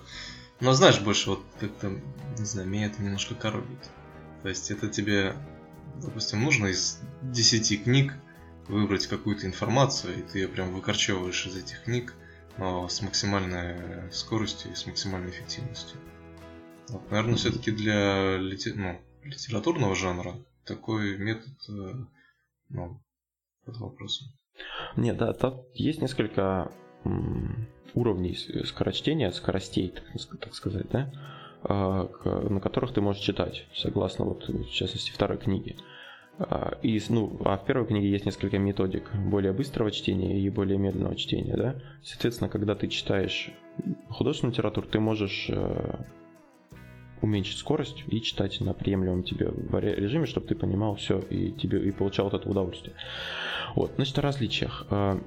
Ну, 0.61 0.71
знаешь, 0.73 0.99
больше 1.01 1.31
вот 1.31 1.43
как-то, 1.59 1.89
не 2.37 2.45
знаю, 2.45 2.67
меня 2.67 2.87
это 2.87 3.01
немножко 3.01 3.35
коробит. 3.35 3.89
То 4.41 4.49
есть 4.49 4.71
это 4.71 4.87
тебе, 4.87 5.35
допустим, 6.01 6.43
нужно 6.43 6.67
из 6.67 6.99
10 7.21 7.83
книг 7.83 8.13
выбрать 8.67 9.07
какую-то 9.07 9.47
информацию, 9.47 10.17
и 10.17 10.21
ты 10.21 10.39
ее 10.39 10.47
прям 10.47 10.73
выкорчевываешь 10.73 11.45
из 11.47 11.57
этих 11.57 11.83
книг, 11.83 12.13
но 12.57 12.87
с 12.87 13.01
максимальной 13.01 14.11
скоростью 14.11 14.71
и 14.71 14.75
с 14.75 14.85
максимальной 14.85 15.31
эффективностью. 15.31 15.97
Вот, 16.89 17.09
наверное, 17.11 17.35
все-таки 17.35 17.71
для 17.71 18.37
лите- 18.37 18.73
ну, 18.75 19.01
литературного 19.23 19.95
жанра 19.95 20.35
такой 20.65 21.17
метод, 21.17 21.53
э, 21.69 21.93
ну, 22.69 23.01
под 23.65 23.77
вопросом. 23.77 24.27
Нет, 24.95 25.17
да, 25.17 25.33
там 25.33 25.61
есть 25.73 26.01
несколько 26.01 26.71
уровней 27.93 28.35
с- 28.35 28.67
скорочтения, 28.67 29.31
скоростей, 29.31 29.89
так, 29.89 30.03
ск- 30.15 30.37
так 30.37 30.53
сказать, 30.53 30.89
да, 30.91 31.11
а, 31.63 32.07
на 32.49 32.59
которых 32.59 32.93
ты 32.93 33.01
можешь 33.01 33.21
читать, 33.21 33.65
согласно 33.73 34.25
вот, 34.25 34.47
в 34.47 34.69
частности, 34.71 35.11
второй 35.11 35.37
книге. 35.37 35.75
А, 36.39 36.77
И, 36.81 37.01
ну, 37.09 37.37
а 37.43 37.57
в 37.57 37.65
первой 37.65 37.85
книге 37.87 38.09
есть 38.09 38.25
несколько 38.25 38.57
методик 38.59 39.09
более 39.15 39.51
быстрого 39.53 39.91
чтения 39.91 40.39
и 40.39 40.49
более 40.49 40.77
медленного 40.77 41.15
чтения, 41.15 41.55
да. 41.57 41.75
Соответственно, 42.03 42.49
когда 42.49 42.75
ты 42.75 42.87
читаешь 42.87 43.51
художественную 44.09 44.53
литературу, 44.53 44.87
ты 44.87 44.99
можешь 44.99 45.47
э, 45.49 45.95
уменьшить 47.21 47.57
скорость 47.57 48.03
и 48.07 48.21
читать 48.21 48.59
на 48.61 48.73
приемлемом 48.73 49.23
тебе 49.23 49.51
режиме, 49.71 50.25
чтобы 50.25 50.47
ты 50.47 50.55
понимал 50.55 50.95
все 50.95 51.19
и 51.19 51.51
тебе 51.51 51.79
и 51.87 51.91
получал 51.91 52.29
вот 52.29 52.39
это 52.41 52.49
удовольствие. 52.49 52.95
Вот, 53.75 53.91
значит, 53.95 54.17
о 54.17 54.21
различиях. 54.21 54.85
А, 54.89 55.19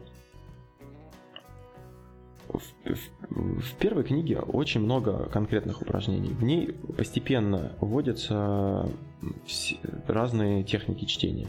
В, 2.48 2.60
в- 2.84 3.60
в 3.60 3.74
первой 3.78 4.04
книге 4.04 4.38
очень 4.40 4.80
много 4.82 5.26
конкретных 5.30 5.80
упражнений. 5.80 6.28
В 6.30 6.42
ней 6.44 6.72
постепенно 6.98 7.72
вводятся 7.80 8.88
все- 9.46 9.78
разные 10.06 10.62
техники 10.62 11.06
чтения. 11.06 11.46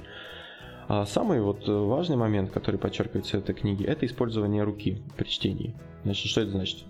А 0.88 1.06
самый 1.06 1.42
вот 1.42 1.68
важный 1.68 2.16
момент, 2.16 2.52
который 2.52 2.78
подчеркивается 2.80 3.38
в 3.38 3.42
этой 3.42 3.54
книге, 3.56 3.86
это 3.86 4.06
использование 4.06 4.64
руки 4.64 5.02
при 5.18 5.28
чтении. 5.28 5.76
Значит, 6.04 6.28
что 6.28 6.42
это 6.42 6.52
значит? 6.52 6.86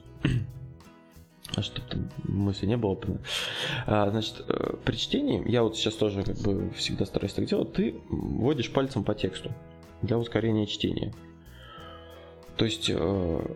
А 1.56 1.62
что 1.62 1.82
там 1.82 2.10
мысли 2.24 2.66
не 2.66 2.78
было. 2.78 2.98
А, 3.86 4.10
значит, 4.10 4.44
э, 4.48 4.76
при 4.84 4.96
чтении, 4.96 5.50
я 5.50 5.64
вот 5.64 5.78
сейчас 5.78 5.94
тоже 5.96 6.24
как 6.24 6.38
бы 6.38 6.72
всегда 6.76 7.06
стараюсь 7.06 7.34
так 7.34 7.46
делать, 7.46 7.74
ты 7.74 7.96
вводишь 8.10 8.72
пальцем 8.72 9.04
по 9.04 9.14
тексту 9.14 9.52
для 10.02 10.18
ускорения 10.18 10.66
чтения. 10.66 11.14
То 12.58 12.66
есть, 12.66 12.90
э, 12.90 13.56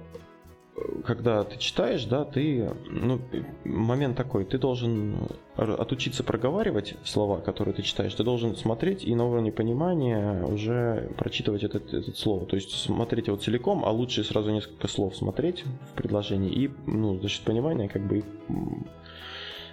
когда 1.05 1.43
ты 1.43 1.57
читаешь, 1.57 2.05
да, 2.05 2.23
ты, 2.23 2.69
ну, 2.87 3.19
момент 3.63 4.15
такой, 4.15 4.45
ты 4.45 4.57
должен 4.57 5.27
отучиться 5.55 6.23
проговаривать 6.23 6.95
слова, 7.03 7.39
которые 7.39 7.73
ты 7.73 7.81
читаешь, 7.81 8.13
ты 8.13 8.23
должен 8.23 8.55
смотреть 8.55 9.03
и 9.03 9.15
на 9.15 9.25
уровне 9.25 9.51
понимания 9.51 10.43
уже 10.43 11.11
прочитывать 11.17 11.63
этот, 11.63 11.93
этот 11.93 12.17
слово. 12.17 12.45
То 12.45 12.55
есть 12.55 12.71
смотреть 12.71 13.27
его 13.27 13.37
целиком, 13.37 13.83
а 13.85 13.91
лучше 13.91 14.23
сразу 14.23 14.51
несколько 14.51 14.87
слов 14.87 15.15
смотреть 15.15 15.63
в 15.91 15.93
предложении 15.95 16.51
и, 16.51 16.71
ну, 16.85 17.19
за 17.19 17.27
счет 17.27 17.43
понимания, 17.43 17.89
как 17.89 18.03
бы, 18.03 18.23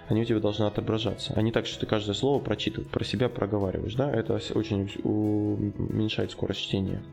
они 0.07 0.21
у 0.21 0.25
тебя 0.25 0.39
должны 0.39 0.63
отображаться. 0.63 1.33
А 1.35 1.41
не 1.41 1.51
так, 1.51 1.67
что 1.67 1.79
ты 1.81 1.85
каждое 1.85 2.13
слово 2.13 2.41
прочитываешь, 2.41 2.89
про 2.89 3.03
себя 3.03 3.29
проговариваешь, 3.29 3.95
да, 3.95 4.11
это 4.11 4.39
очень 4.55 4.89
уменьшает 5.03 6.31
скорость 6.31 6.61
чтения. 6.61 7.03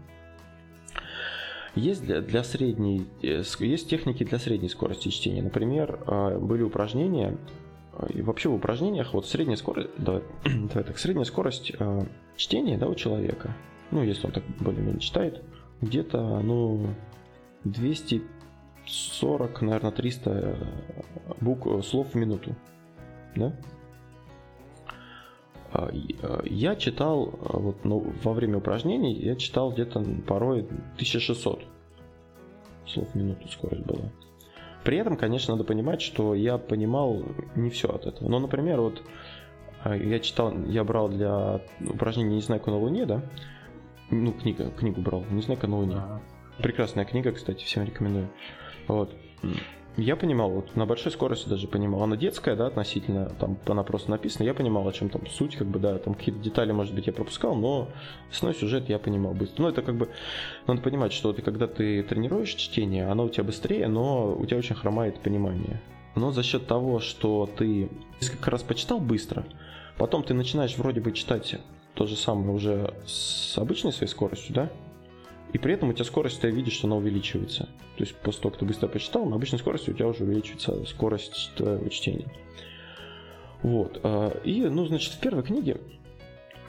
Есть 1.74 2.04
для, 2.04 2.20
для 2.20 2.44
средней, 2.44 3.06
э, 3.22 3.42
есть 3.60 3.88
техники 3.88 4.24
для 4.24 4.38
средней 4.38 4.68
скорости 4.68 5.08
чтения. 5.08 5.42
Например, 5.42 5.98
э, 6.06 6.38
были 6.38 6.62
упражнения, 6.62 7.38
и 8.10 8.22
вообще 8.22 8.48
в 8.48 8.54
упражнениях 8.54 9.14
вот 9.14 9.26
средняя 9.26 9.56
скорость, 9.56 9.90
давай, 9.98 10.22
давай 10.44 10.84
так, 10.84 10.98
средняя 10.98 11.24
скорость 11.24 11.72
э, 11.78 12.06
чтения, 12.36 12.76
да, 12.76 12.88
у 12.88 12.94
человека, 12.94 13.56
ну, 13.90 14.02
если 14.02 14.26
он 14.26 14.32
так 14.32 14.44
более-менее 14.60 15.00
читает, 15.00 15.42
где-то, 15.80 16.40
ну, 16.40 16.94
240, 17.64 19.62
наверное, 19.62 19.92
300 19.92 20.56
букв, 21.40 21.84
слов 21.86 22.12
в 22.12 22.14
минуту, 22.16 22.54
да? 23.34 23.56
А, 25.72 25.90
а, 26.22 26.42
я 26.44 26.76
читал, 26.76 27.38
а, 27.44 27.58
вот, 27.58 27.84
ну, 27.84 28.12
во 28.22 28.32
время 28.32 28.58
упражнений, 28.58 29.14
я 29.14 29.36
читал 29.36 29.72
где-то 29.72 30.04
порой 30.26 30.60
1600 30.94 31.64
слов 32.86 33.08
в 33.08 33.14
минуту 33.14 33.48
скорость 33.48 33.84
была. 33.86 34.10
При 34.84 34.98
этом, 34.98 35.16
конечно, 35.16 35.54
надо 35.54 35.64
понимать, 35.64 36.02
что 36.02 36.34
я 36.34 36.58
понимал 36.58 37.22
не 37.54 37.70
все 37.70 37.88
от 37.88 38.06
этого. 38.06 38.28
Но, 38.28 38.40
например, 38.40 38.80
вот 38.80 39.02
я 39.84 40.18
читал, 40.18 40.52
я 40.66 40.84
брал 40.84 41.08
для 41.08 41.60
упражнений 41.80 42.36
«Незнайка 42.36 42.70
на 42.70 42.78
Луне», 42.78 43.06
да? 43.06 43.22
Ну, 44.10 44.32
книга, 44.32 44.70
книгу 44.70 45.00
брал 45.00 45.24
«Незнайка 45.30 45.68
на 45.68 45.78
Луне». 45.78 46.02
Прекрасная 46.58 47.04
книга, 47.04 47.32
кстати, 47.32 47.64
всем 47.64 47.84
рекомендую. 47.84 48.28
Вот 48.88 49.14
я 49.97 50.16
понимал, 50.16 50.51
вот 50.51 50.74
на 50.74 50.86
большой 50.86 51.12
скорости 51.12 51.49
даже 51.49 51.68
понимал. 51.68 52.03
Она 52.03 52.16
детская, 52.16 52.57
да, 52.57 52.66
относительно, 52.66 53.30
там 53.38 53.59
она 53.66 53.82
просто 53.82 54.11
написана, 54.11 54.45
я 54.45 54.55
понимал, 54.55 54.88
о 54.88 54.93
чем 54.93 55.11
там 55.11 55.26
суть, 55.26 55.57
как 55.57 55.66
бы, 55.66 55.78
да, 55.78 55.99
там 55.99 56.14
какие-то 56.14 56.40
детали, 56.40 56.72
может 56.72 56.95
быть, 56.95 57.07
я 57.07 57.12
пропускал, 57.12 57.55
но 57.55 57.88
основной 58.30 58.59
сюжет 58.59 58.88
я 58.88 58.99
понимал 58.99 59.34
быстро. 59.34 59.62
Ну, 59.62 59.68
это 59.68 59.82
как 59.82 59.97
бы, 59.97 60.09
надо 60.66 60.80
понимать, 60.80 61.12
что 61.12 61.32
ты, 61.32 61.43
когда 61.43 61.66
ты 61.66 62.03
тренируешь 62.03 62.55
чтение, 62.55 63.09
оно 63.09 63.24
у 63.24 63.28
тебя 63.28 63.45
быстрее, 63.45 63.86
но 63.88 64.34
у 64.34 64.47
тебя 64.47 64.59
очень 64.59 64.74
хромает 64.74 65.20
понимание. 65.20 65.82
Но 66.14 66.30
за 66.30 66.43
счет 66.43 66.66
того, 66.66 67.01
что 67.01 67.49
ты 67.57 67.90
несколько 68.20 68.51
раз 68.51 68.62
почитал 68.62 68.99
быстро, 68.99 69.45
потом 69.99 70.22
ты 70.22 70.34
начинаешь 70.34 70.76
вроде 70.76 71.01
бы 71.01 71.12
читать 71.12 71.57
то 71.95 72.07
же 72.07 72.16
самое 72.16 72.51
уже 72.51 72.95
с 73.07 73.59
обычной 73.59 73.93
своей 73.93 74.11
скоростью, 74.11 74.55
да, 74.55 74.70
и 75.53 75.59
при 75.59 75.74
этом 75.74 75.90
у 75.90 75.92
тебя 75.92 76.05
скорость, 76.05 76.40
ты 76.40 76.50
видишь, 76.50 76.74
что 76.74 76.86
она 76.86 76.96
увеличивается. 76.96 77.68
То 77.96 78.05
есть 78.05 78.14
после 78.16 78.42
того, 78.42 78.50
как 78.50 78.61
ты 78.61 78.64
быстро 78.64 78.88
почитал, 78.88 79.26
на 79.26 79.36
обычной 79.36 79.59
скорости 79.59 79.90
у 79.90 79.92
тебя 79.92 80.09
уже 80.09 80.24
увеличивается 80.24 80.84
скорость 80.86 81.53
твоего 81.57 81.88
чтения. 81.88 82.28
Вот. 83.62 84.00
А, 84.03 84.30
и, 84.44 84.62
ну, 84.62 84.86
значит, 84.86 85.12
в 85.12 85.20
первой 85.20 85.42
книге 85.42 85.78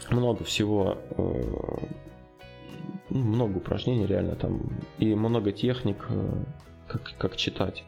много 0.10 0.44
всего, 0.44 0.98
э, 1.12 1.44
ну, 3.10 3.20
много 3.20 3.58
упражнений 3.58 4.06
реально 4.06 4.36
там, 4.36 4.62
и 5.00 5.16
много 5.16 5.54
техник, 5.54 6.06
э, 6.10 6.44
как, 6.88 7.14
как 7.18 7.36
читать. 7.38 7.86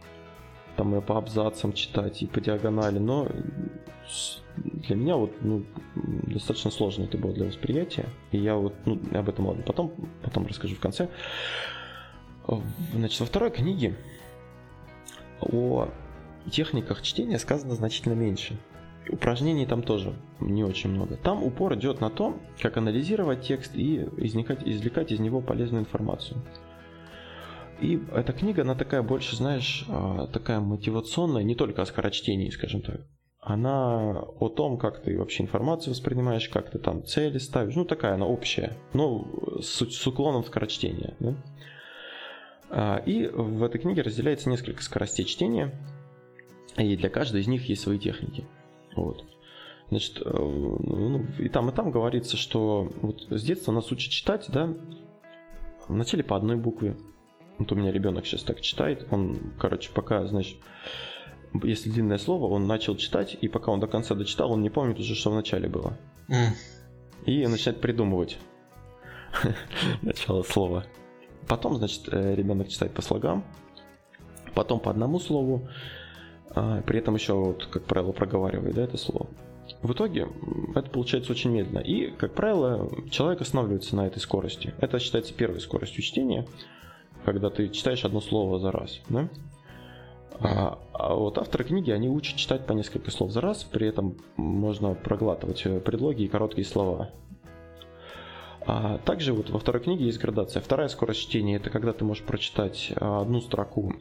Там 0.77 0.95
и 0.95 1.01
по 1.01 1.17
абзацам 1.17 1.73
читать, 1.73 2.21
и 2.21 2.25
по 2.25 2.39
диагонали, 2.39 2.99
но 2.99 3.27
для 4.57 4.95
меня 4.95 5.15
вот 5.15 5.31
ну, 5.41 5.65
достаточно 5.95 6.71
сложно 6.71 7.03
это 7.03 7.17
было 7.17 7.33
для 7.33 7.47
восприятия. 7.47 8.05
И 8.31 8.37
я 8.37 8.55
вот, 8.55 8.73
ну, 8.85 8.99
об 9.13 9.29
этом 9.29 9.47
ладно, 9.47 9.63
потом, 9.63 9.93
потом 10.21 10.47
расскажу 10.47 10.75
в 10.75 10.79
конце. 10.79 11.09
Значит, 12.93 13.19
во 13.19 13.25
второй 13.25 13.51
книге 13.51 13.95
о 15.41 15.89
техниках 16.51 17.01
чтения 17.01 17.39
сказано 17.39 17.73
значительно 17.75 18.13
меньше. 18.13 18.57
Упражнений 19.09 19.65
там 19.65 19.83
тоже 19.83 20.15
не 20.39 20.63
очень 20.63 20.89
много. 20.89 21.15
Там 21.15 21.43
упор 21.43 21.75
идет 21.75 22.01
на 22.01 22.09
то, 22.09 22.39
как 22.59 22.77
анализировать 22.77 23.41
текст 23.41 23.75
и 23.75 24.07
извлекать, 24.17 24.63
извлекать 24.63 25.11
из 25.11 25.19
него 25.19 25.41
полезную 25.41 25.81
информацию. 25.83 26.41
И 27.81 28.01
эта 28.13 28.31
книга, 28.31 28.61
она 28.61 28.73
такая 28.73 29.03
больше, 29.03 29.35
знаешь, 29.35 29.85
а, 29.89 30.27
такая 30.27 30.59
мотивационная, 30.59 31.43
не 31.43 31.55
только 31.55 31.81
о 31.81 31.85
скорочтении, 31.85 32.49
скажем 32.49 32.81
так 32.81 33.01
она 33.45 34.23
о 34.39 34.49
том, 34.49 34.77
как 34.77 35.03
ты 35.03 35.17
вообще 35.19 35.43
информацию 35.43 35.91
воспринимаешь, 35.91 36.49
как 36.49 36.71
ты 36.71 36.79
там 36.79 37.05
цели 37.05 37.37
ставишь. 37.37 37.75
Ну, 37.75 37.85
такая 37.85 38.15
она 38.15 38.25
общая, 38.25 38.75
но 38.93 39.27
с, 39.61 39.85
с 39.85 40.07
уклоном 40.07 40.41
в 40.41 40.47
скорочтения. 40.47 41.13
Да? 41.19 41.35
А, 42.71 42.97
и 43.05 43.27
в 43.27 43.63
этой 43.63 43.79
книге 43.79 44.01
разделяется 44.01 44.49
несколько 44.49 44.81
скоростей 44.81 45.25
чтения, 45.25 45.71
и 46.75 46.97
для 46.97 47.09
каждой 47.09 47.41
из 47.41 47.47
них 47.47 47.69
есть 47.69 47.83
свои 47.83 47.99
техники. 47.99 48.45
Вот. 48.95 49.23
Значит, 49.89 50.23
э, 50.25 50.29
ну, 50.31 51.23
и 51.37 51.47
там, 51.47 51.69
и 51.69 51.71
там 51.71 51.91
говорится, 51.91 52.37
что 52.37 52.91
вот 53.03 53.27
с 53.29 53.43
детства 53.43 53.71
нас 53.71 53.91
учат 53.91 54.09
читать, 54.09 54.45
да, 54.47 54.73
вначале 55.87 56.23
по 56.23 56.35
одной 56.35 56.55
букве. 56.55 56.97
Вот 57.59 57.71
у 57.71 57.75
меня 57.75 57.91
ребенок 57.91 58.25
сейчас 58.25 58.41
так 58.41 58.59
читает, 58.61 59.05
он, 59.11 59.53
короче, 59.59 59.91
пока, 59.93 60.25
значит, 60.25 60.57
если 61.63 61.89
длинное 61.89 62.17
слово, 62.17 62.53
он 62.53 62.67
начал 62.67 62.95
читать, 62.95 63.37
и 63.39 63.47
пока 63.47 63.71
он 63.71 63.79
до 63.79 63.87
конца 63.87 64.15
дочитал, 64.15 64.51
он 64.51 64.61
не 64.61 64.69
помнит 64.69 64.99
уже, 64.99 65.15
что 65.15 65.31
в 65.31 65.35
начале 65.35 65.67
было. 65.67 65.97
Mm. 66.27 66.49
И 67.25 67.47
начинает 67.47 67.81
придумывать 67.81 68.37
начало 70.01 70.43
слова. 70.43 70.85
Потом, 71.47 71.75
значит, 71.77 72.07
э, 72.11 72.35
ребенок 72.35 72.69
читает 72.69 72.93
по 72.93 73.01
слогам, 73.01 73.43
потом 74.53 74.79
по 74.79 74.89
одному 74.89 75.19
слову, 75.19 75.67
а, 76.49 76.81
при 76.81 76.99
этом 76.99 77.15
еще, 77.15 77.33
вот, 77.33 77.65
как 77.65 77.83
правило, 77.83 78.11
проговаривает 78.11 78.75
да, 78.75 78.83
это 78.83 78.97
слово. 78.97 79.27
В 79.81 79.91
итоге 79.93 80.27
это 80.75 80.89
получается 80.89 81.31
очень 81.31 81.51
медленно. 81.51 81.79
И, 81.79 82.11
как 82.11 82.33
правило, 82.33 82.89
человек 83.09 83.41
останавливается 83.41 83.95
на 83.95 84.07
этой 84.07 84.19
скорости. 84.19 84.73
Это 84.79 84.99
считается 84.99 85.33
первой 85.33 85.59
скоростью 85.59 86.01
чтения, 86.03 86.47
когда 87.25 87.49
ты 87.49 87.69
читаешь 87.69 88.05
одно 88.05 88.21
слово 88.21 88.59
за 88.59 88.71
раз. 88.71 89.01
Да? 89.09 89.29
А, 90.39 90.79
а 90.93 91.13
вот 91.13 91.37
авторы 91.37 91.63
книги, 91.63 91.91
они 91.91 92.09
учат 92.09 92.35
читать 92.35 92.65
по 92.65 92.73
несколько 92.73 93.11
слов 93.11 93.31
за 93.31 93.41
раз, 93.41 93.63
при 93.63 93.87
этом 93.87 94.17
можно 94.37 94.93
проглатывать 94.93 95.65
э, 95.65 95.79
предлоги 95.79 96.23
и 96.23 96.27
короткие 96.27 96.65
слова. 96.65 97.09
А 98.67 98.97
также 98.99 99.33
вот 99.33 99.49
во 99.49 99.59
второй 99.59 99.81
книге 99.81 100.05
есть 100.05 100.19
градация. 100.19 100.61
Вторая 100.61 100.87
скорость 100.87 101.21
чтения 101.21 101.57
это 101.57 101.69
когда 101.69 101.93
ты 101.93 102.03
можешь 102.03 102.23
прочитать 102.23 102.91
а, 102.95 103.21
одну 103.21 103.39
строку 103.39 103.93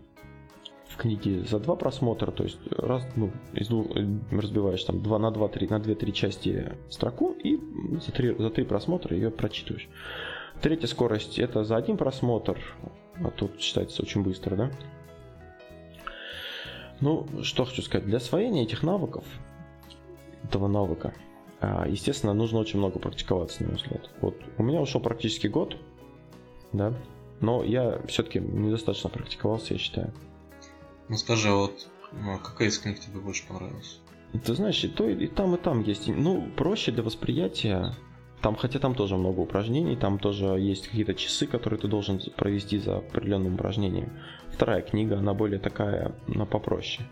в 0.88 0.96
книге 0.96 1.44
за 1.44 1.58
два 1.58 1.76
просмотра, 1.76 2.30
то 2.30 2.44
есть 2.44 2.58
раз, 2.70 3.06
ну, 3.16 3.30
из 3.52 3.68
двух, 3.68 3.94
э, 3.96 4.06
разбиваешь 4.30 4.82
там 4.84 5.02
2 5.02 5.18
на 5.18 5.30
2, 5.30 5.48
3, 5.48 5.68
на 5.68 5.78
2-3 5.78 6.12
части 6.12 6.72
строку 6.88 7.32
и 7.32 7.60
за 8.00 8.12
три, 8.12 8.34
за 8.34 8.50
три 8.50 8.64
просмотра 8.64 9.14
ее 9.14 9.30
прочитываешь. 9.30 9.88
Третья 10.62 10.86
скорость 10.86 11.38
это 11.38 11.64
за 11.64 11.76
один 11.76 11.96
просмотр, 11.96 12.58
а 13.22 13.30
тут 13.30 13.60
считается 13.60 14.02
очень 14.02 14.22
быстро, 14.22 14.56
да? 14.56 14.70
Ну, 17.04 17.26
что 17.42 17.66
хочу 17.66 17.82
сказать, 17.82 18.06
для 18.06 18.16
освоения 18.16 18.62
этих 18.62 18.82
навыков, 18.82 19.24
этого 20.42 20.68
навыка, 20.68 21.12
а, 21.60 21.86
естественно, 21.86 22.32
нужно 22.32 22.58
очень 22.58 22.78
много 22.78 22.98
практиковаться, 22.98 23.62
на 23.62 23.68
мой 23.68 23.76
взгляд. 23.76 24.08
Вот 24.22 24.40
у 24.56 24.62
меня 24.62 24.80
ушел 24.80 25.02
практически 25.02 25.46
год, 25.46 25.76
да, 26.72 26.94
но 27.42 27.62
я 27.62 28.00
все-таки 28.06 28.40
недостаточно 28.40 29.10
практиковался, 29.10 29.74
я 29.74 29.78
считаю. 29.78 30.14
Ну 31.10 31.18
скажи, 31.18 31.50
а 31.50 31.56
вот 31.56 31.90
ну, 32.12 32.38
какая 32.38 32.68
из 32.68 32.78
книг 32.78 33.00
тебе 33.00 33.20
больше 33.20 33.46
понравилась? 33.46 34.00
Ты 34.42 34.54
знаешь, 34.54 34.82
и 34.82 34.88
то, 34.88 35.06
и 35.06 35.26
там, 35.26 35.54
и 35.56 35.58
там 35.58 35.82
есть. 35.82 36.08
Ну, 36.08 36.48
проще 36.56 36.90
для 36.90 37.02
восприятия. 37.02 37.94
Там, 38.40 38.56
хотя 38.56 38.78
там 38.78 38.94
тоже 38.94 39.16
много 39.16 39.40
упражнений, 39.40 39.96
там 39.96 40.18
тоже 40.18 40.46
есть 40.46 40.88
какие-то 40.88 41.14
часы, 41.14 41.46
которые 41.46 41.78
ты 41.78 41.86
должен 41.86 42.18
провести 42.36 42.78
за 42.78 42.96
определенным 42.98 43.54
упражнением. 43.54 44.10
Вторая 44.54 44.82
книга, 44.82 45.18
она 45.18 45.34
более 45.34 45.58
такая, 45.58 46.14
она 46.32 46.46
попроще. 46.46 47.04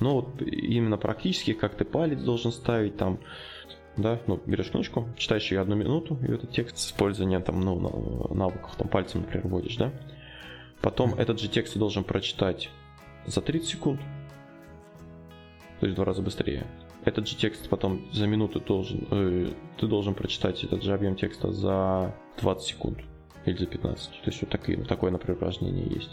Но 0.00 0.14
вот 0.14 0.40
именно 0.40 0.96
практически, 0.96 1.52
как 1.52 1.74
ты 1.74 1.84
палец 1.84 2.18
должен 2.22 2.50
ставить 2.50 2.96
там, 2.96 3.18
да, 3.98 4.18
ну, 4.26 4.40
берешь 4.46 4.70
книжку, 4.70 5.06
читаешь 5.18 5.50
ее 5.50 5.60
одну 5.60 5.76
минуту, 5.76 6.16
и 6.26 6.32
этот 6.32 6.50
текст 6.50 6.78
с 6.78 6.86
использованием 6.86 7.42
там, 7.42 7.60
ну, 7.60 8.34
навыков, 8.34 8.74
там, 8.78 8.88
пальцем, 8.88 9.20
например, 9.20 9.48
вводишь, 9.48 9.76
да. 9.76 9.92
Потом 10.80 11.12
этот 11.12 11.38
же 11.38 11.48
текст 11.48 11.74
ты 11.74 11.78
должен 11.78 12.04
прочитать 12.04 12.70
за 13.26 13.42
30 13.42 13.68
секунд, 13.68 14.00
то 15.80 15.86
есть 15.86 15.92
в 15.92 15.96
два 15.96 16.06
раза 16.06 16.22
быстрее. 16.22 16.66
Этот 17.04 17.28
же 17.28 17.36
текст 17.36 17.68
потом 17.68 18.10
за 18.12 18.26
минуту 18.26 18.60
должен, 18.60 19.06
э, 19.10 19.48
ты 19.76 19.86
должен 19.86 20.14
прочитать 20.14 20.64
этот 20.64 20.82
же 20.82 20.94
объем 20.94 21.16
текста 21.16 21.52
за 21.52 22.14
20 22.38 22.66
секунд 22.66 23.09
или 23.46 23.56
за 23.56 23.66
15. 23.66 24.10
То 24.10 24.16
есть 24.26 24.40
вот 24.42 24.50
такие, 24.50 24.78
такое, 24.84 25.10
например, 25.10 25.36
упражнение 25.36 25.86
есть. 25.86 26.10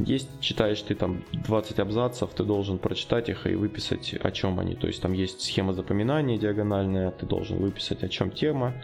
Есть, 0.00 0.28
читаешь 0.40 0.82
ты 0.82 0.96
там 0.96 1.22
20 1.32 1.78
абзацев, 1.78 2.30
ты 2.34 2.42
должен 2.42 2.78
прочитать 2.78 3.28
их 3.28 3.46
и 3.46 3.54
выписать, 3.54 4.14
о 4.14 4.30
чем 4.32 4.58
они. 4.58 4.74
То 4.74 4.88
есть 4.88 5.00
там 5.00 5.12
есть 5.12 5.40
схема 5.40 5.72
запоминания 5.72 6.36
диагональная, 6.36 7.12
ты 7.12 7.26
должен 7.26 7.58
выписать, 7.58 8.02
о 8.02 8.08
чем 8.08 8.32
тема, 8.32 8.74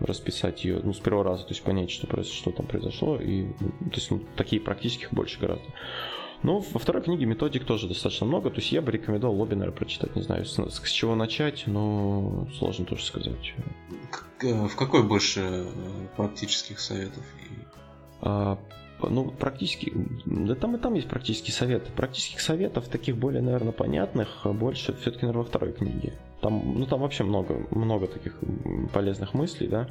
расписать 0.00 0.64
ее, 0.64 0.80
ну, 0.82 0.92
с 0.92 0.98
первого 0.98 1.24
раза, 1.24 1.44
то 1.44 1.50
есть 1.50 1.62
понять, 1.62 1.90
что, 1.90 2.22
что 2.24 2.50
там 2.50 2.66
произошло. 2.66 3.16
И, 3.20 3.44
ну, 3.60 3.90
то 3.90 3.96
есть 3.96 4.10
ну, 4.10 4.20
такие 4.36 4.60
практических 4.60 5.12
больше 5.12 5.38
гораздо. 5.38 5.66
Но 6.42 6.60
во 6.60 6.78
второй 6.78 7.02
книге 7.02 7.26
методик 7.26 7.64
тоже 7.64 7.88
достаточно 7.88 8.26
много, 8.26 8.50
то 8.50 8.56
есть 8.56 8.70
я 8.72 8.82
бы 8.82 8.92
рекомендовал 8.92 9.36
Лобинера 9.40 9.72
прочитать, 9.72 10.14
не 10.16 10.22
знаю, 10.22 10.44
с, 10.44 10.58
с 10.58 10.90
чего 10.90 11.14
начать, 11.14 11.64
но 11.66 12.46
сложно 12.58 12.84
тоже 12.84 13.04
сказать. 13.04 13.54
Э, 14.42 14.66
в 14.66 14.76
какой 14.76 15.02
больше 15.02 15.40
э, 15.40 15.66
практических 16.16 16.78
советов? 16.78 17.24
А, 18.20 18.58
ну, 19.02 19.30
практически, 19.30 19.92
да 20.24 20.54
там 20.54 20.76
и 20.76 20.78
там 20.78 20.94
есть 20.94 21.08
практические 21.08 21.52
советы. 21.52 21.90
Практических 21.94 22.40
советов, 22.40 22.88
таких 22.88 23.16
более, 23.16 23.42
наверное, 23.42 23.72
понятных, 23.72 24.28
больше 24.44 24.94
все-таки, 24.94 25.26
наверное, 25.26 25.42
во 25.42 25.48
второй 25.48 25.72
книге. 25.72 26.14
Там, 26.40 26.78
ну, 26.78 26.86
там 26.86 27.00
вообще 27.00 27.24
много, 27.24 27.66
много 27.70 28.06
таких 28.06 28.38
полезных 28.92 29.34
мыслей, 29.34 29.68
да. 29.68 29.88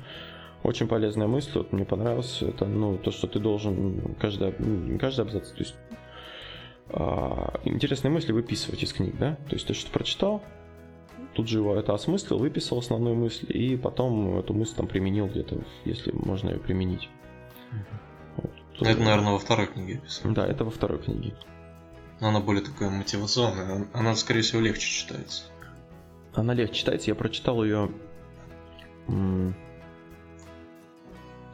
Очень 0.64 0.88
полезная 0.88 1.28
мысль, 1.28 1.52
вот 1.56 1.74
мне 1.74 1.86
понравилось, 1.86 2.42
это, 2.42 2.66
ну, 2.66 2.98
то, 2.98 3.12
что 3.12 3.28
ты 3.28 3.40
должен 3.40 4.16
каждый, 4.20 4.52
каждый 4.98 5.22
абзац, 5.22 5.50
то 5.50 5.60
есть 5.60 5.76
интересные 6.90 8.12
мысли 8.12 8.32
выписывать 8.32 8.84
из 8.84 8.94
книг, 8.94 9.18
да, 9.18 9.36
то 9.48 9.56
есть 9.56 9.68
ты 9.68 9.74
что 9.74 9.92
прочитал, 9.92 10.44
тут 11.34 11.48
же 11.48 11.58
его 11.60 11.76
это 11.76 11.94
осмыслил, 11.94 12.38
выписал 12.38 12.78
основную 12.78 13.16
мысль, 13.16 13.48
и 13.50 13.76
потом 13.76 14.38
эту 14.38 14.54
мысль 14.54 14.76
там 14.76 14.88
применил 14.88 15.28
где-то, 15.28 15.64
если 15.84 16.12
можно 16.12 16.52
ее 16.52 16.60
применить. 16.60 17.10
Вот. 18.38 18.52
Это, 18.82 19.02
наверное, 19.02 19.34
во 19.34 19.40
второй 19.40 19.68
книге 19.68 19.98
описано. 19.98 20.34
Да, 20.34 20.46
это 20.46 20.64
во 20.64 20.72
второй 20.72 21.00
книге. 21.00 21.34
Но 22.22 22.30
она 22.30 22.40
более 22.40 22.64
такая 22.64 22.90
мотивационная, 22.90 23.88
она, 23.94 24.16
скорее 24.16 24.42
всего, 24.42 24.62
легче 24.62 24.88
читается. 24.88 25.44
Она 26.34 26.54
легче 26.54 26.76
читается, 26.76 27.12
я 27.12 27.16
прочитал 27.16 27.64
ее 27.64 27.90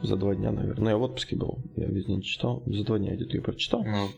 за 0.02 0.16
два 0.16 0.34
дня, 0.34 0.50
наверное. 0.52 0.84
Ну, 0.84 0.90
я 0.90 0.96
в 0.96 1.02
отпуске 1.02 1.36
был, 1.36 1.58
я 1.76 1.86
весь 1.86 2.06
день 2.06 2.22
читал. 2.22 2.62
За 2.66 2.84
два 2.84 2.98
дня 2.98 3.14
где-то 3.14 3.36
ее 3.36 3.42
прочитал. 3.42 3.84
Ну, 3.84 4.08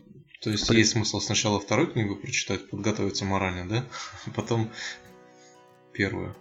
то 0.45 0.51
есть 0.51 0.67
При... 0.67 0.77
есть 0.77 0.91
смысл 0.91 1.19
сначала 1.19 1.59
вторую 1.59 1.87
книгу 1.87 2.15
прочитать, 2.15 2.69
подготовиться 2.69 3.25
морально, 3.25 3.67
да? 3.67 3.83
А 4.27 4.29
потом 4.29 4.69
первую. 5.91 6.35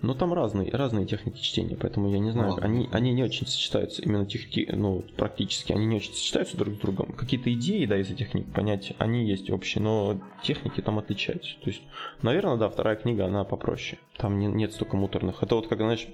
Ну, 0.00 0.14
там 0.14 0.32
разные, 0.32 0.70
разные 0.70 1.04
техники 1.04 1.42
чтения, 1.42 1.76
поэтому 1.76 2.10
я 2.10 2.20
не 2.20 2.30
знаю, 2.30 2.52
Ладно. 2.52 2.64
они, 2.64 2.88
они 2.90 3.12
не 3.12 3.22
очень 3.22 3.46
сочетаются, 3.46 4.00
именно 4.00 4.24
техники, 4.24 4.66
ну, 4.72 5.04
практически, 5.18 5.72
они 5.72 5.84
не 5.84 5.96
очень 5.96 6.14
сочетаются 6.14 6.56
друг 6.56 6.76
с 6.76 6.78
другом. 6.78 7.12
Какие-то 7.12 7.52
идеи, 7.52 7.84
да, 7.84 8.00
из 8.00 8.10
этих 8.10 8.30
книг, 8.30 8.50
понять, 8.50 8.94
они 8.96 9.26
есть 9.26 9.50
общие, 9.50 9.84
но 9.84 10.18
техники 10.42 10.80
там 10.80 10.98
отличаются. 10.98 11.56
То 11.62 11.68
есть, 11.68 11.82
наверное, 12.22 12.56
да, 12.56 12.70
вторая 12.70 12.96
книга, 12.96 13.26
она 13.26 13.44
попроще. 13.44 14.00
Там 14.16 14.38
не, 14.38 14.46
нет 14.46 14.72
столько 14.72 14.96
муторных. 14.96 15.42
Это 15.42 15.54
вот, 15.54 15.68
как, 15.68 15.76
знаешь, 15.80 16.08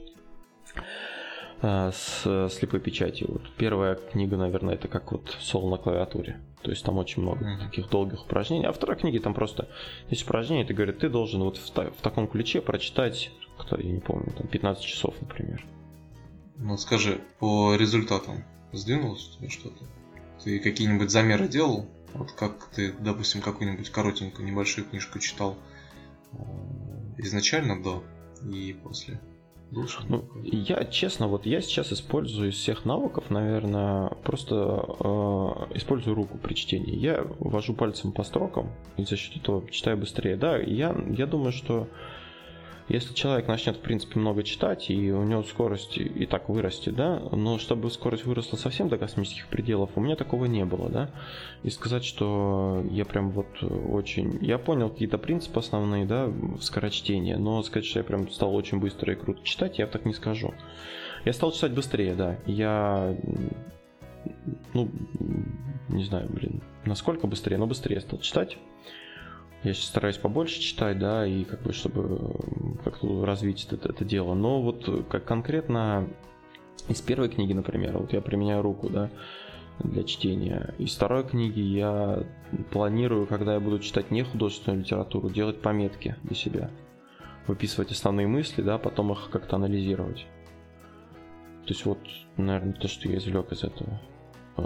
с 1.63 2.51
слепой 2.51 2.81
печатью. 2.81 3.29
Вот 3.33 3.43
первая 3.57 3.95
книга, 3.95 4.37
наверное, 4.37 4.75
это 4.75 4.89
как 4.89 5.13
вот 5.13 5.37
соло 5.41 5.71
на 5.71 5.79
клавиатуре. 5.79 6.41
То 6.63 6.71
есть 6.71 6.85
там 6.85 6.99
очень 6.99 7.23
много 7.23 7.45
mm-hmm. 7.45 7.65
таких 7.65 7.89
долгих 7.89 8.25
упражнений. 8.25 8.67
А 8.67 8.73
вторая 8.73 8.99
книга 8.99 9.21
там 9.21 9.35
просто 9.35 9.69
есть 10.11 10.25
упражнения, 10.25 10.65
ты 10.65 10.75
говорит, 10.75 10.99
ты 10.99 11.09
должен 11.09 11.43
вот 11.43 11.59
в, 11.59 11.69
в 11.69 12.03
таком 12.03 12.27
ключе 12.27 12.61
прочитать, 12.61 13.31
кто, 13.57 13.77
я 13.77 13.91
не 13.91 14.01
помню, 14.01 14.33
там 14.37 14.49
15 14.49 14.85
часов, 14.85 15.15
например. 15.21 15.65
Ну 16.57 16.77
скажи, 16.77 17.21
по 17.39 17.75
результатам 17.77 18.45
сдвинулось 18.73 19.29
у 19.29 19.39
тебя 19.39 19.51
что-то? 19.51 19.85
Ты 20.43 20.59
какие-нибудь 20.59 21.11
замеры 21.11 21.49
делал? 21.49 21.87
Вот 22.15 22.33
как 22.33 22.67
ты, 22.75 22.93
допустим, 22.93 23.43
какую-нибудь 23.43 23.91
коротенькую, 23.91 24.49
небольшую 24.49 24.87
книжку 24.87 25.19
читал 25.19 25.57
э, 26.33 26.37
изначально 27.19 27.83
до 27.83 28.03
и 28.43 28.75
после? 28.83 29.21
Ну, 30.09 30.25
я, 30.45 30.85
честно, 30.85 31.27
вот 31.27 31.45
я 31.45 31.61
сейчас 31.61 31.93
использую 31.93 32.51
из 32.51 32.55
всех 32.55 32.85
навыков, 32.85 33.25
наверное, 33.31 34.11
просто 34.23 34.55
э, 34.55 35.77
использую 35.77 36.15
руку 36.15 36.39
при 36.39 36.55
чтении. 36.55 36.95
Я 36.95 37.27
вожу 37.41 37.75
пальцем 37.75 38.13
по 38.13 38.23
строкам 38.23 38.71
и 38.97 39.05
за 39.05 39.17
счет 39.17 39.37
этого 39.37 39.69
читаю 39.71 39.97
быстрее. 39.97 40.37
Да, 40.37 40.57
я, 40.57 40.97
я 41.11 41.27
думаю, 41.27 41.53
что 41.53 41.89
если 42.89 43.15
человек 43.15 43.49
начнет, 43.49 43.77
в 43.77 43.81
принципе, 43.81 44.21
много 44.21 44.45
читать, 44.45 44.91
и 44.91 45.11
у 45.11 45.25
него 45.25 45.43
скорость 45.43 45.99
и 45.99 46.25
так 46.27 46.49
вырастет, 46.49 46.95
да, 46.95 47.21
но 47.33 47.59
чтобы 47.59 47.91
скорость 47.91 48.25
выросла 48.25 48.57
совсем 48.57 48.89
до 48.89 48.97
космических 48.97 49.49
пределов, 49.49 49.91
у 49.97 50.01
меня 50.01 50.15
такого 50.15 50.45
не 50.45 50.65
было, 50.65 50.89
да, 50.89 51.11
и 51.65 51.71
сказать, 51.71 52.05
что 52.05 52.85
я 52.91 53.05
прям 53.05 53.31
вот 53.31 53.49
очень... 53.63 54.39
Я 54.41 54.59
понял 54.59 54.89
какие-то 54.89 55.19
принципы 55.19 55.59
основные, 55.59 56.05
да, 56.07 56.27
в 56.27 56.61
скорочтении, 56.61 57.35
но 57.35 57.63
сказать, 57.65 57.87
что 57.87 57.99
я 57.99 58.05
прям 58.05 58.31
стал 58.31 58.55
очень 58.55 58.79
быстро 58.79 59.13
и 59.13 59.17
круто 59.17 59.43
читать, 59.43 59.79
я 59.79 59.87
так 59.87 60.05
не 60.05 60.15
скажу. 60.15 60.55
Я 61.25 61.33
стал 61.33 61.51
читать 61.53 61.73
быстрее, 61.73 62.15
да, 62.15 62.39
я... 62.47 63.17
Ну, 64.75 64.91
не 65.89 66.05
знаю, 66.05 66.29
блин, 66.29 66.63
насколько 66.85 67.27
быстрее, 67.27 67.59
но 67.59 67.67
быстрее 67.67 68.01
стал 68.01 68.21
читать. 68.21 68.59
Я 69.63 69.75
сейчас 69.75 69.87
стараюсь 69.87 70.19
побольше 70.19 70.61
читать, 70.61 70.99
да, 70.99 71.27
и 71.27 71.45
как 71.45 71.63
бы 71.63 71.73
чтобы 71.73 72.77
как-то 72.85 73.25
развить 73.25 73.67
это, 73.71 73.89
это 73.89 74.05
дело. 74.05 74.35
Но 74.35 74.63
вот 74.63 75.07
как 75.09 75.25
конкретно 75.25 76.09
из 76.89 77.01
первой 77.01 77.29
книги, 77.29 77.53
например, 77.53 77.99
вот 77.99 78.13
я 78.13 78.21
применяю 78.21 78.63
руку, 78.63 78.89
да, 78.89 79.11
для 79.81 80.05
чтения. 80.05 80.75
Из 80.79 80.95
второй 80.95 81.25
книги 81.25 81.61
я 81.61 82.25
планирую, 82.71 83.27
когда 83.27 83.55
я 83.55 83.61
буду 83.61 83.79
читать 83.79 84.11
не 84.11 84.23
художественную 84.23 84.83
литературу, 84.83 85.31
делать 85.31 85.61
пометки 85.61 86.17
для 86.23 86.35
себя. 86.35 86.71
Выписывать 87.47 87.93
основные 87.93 88.27
мысли, 88.27 88.63
да, 88.63 88.79
потом 88.79 89.13
их 89.13 89.31
как-то 89.31 89.57
анализировать. 89.57 90.27
То 91.65 91.73
есть 91.73 91.85
вот, 91.85 91.99
наверное, 92.37 92.73
то, 92.75 92.89
что 92.89 93.09
я 93.09 93.19
извлек 93.19 93.53
из 93.53 93.65
этого. 93.65 94.01
Э, 94.57 94.63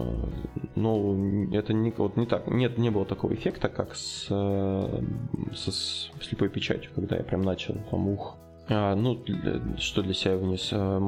но 0.76 1.16
это 1.52 1.72
не, 1.72 1.90
вот 1.90 2.16
не 2.16 2.26
так. 2.26 2.46
Нет, 2.46 2.78
не 2.78 2.90
было 2.90 3.04
такого 3.04 3.34
эффекта, 3.34 3.68
как 3.68 3.94
с, 3.94 4.26
э, 4.30 5.02
с 5.54 6.10
слепой 6.20 6.48
печатью, 6.48 6.90
когда 6.94 7.16
я 7.16 7.22
прям 7.22 7.42
начал 7.42 7.76
там 7.90 8.08
ух. 8.08 8.36
А, 8.68 8.94
ну, 8.94 9.22
что 9.78 10.02
для 10.02 10.14
себя 10.14 10.36
вниз. 10.36 10.70
Э, 10.72 11.00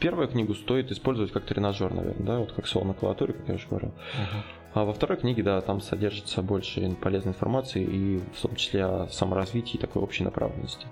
первую 0.00 0.28
книгу 0.28 0.54
стоит 0.54 0.90
использовать 0.90 1.32
как 1.32 1.44
тренажер, 1.44 1.92
наверное, 1.92 2.26
да, 2.26 2.38
вот 2.38 2.52
как 2.52 2.66
соло 2.66 2.84
на 2.84 2.94
клавиатуре, 2.94 3.34
как 3.34 3.48
я 3.48 3.54
уже 3.54 3.68
говорил. 3.68 3.90
Uh-huh. 3.90 4.42
А 4.74 4.84
во 4.84 4.92
второй 4.92 5.16
книге, 5.16 5.42
да, 5.42 5.60
там 5.62 5.80
содержится 5.80 6.42
больше 6.42 6.94
полезной 7.00 7.32
информации 7.32 7.82
и 7.82 8.20
в 8.34 8.42
том 8.42 8.54
числе 8.56 8.84
о 8.84 9.08
саморазвитии 9.08 9.78
и 9.78 9.80
такой 9.80 10.02
общей 10.02 10.22
направленности. 10.22 10.86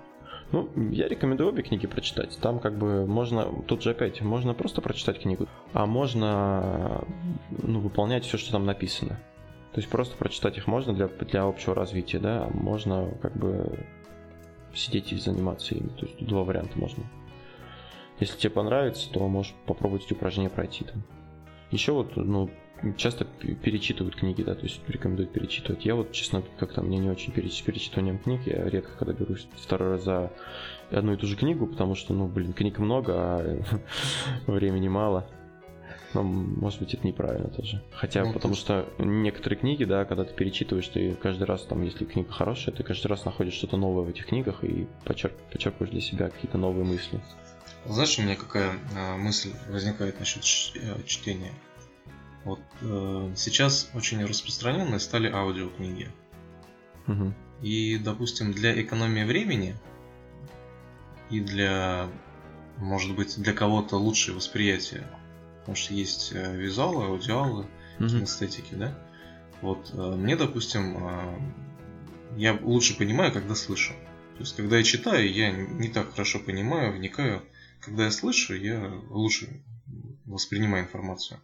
Ну, 0.55 0.69
я 0.89 1.09
рекомендую 1.09 1.49
обе 1.49 1.63
книги 1.63 1.85
прочитать. 1.85 2.39
Там 2.41 2.59
как 2.59 2.77
бы 2.77 3.05
можно, 3.05 3.45
тут 3.67 3.83
же 3.83 3.91
опять, 3.91 4.21
можно 4.21 4.53
просто 4.53 4.79
прочитать 4.79 5.19
книгу, 5.19 5.49
а 5.73 5.85
можно 5.85 7.03
ну, 7.49 7.81
выполнять 7.81 8.23
все, 8.23 8.37
что 8.37 8.53
там 8.53 8.65
написано. 8.65 9.19
То 9.73 9.81
есть 9.81 9.89
просто 9.89 10.15
прочитать 10.15 10.57
их 10.57 10.67
можно 10.67 10.93
для, 10.93 11.07
для 11.07 11.43
общего 11.43 11.75
развития, 11.75 12.19
да, 12.19 12.47
можно 12.53 13.11
как 13.21 13.35
бы 13.35 13.85
сидеть 14.73 15.11
и 15.11 15.17
заниматься 15.17 15.75
ими. 15.75 15.89
То 15.89 16.05
есть 16.05 16.25
два 16.25 16.45
варианта 16.45 16.79
можно. 16.79 17.03
Если 18.21 18.37
тебе 18.37 18.51
понравится, 18.51 19.11
то 19.11 19.27
можешь 19.27 19.53
попробовать 19.65 20.05
эти 20.05 20.13
упражнения 20.13 20.49
пройти 20.49 20.85
там. 20.85 21.03
Еще 21.69 21.91
вот, 21.91 22.15
ну, 22.15 22.49
часто 22.93 23.25
перечитывают 23.25 24.15
книги, 24.15 24.43
да, 24.43 24.55
то 24.55 24.63
есть 24.63 24.79
рекомендуют 24.87 25.31
перечитывать. 25.31 25.85
Я 25.85 25.95
вот, 25.95 26.11
честно, 26.11 26.43
как-то 26.59 26.81
мне 26.81 26.97
не 26.97 27.09
очень 27.09 27.31
переч... 27.33 27.63
перечитыванием 27.63 28.19
книг, 28.19 28.41
я 28.45 28.69
редко 28.69 28.91
когда 28.97 29.13
берусь 29.13 29.47
второй 29.55 29.91
раз 29.91 30.03
за 30.03 30.31
одну 30.91 31.13
и 31.13 31.17
ту 31.17 31.27
же 31.27 31.35
книгу, 31.35 31.67
потому 31.67 31.95
что, 31.95 32.13
ну, 32.13 32.27
блин, 32.27 32.53
книг 32.53 32.79
много, 32.79 33.13
а 33.15 33.63
времени 34.47 34.87
мало. 34.87 35.27
Но, 36.13 36.23
может 36.23 36.79
быть, 36.79 36.93
это 36.93 37.05
неправильно 37.05 37.49
тоже. 37.49 37.83
Хотя, 37.91 38.23
ну, 38.23 38.31
потому 38.31 38.55
что 38.55 38.87
некоторые 38.99 39.59
книги, 39.59 39.83
да, 39.83 40.05
когда 40.05 40.23
ты 40.23 40.33
перечитываешь, 40.33 40.87
ты 40.87 41.13
каждый 41.15 41.43
раз, 41.43 41.63
там, 41.63 41.83
если 41.83 42.05
книга 42.05 42.31
хорошая, 42.31 42.73
ты 42.73 42.83
каждый 42.83 43.07
раз 43.07 43.25
находишь 43.25 43.53
что-то 43.53 43.75
новое 43.75 44.05
в 44.05 44.09
этих 44.09 44.27
книгах 44.27 44.63
и 44.63 44.87
почерп... 45.03 45.33
почерпываешь 45.51 45.91
для 45.91 46.01
себя 46.01 46.29
какие-то 46.29 46.57
новые 46.57 46.85
мысли. 46.85 47.19
Знаешь, 47.85 48.17
у 48.17 48.21
меня 48.21 48.35
какая 48.35 48.71
э, 48.95 49.17
мысль 49.17 49.51
возникает 49.69 50.19
насчет 50.19 50.43
э, 50.75 51.03
чтения? 51.05 51.51
Вот 52.45 52.61
э, 52.81 53.33
сейчас 53.35 53.89
очень 53.95 54.23
распространенные 54.23 54.99
стали 54.99 55.29
аудиокниги. 55.29 56.09
Угу. 57.07 57.33
И, 57.63 57.97
допустим, 57.97 58.53
для 58.53 58.79
экономии 58.79 59.23
времени 59.23 59.75
и 61.31 61.39
для, 61.39 62.07
может 62.77 63.15
быть, 63.15 63.41
для 63.41 63.51
кого-то 63.51 63.97
лучшее 63.97 64.35
восприятие, 64.35 65.07
потому 65.59 65.75
что 65.75 65.95
есть 65.95 66.31
э, 66.33 66.55
визуалы, 66.55 67.05
аудиалы, 67.05 67.65
угу. 67.99 68.07
кинестетики, 68.07 68.75
да? 68.75 68.95
Вот 69.61 69.89
э, 69.93 70.15
мне, 70.15 70.35
допустим, 70.35 70.97
э, 70.97 71.39
я 72.37 72.59
лучше 72.61 72.95
понимаю, 72.95 73.31
когда 73.33 73.55
слышу. 73.55 73.93
То 74.35 74.41
есть, 74.41 74.55
когда 74.55 74.77
я 74.77 74.83
читаю, 74.83 75.31
я 75.31 75.51
не 75.51 75.87
так 75.87 76.11
хорошо 76.11 76.39
понимаю, 76.39 76.93
вникаю. 76.93 77.41
Когда 77.79 78.05
я 78.05 78.11
слышу, 78.11 78.53
я 78.53 79.01
лучше 79.09 79.63
воспринимаю 80.25 80.83
информацию. 80.83 81.39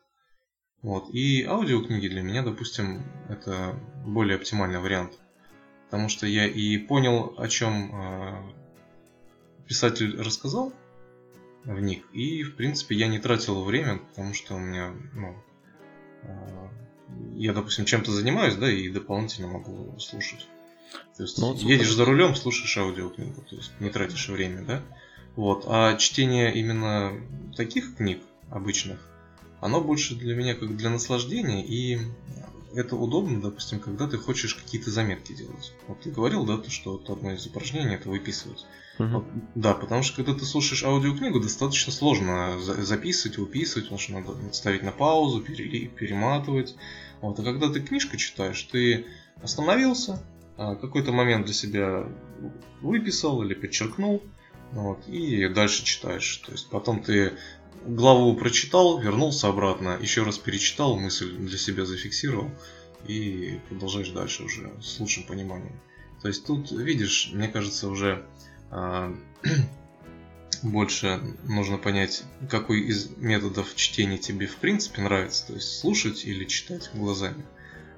Вот. 0.82 1.10
И 1.14 1.44
аудиокниги 1.44 2.08
для 2.08 2.22
меня, 2.22 2.42
допустим, 2.42 3.04
это 3.30 3.76
более 4.06 4.36
оптимальный 4.36 4.80
вариант. 4.80 5.20
Потому 5.86 6.10
что 6.10 6.26
я 6.26 6.48
и 6.48 6.78
понял, 6.78 7.36
о 7.38 7.48
чем 7.48 7.92
э, 7.94 8.52
писатель 9.68 10.20
рассказал 10.20 10.74
в 11.66 11.80
них. 11.80 12.04
И, 12.14 12.44
в 12.44 12.56
принципе, 12.56 12.96
я 12.96 13.08
не 13.08 13.20
тратил 13.20 13.64
время, 13.64 13.98
потому 13.98 14.34
что 14.34 14.56
у 14.56 14.60
меня, 14.60 14.94
ну, 15.14 15.36
э, 16.24 16.68
я, 17.36 17.54
допустим, 17.54 17.86
чем-то 17.86 18.12
занимаюсь, 18.12 18.56
да, 18.56 18.72
и 18.72 18.90
дополнительно 18.90 19.48
могу 19.48 20.00
слушать. 20.00 20.48
То 21.16 21.24
есть, 21.24 21.38
ну, 21.38 21.54
едешь 21.54 21.94
за 21.94 22.06
рулем, 22.06 22.36
слушаешь 22.36 22.78
аудиокнигу, 22.78 23.42
то 23.42 23.56
есть 23.56 23.72
не 23.80 23.90
тратишь 23.90 24.30
время, 24.30 24.64
да. 24.64 24.82
Вот. 25.36 25.66
А 25.68 25.96
чтение 25.98 26.54
именно 26.56 27.14
таких 27.56 27.98
книг 27.98 28.22
обычных, 28.50 29.00
оно 29.62 29.80
больше 29.80 30.16
для 30.16 30.36
меня 30.36 30.56
как 30.56 30.76
для 30.76 30.90
наслаждения, 30.90 31.66
и 31.66 32.00
это 32.74 32.96
удобно, 32.96 33.42
допустим, 33.42 33.80
когда 33.80 34.08
ты 34.08 34.18
хочешь 34.18 34.56
какие-то 34.56 34.90
заметки 34.90 35.34
делать. 35.34 35.74
Вот 35.88 36.02
ты 36.02 36.10
говорил, 36.10 36.46
да, 36.46 36.58
то, 36.58 36.70
что 36.70 36.94
вот 36.94 37.10
одно 37.10 37.32
из 37.32 37.46
упражнений 37.46 37.96
это 37.96 38.10
выписывать. 38.10 38.66
Мгм. 38.98 39.14
Вот, 39.14 39.26
да, 39.56 39.74
потому 39.74 40.04
что 40.04 40.18
когда 40.18 40.34
ты 40.34 40.46
слушаешь 40.46 40.84
аудиокнигу, 40.84 41.40
достаточно 41.40 41.92
сложно 41.92 42.60
за- 42.60 42.82
записывать, 42.84 43.38
выписывать, 43.38 43.86
потому 43.86 44.00
что 44.00 44.14
надо 44.14 44.54
ставить 44.54 44.84
на 44.84 44.92
паузу, 44.92 45.42
перели- 45.42 45.88
перематывать. 45.88 46.76
Вот, 47.22 47.40
а 47.40 47.44
когда 47.44 47.70
ты 47.70 47.82
книжку 47.82 48.18
читаешь, 48.18 48.62
ты 48.64 49.06
остановился, 49.44 50.24
а, 50.58 50.76
какой-то 50.76 51.12
момент 51.12 51.46
для 51.46 51.54
себя 51.54 52.08
выписал 52.82 53.44
или 53.44 53.54
подчеркнул, 53.54 54.24
вот, 54.72 55.08
и 55.08 55.48
дальше 55.50 55.84
читаешь. 55.84 56.38
То 56.46 56.52
есть 56.54 56.70
потом 56.70 57.04
ты 57.04 57.34
главу 57.86 58.36
прочитал, 58.36 59.00
вернулся 59.00 59.48
обратно, 59.48 59.98
еще 60.02 60.24
раз 60.24 60.38
перечитал, 60.38 60.98
мысль 60.98 61.36
для 61.36 61.58
себя 61.58 61.86
зафиксировал 61.86 62.52
и 63.08 63.60
продолжаешь 63.70 64.10
дальше 64.10 64.44
уже 64.44 64.72
с 64.82 65.00
лучшим 65.00 65.24
пониманием. 65.24 65.80
То 66.22 66.28
есть 66.28 66.46
тут, 66.46 66.72
видишь, 66.72 67.32
мне 67.34 67.48
кажется, 67.48 67.88
уже 67.88 68.26
а, 68.70 69.16
больше 70.64 71.20
нужно 71.44 71.78
понять, 71.78 72.24
какой 72.50 72.82
из 72.82 73.10
методов 73.18 73.76
чтения 73.76 74.18
тебе 74.18 74.48
в 74.48 74.58
принципе 74.58 75.02
нравится, 75.02 75.48
то 75.48 75.54
есть 75.54 75.80
слушать 75.80 76.26
или 76.26 76.46
читать 76.46 76.92
глазами. 76.94 77.46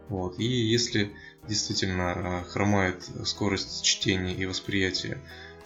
Вот. 0.07 0.39
И 0.39 0.45
если 0.45 1.13
действительно 1.47 2.11
а, 2.11 2.43
хромает 2.43 3.05
скорость 3.25 3.83
чтения 3.83 4.33
и 4.33 4.45
восприятия 4.45 5.17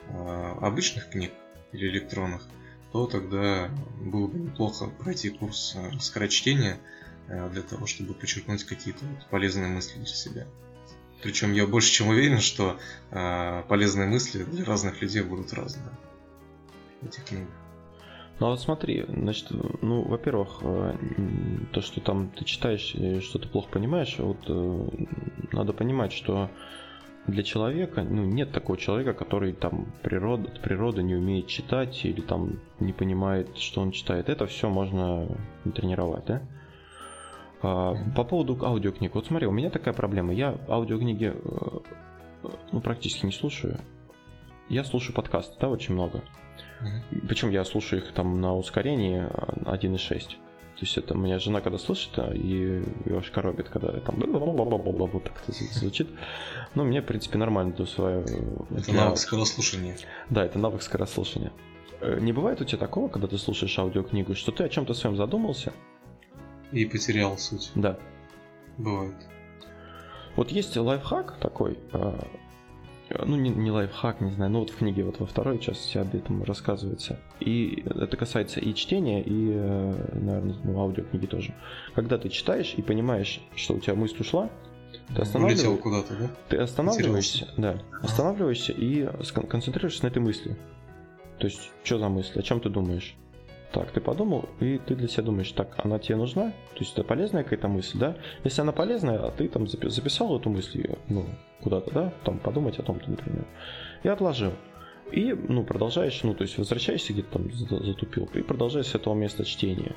а, 0.09 0.57
обычных 0.61 1.09
книг 1.09 1.31
или 1.73 1.87
электронных, 1.87 2.43
то 2.91 3.05
тогда 3.05 3.69
было 4.01 4.27
бы 4.27 4.39
неплохо 4.39 4.87
пройти 4.87 5.29
курс 5.29 5.75
а, 5.75 5.99
скорочтения 5.99 6.77
а, 7.27 7.49
для 7.49 7.61
того, 7.61 7.85
чтобы 7.85 8.13
подчеркнуть 8.13 8.63
какие-то 8.63 9.05
полезные 9.29 9.67
мысли 9.67 9.97
для 9.97 10.05
себя. 10.05 10.47
Причем 11.21 11.53
я 11.53 11.65
больше 11.65 11.91
чем 11.91 12.09
уверен, 12.09 12.39
что 12.39 12.79
а, 13.11 13.63
полезные 13.63 14.07
мысли 14.07 14.43
для 14.43 14.65
разных 14.65 15.01
людей 15.01 15.23
будут 15.23 15.53
разные 15.53 15.91
в 17.01 17.07
этих 17.07 17.25
книгах. 17.25 17.49
Ну 18.39 18.47
а 18.47 18.49
вот 18.51 18.61
смотри, 18.61 19.03
значит, 19.07 19.47
ну, 19.81 20.03
во-первых, 20.03 20.59
э, 20.61 20.95
то, 21.73 21.81
что 21.81 22.01
там 22.01 22.29
ты 22.29 22.45
читаешь 22.45 22.93
и 22.93 23.19
что-то 23.19 23.47
плохо 23.47 23.69
понимаешь, 23.71 24.15
вот 24.19 24.37
э, 24.47 24.87
надо 25.53 25.73
понимать, 25.73 26.13
что 26.13 26.51
для 27.27 27.43
человека, 27.43 28.03
ну, 28.03 28.23
нет 28.23 28.51
такого 28.51 28.77
человека, 28.77 29.13
который 29.13 29.51
там 29.51 29.87
природа, 30.01 30.49
от 30.49 30.61
природы 30.61 31.03
не 31.03 31.15
умеет 31.15 31.47
читать 31.47 32.05
или 32.05 32.21
там 32.21 32.59
не 32.79 32.93
понимает, 32.93 33.57
что 33.57 33.81
он 33.81 33.91
читает. 33.91 34.29
Это 34.29 34.47
все 34.47 34.69
можно 34.69 35.27
тренировать, 35.75 36.25
да? 36.25 36.41
А, 37.61 37.95
по 38.15 38.23
поводу 38.23 38.57
аудиокниг. 38.63 39.13
Вот 39.13 39.27
смотри, 39.27 39.45
у 39.45 39.51
меня 39.51 39.69
такая 39.69 39.93
проблема. 39.93 40.33
Я 40.33 40.57
аудиокниги 40.69 41.33
э, 41.33 41.79
э, 42.43 42.49
ну, 42.71 42.79
практически 42.79 43.25
не 43.25 43.33
слушаю. 43.33 43.77
Я 44.69 44.85
слушаю 44.85 45.13
подкасты, 45.13 45.55
да, 45.59 45.69
очень 45.69 45.95
много. 45.95 46.21
Причем 47.27 47.49
я 47.49 47.63
слушаю 47.65 48.01
их 48.03 48.11
там 48.13 48.39
на 48.39 48.55
ускорении 48.55 49.19
а, 49.19 49.75
1.6. 49.75 50.37
То 50.77 50.85
есть 50.85 50.95
это 50.95 51.15
у 51.15 51.17
меня 51.17 51.39
жена 51.39 51.59
когда 51.61 51.79
слышит, 51.79 52.11
а, 52.17 52.31
и 52.31 52.83
ее 53.05 53.17
аж 53.17 53.31
коробит, 53.31 53.67
когда 53.67 53.99
там 53.99 54.19
вот 54.19 55.23
так 55.23 55.33
это 55.47 55.51
звучит. 55.73 56.07
Ну, 56.75 56.83
мне, 56.83 57.01
в 57.01 57.05
принципе, 57.05 57.39
нормально 57.39 57.73
для 57.73 57.87
своего... 57.87 58.67
Это 58.69 58.93
навык 58.93 59.17
скорослушания. 59.17 59.97
Да, 60.29 60.45
это 60.45 60.59
навык 60.59 60.83
скорослушания. 60.83 61.51
Э, 61.99 62.19
Не 62.19 62.31
бывает 62.31 62.61
у 62.61 62.63
тебя 62.63 62.77
такого, 62.77 63.07
когда 63.07 63.27
ты 63.27 63.39
слушаешь 63.39 63.77
аудиокнигу, 63.79 64.35
что 64.35 64.51
ты 64.51 64.65
о 64.65 64.69
чем-то 64.69 64.93
своем 64.93 65.15
задумался? 65.15 65.73
И 66.71 66.85
потерял 66.85 67.39
суть. 67.39 67.71
Да. 67.73 67.97
Бывает. 68.77 69.15
Вот 70.35 70.51
есть 70.51 70.77
лайфхак 70.77 71.39
такой, 71.39 71.79
э, 71.91 72.19
ну 73.25 73.35
не, 73.35 73.49
не 73.49 73.71
лайфхак, 73.71 74.21
не 74.21 74.31
знаю, 74.31 74.51
ну 74.51 74.59
вот 74.59 74.69
в 74.69 74.77
книге 74.77 75.03
вот 75.03 75.19
во 75.19 75.25
второй 75.25 75.59
части 75.59 75.97
об 75.97 76.13
этом 76.15 76.43
рассказывается. 76.43 77.19
И 77.39 77.83
это 77.85 78.17
касается 78.17 78.59
и 78.59 78.73
чтения, 78.73 79.21
и, 79.21 79.31
наверное, 79.31 80.55
ну, 80.63 80.79
аудиокниги 80.79 81.25
тоже. 81.25 81.53
Когда 81.95 82.17
ты 82.17 82.29
читаешь 82.29 82.73
и 82.77 82.81
понимаешь, 82.81 83.41
что 83.55 83.75
у 83.75 83.79
тебя 83.79 83.95
мысль 83.95 84.19
ушла, 84.19 84.49
ты 85.15 85.21
останавливаешься, 85.21 85.77
куда-то, 85.77 86.15
да? 86.15 86.29
ты 86.49 86.57
останавливаешься, 86.57 87.47
да, 87.57 87.81
останавливаешься 88.01 88.73
и 88.73 89.07
скон- 89.23 89.47
концентрируешься 89.47 90.03
на 90.03 90.07
этой 90.07 90.21
мысли. 90.21 90.57
То 91.39 91.47
есть, 91.47 91.71
что 91.83 91.99
за 91.99 92.09
мысль, 92.09 92.39
о 92.39 92.41
чем 92.41 92.59
ты 92.59 92.69
думаешь? 92.69 93.15
Так, 93.71 93.91
ты 93.91 93.99
подумал, 93.99 94.47
и 94.61 94.77
ты 94.77 94.95
для 94.95 95.07
себя 95.07 95.23
думаешь, 95.23 95.51
так, 95.51 95.75
она 95.83 95.99
тебе 95.99 96.15
нужна? 96.15 96.51
То 96.73 96.79
есть 96.79 96.93
это 96.93 97.03
полезная 97.03 97.43
какая-то 97.43 97.67
мысль, 97.67 97.97
да? 97.97 98.15
Если 98.43 98.61
она 98.61 98.71
полезная, 98.71 99.19
а 99.19 99.31
ты 99.31 99.47
там 99.49 99.65
запи- 99.65 99.89
записал 99.89 100.39
эту 100.39 100.49
мысль, 100.49 100.85
ну, 101.09 101.25
куда-то, 101.61 101.91
да, 101.91 102.13
там 102.23 102.39
подумать 102.39 102.79
о 102.79 102.83
том-то, 102.83 103.09
например, 103.11 103.45
и 104.03 104.07
отложил. 104.07 104.53
И, 105.11 105.33
ну, 105.33 105.63
продолжаешь, 105.63 106.21
ну, 106.23 106.33
то 106.33 106.43
есть 106.43 106.57
возвращаешься 106.57 107.11
где-то 107.13 107.39
там 107.39 107.51
за- 107.51 107.83
затупил, 107.83 108.29
и 108.33 108.41
продолжаешь 108.41 108.87
с 108.87 108.95
этого 108.95 109.15
места 109.15 109.43
чтения. 109.43 109.95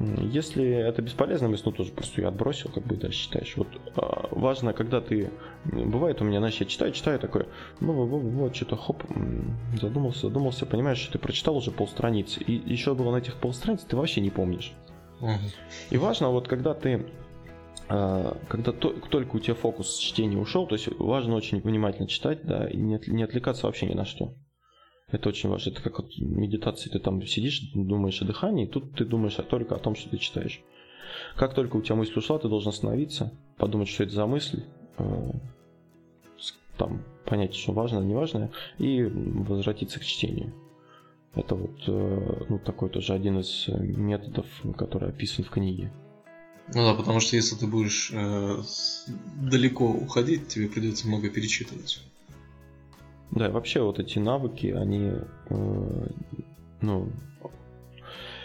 Если 0.00 0.66
это 0.66 1.02
бесполезно, 1.02 1.48
мысль, 1.48 1.62
ну, 1.66 1.72
тоже 1.72 1.92
просто 1.92 2.20
ее 2.20 2.28
отбросил, 2.28 2.70
как 2.70 2.84
бы 2.84 2.96
дальше 2.96 3.24
читаешь. 3.24 3.54
Вот 3.56 3.68
а, 3.96 4.28
важно, 4.32 4.72
когда 4.72 5.00
ты... 5.00 5.30
Бывает 5.64 6.20
у 6.20 6.24
меня, 6.24 6.40
знаешь, 6.40 6.56
я 6.56 6.66
читаю, 6.66 6.92
читаю 6.92 7.18
такой, 7.18 7.46
ну, 7.80 7.92
вот, 7.92 8.06
вот, 8.06 8.22
вот, 8.22 8.56
что-то 8.56 8.76
хоп, 8.76 9.04
задумался, 9.80 10.22
задумался, 10.22 10.66
понимаешь, 10.66 10.98
что 10.98 11.12
ты 11.12 11.18
прочитал 11.18 11.56
уже 11.56 11.70
полстраницы, 11.70 12.40
и 12.40 12.52
еще 12.52 12.94
было 12.94 13.12
на 13.12 13.18
этих 13.18 13.36
полстраниц, 13.36 13.82
ты 13.82 13.96
вообще 13.96 14.20
не 14.20 14.30
помнишь. 14.30 14.72
И 15.90 15.96
важно, 15.96 16.30
вот 16.30 16.48
когда 16.48 16.74
ты 16.74 17.06
а, 17.88 18.36
когда 18.48 18.72
то- 18.72 18.94
только 19.10 19.36
у 19.36 19.38
тебя 19.38 19.54
фокус 19.54 19.96
чтения 19.98 20.38
ушел, 20.38 20.66
то 20.66 20.74
есть 20.74 20.88
важно 20.98 21.34
очень 21.36 21.60
внимательно 21.60 22.08
читать, 22.08 22.44
да, 22.44 22.66
и 22.66 22.76
не 22.76 23.22
отвлекаться 23.22 23.66
вообще 23.66 23.86
ни 23.86 23.94
на 23.94 24.04
что. 24.04 24.34
Это 25.14 25.28
очень 25.28 25.48
важно. 25.48 25.70
Это 25.70 25.80
как 25.80 26.00
вот 26.00 26.18
медитация, 26.18 26.90
ты 26.90 26.98
там 26.98 27.24
сидишь, 27.24 27.70
думаешь 27.72 28.20
о 28.20 28.24
дыхании, 28.24 28.66
и 28.66 28.68
тут 28.68 28.94
ты 28.96 29.04
думаешь 29.04 29.36
только 29.48 29.76
о 29.76 29.78
том, 29.78 29.94
что 29.94 30.10
ты 30.10 30.18
читаешь. 30.18 30.60
Как 31.36 31.54
только 31.54 31.76
у 31.76 31.82
тебя 31.82 31.94
мысль 31.94 32.18
ушла, 32.18 32.40
ты 32.40 32.48
должен 32.48 32.70
остановиться, 32.70 33.32
подумать, 33.56 33.88
что 33.88 34.02
это 34.02 34.12
за 34.12 34.26
мысль, 34.26 34.64
э, 34.98 35.30
там 36.76 37.04
понять, 37.26 37.54
что 37.54 37.72
важно, 37.72 38.00
не 38.00 38.14
важно, 38.14 38.50
и 38.78 39.04
возвратиться 39.04 40.00
к 40.00 40.04
чтению. 40.04 40.52
Это 41.36 41.54
вот 41.54 41.80
э, 41.86 42.44
ну, 42.48 42.58
такой 42.58 42.90
тоже 42.90 43.12
один 43.12 43.38
из 43.38 43.68
э, 43.68 43.78
методов, 43.78 44.46
который 44.76 45.10
описан 45.10 45.44
в 45.44 45.50
книге. 45.50 45.92
Ну 46.74 46.82
да, 46.82 46.94
потому 46.94 47.20
что 47.20 47.36
если 47.36 47.54
ты 47.54 47.68
будешь 47.68 48.10
э, 48.12 48.62
далеко 49.36 49.86
уходить, 49.86 50.48
тебе 50.48 50.68
придется 50.68 51.06
много 51.06 51.30
перечитывать. 51.30 52.02
Да, 53.34 53.50
вообще 53.50 53.82
вот 53.82 53.98
эти 53.98 54.20
навыки, 54.20 54.68
они, 54.68 55.10
э, 55.50 56.06
ну, 56.80 57.08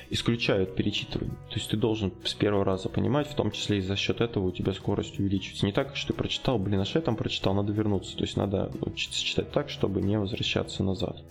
исключают 0.09 0.75
перечитывание. 0.75 1.35
То 1.49 1.55
есть 1.55 1.69
ты 1.69 1.77
должен 1.77 2.11
с 2.23 2.33
первого 2.33 2.65
раза 2.65 2.89
понимать, 2.89 3.27
в 3.27 3.35
том 3.35 3.51
числе 3.51 3.77
и 3.77 3.81
за 3.81 3.95
счет 3.95 4.19
этого 4.19 4.47
у 4.47 4.51
тебя 4.51 4.73
скорость 4.73 5.19
увеличивается. 5.19 5.67
Не 5.67 5.71
так, 5.71 5.95
что 5.95 6.13
ты 6.13 6.17
прочитал, 6.17 6.57
блин, 6.57 6.79
а 6.79 6.85
что 6.85 6.97
я 6.97 7.05
там 7.05 7.15
прочитал, 7.15 7.53
надо 7.53 7.71
вернуться. 7.71 8.17
То 8.17 8.23
есть 8.23 8.35
надо 8.35 8.71
учиться 8.81 9.23
читать 9.23 9.51
так, 9.51 9.69
чтобы 9.69 10.01
не 10.01 10.17
возвращаться 10.17 10.83
назад. 10.83 11.21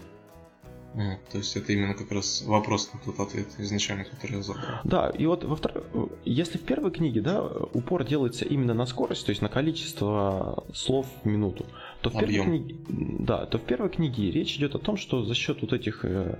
М, 0.95 1.19
То 1.31 1.39
есть 1.39 1.55
это 1.57 1.73
именно 1.73 1.95
как 1.95 2.11
раз 2.11 2.43
вопрос 2.47 2.91
на 2.95 3.01
тот 3.01 3.21
ответ 3.21 3.47
изначально, 3.59 4.05
который 4.05 4.37
я 4.37 4.43
задал. 4.43 4.63
Да, 4.85 5.11
и 5.11 5.27
вот 5.27 5.45
во 5.45 5.55
второй, 5.55 5.85
если 6.25 6.59
в 6.59 6.63
первой 6.63 6.91
книге, 6.91 7.21
да, 7.21 7.43
упор 7.75 8.05
делается 8.05 8.45
именно 8.47 8.75
на 8.75 8.87
скорость, 8.87 9.27
то 9.27 9.31
есть 9.31 9.43
на 9.43 9.49
количество 9.49 10.65
слов 10.75 11.07
в 11.23 11.27
минуту, 11.27 11.67
то 12.01 12.11
в 12.11 12.15
первой 12.15 12.33
книге, 12.45 12.77
да, 12.89 13.45
то 13.47 13.59
в 13.59 13.63
первой 13.63 13.91
книге 13.91 14.31
речь 14.31 14.57
идет 14.57 14.75
о 14.75 14.79
том, 14.79 14.97
что 14.97 15.25
за 15.25 15.35
счет 15.35 15.61
вот 15.61 15.73
этих, 15.75 16.05
э, 16.05 16.39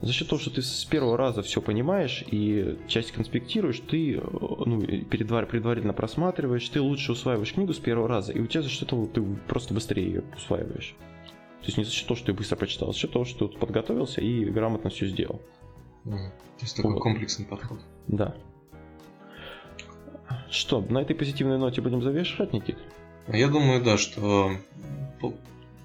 за 0.00 0.12
счет 0.12 0.28
того, 0.28 0.40
что 0.40 0.50
ты 0.50 0.60
с 0.60 0.84
первого 0.84 1.16
раза 1.16 1.42
все 1.42 1.60
понимаешь 1.62 2.24
и 2.30 2.78
часть 2.88 3.12
конспектируешь, 3.12 3.80
ты, 3.80 4.16
э, 4.16 4.20
ну, 4.20 4.80
и 4.82 5.02
предвар- 5.04 5.46
предварительно 5.46 5.92
просматриваешь, 5.94 6.68
ты 6.68 6.80
лучше 6.80 7.12
усваиваешь 7.12 7.52
книгу 7.54 7.72
с 7.72 7.78
первого 7.78 8.08
раза, 8.08 8.32
и 8.32 8.40
у 8.40 8.46
тебя 8.46 8.62
за 8.62 8.68
счет 8.68 8.82
этого 8.82 9.06
ты 9.06 9.22
просто 9.46 9.72
быстрее 9.72 10.04
ее 10.06 10.24
усваиваешь. 10.36 10.94
То 11.60 11.66
есть 11.66 11.78
не 11.78 11.84
за 11.84 11.90
счет 11.90 12.06
того, 12.06 12.16
что 12.16 12.26
ты 12.26 12.32
быстро 12.32 12.56
прочитал, 12.56 12.90
а 12.90 12.92
за 12.92 12.98
счет 12.98 13.12
того, 13.12 13.24
что 13.24 13.48
ты 13.48 13.58
подготовился 13.58 14.20
и 14.20 14.44
грамотно 14.44 14.90
все 14.90 15.06
сделал. 15.06 15.40
М, 16.04 16.12
То 16.58 16.62
есть 16.64 16.76
такой 16.76 16.94
Вот. 16.94 17.02
комплексный 17.02 17.44
подход. 17.46 17.80
Да. 18.06 18.34
Что, 20.50 20.80
на 20.80 20.98
этой 20.98 21.14
позитивной 21.14 21.58
ноте 21.58 21.80
будем 21.80 22.02
завершать, 22.02 22.52
Никит? 22.52 22.78
Я 23.28 23.48
думаю, 23.48 23.82
да, 23.82 23.98
что 23.98 24.52
по- 25.20 25.34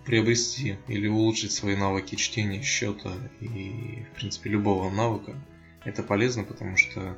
приобрести 0.05 0.78
или 0.88 1.07
улучшить 1.07 1.51
свои 1.51 1.76
навыки 1.76 2.15
чтения, 2.15 2.61
счета 2.61 3.11
и, 3.41 4.05
в 4.11 4.15
принципе, 4.15 4.49
любого 4.49 4.89
навыка, 4.89 5.34
это 5.86 6.03
полезно, 6.03 6.43
потому 6.43 6.78
что 6.78 7.17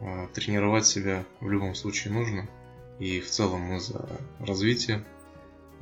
э, 0.00 0.26
тренировать 0.34 0.86
себя 0.86 1.24
в 1.40 1.50
любом 1.50 1.74
случае 1.74 2.12
нужно. 2.12 2.48
И 2.98 3.20
в 3.20 3.28
целом 3.30 3.62
мы 3.62 3.80
за 3.80 4.06
развитие. 4.40 5.04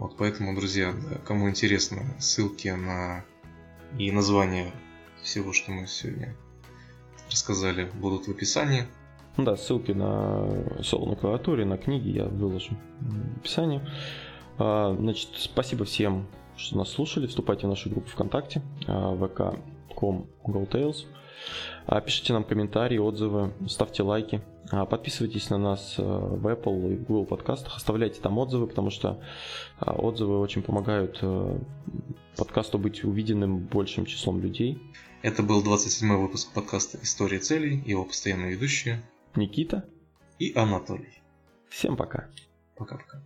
Вот 0.02 0.16
поэтому, 0.18 0.52
друзья, 0.56 0.92
кому 1.24 1.48
интересно, 1.48 2.02
ссылки 2.18 2.66
на 2.66 3.24
и 3.96 4.10
название 4.10 4.72
всего, 5.22 5.52
что 5.52 5.70
мы 5.70 5.86
сегодня 5.86 6.34
рассказали, 7.30 7.88
будут 7.94 8.26
в 8.26 8.30
описании. 8.32 8.82
Ну 9.36 9.44
да, 9.44 9.56
ссылки 9.56 9.92
на 9.92 10.82
соло 10.82 11.10
на 11.10 11.14
клавиатуре, 11.14 11.64
на 11.64 11.78
книги 11.78 12.08
я 12.08 12.24
выложу 12.24 12.76
в 12.98 13.36
описании. 13.36 13.80
А, 14.58 14.92
значит, 14.98 15.28
спасибо 15.36 15.84
всем, 15.84 16.26
что 16.56 16.78
нас 16.78 16.88
слушали. 16.88 17.28
Вступайте 17.28 17.68
в 17.68 17.70
нашу 17.70 17.88
группу 17.88 18.08
ВКонтакте, 18.08 18.60
а, 18.88 19.14
vk.com 19.14 20.26
GoTales. 20.42 21.06
А, 21.86 22.00
пишите 22.00 22.32
нам 22.32 22.44
комментарии, 22.44 22.98
отзывы, 22.98 23.52
ставьте 23.68 24.02
лайки. 24.02 24.40
Подписывайтесь 24.70 25.50
на 25.50 25.58
нас 25.58 25.96
в 25.98 26.46
Apple 26.46 26.94
и 26.94 26.96
Google 26.96 27.26
подкастах, 27.26 27.76
оставляйте 27.76 28.20
там 28.22 28.38
отзывы, 28.38 28.66
потому 28.66 28.90
что 28.90 29.20
отзывы 29.80 30.38
очень 30.38 30.62
помогают 30.62 31.20
подкасту 32.36 32.78
быть 32.78 33.04
увиденным 33.04 33.58
большим 33.58 34.06
числом 34.06 34.40
людей. 34.40 34.80
Это 35.20 35.42
был 35.42 35.62
27 35.62 36.16
выпуск 36.16 36.52
подкаста 36.54 36.98
«История 37.02 37.38
целей», 37.38 37.82
его 37.84 38.04
постоянные 38.04 38.52
ведущие 38.52 39.02
Никита 39.36 39.84
и 40.38 40.52
Анатолий. 40.56 41.20
Всем 41.68 41.96
пока. 41.96 42.28
Пока-пока. 42.76 43.20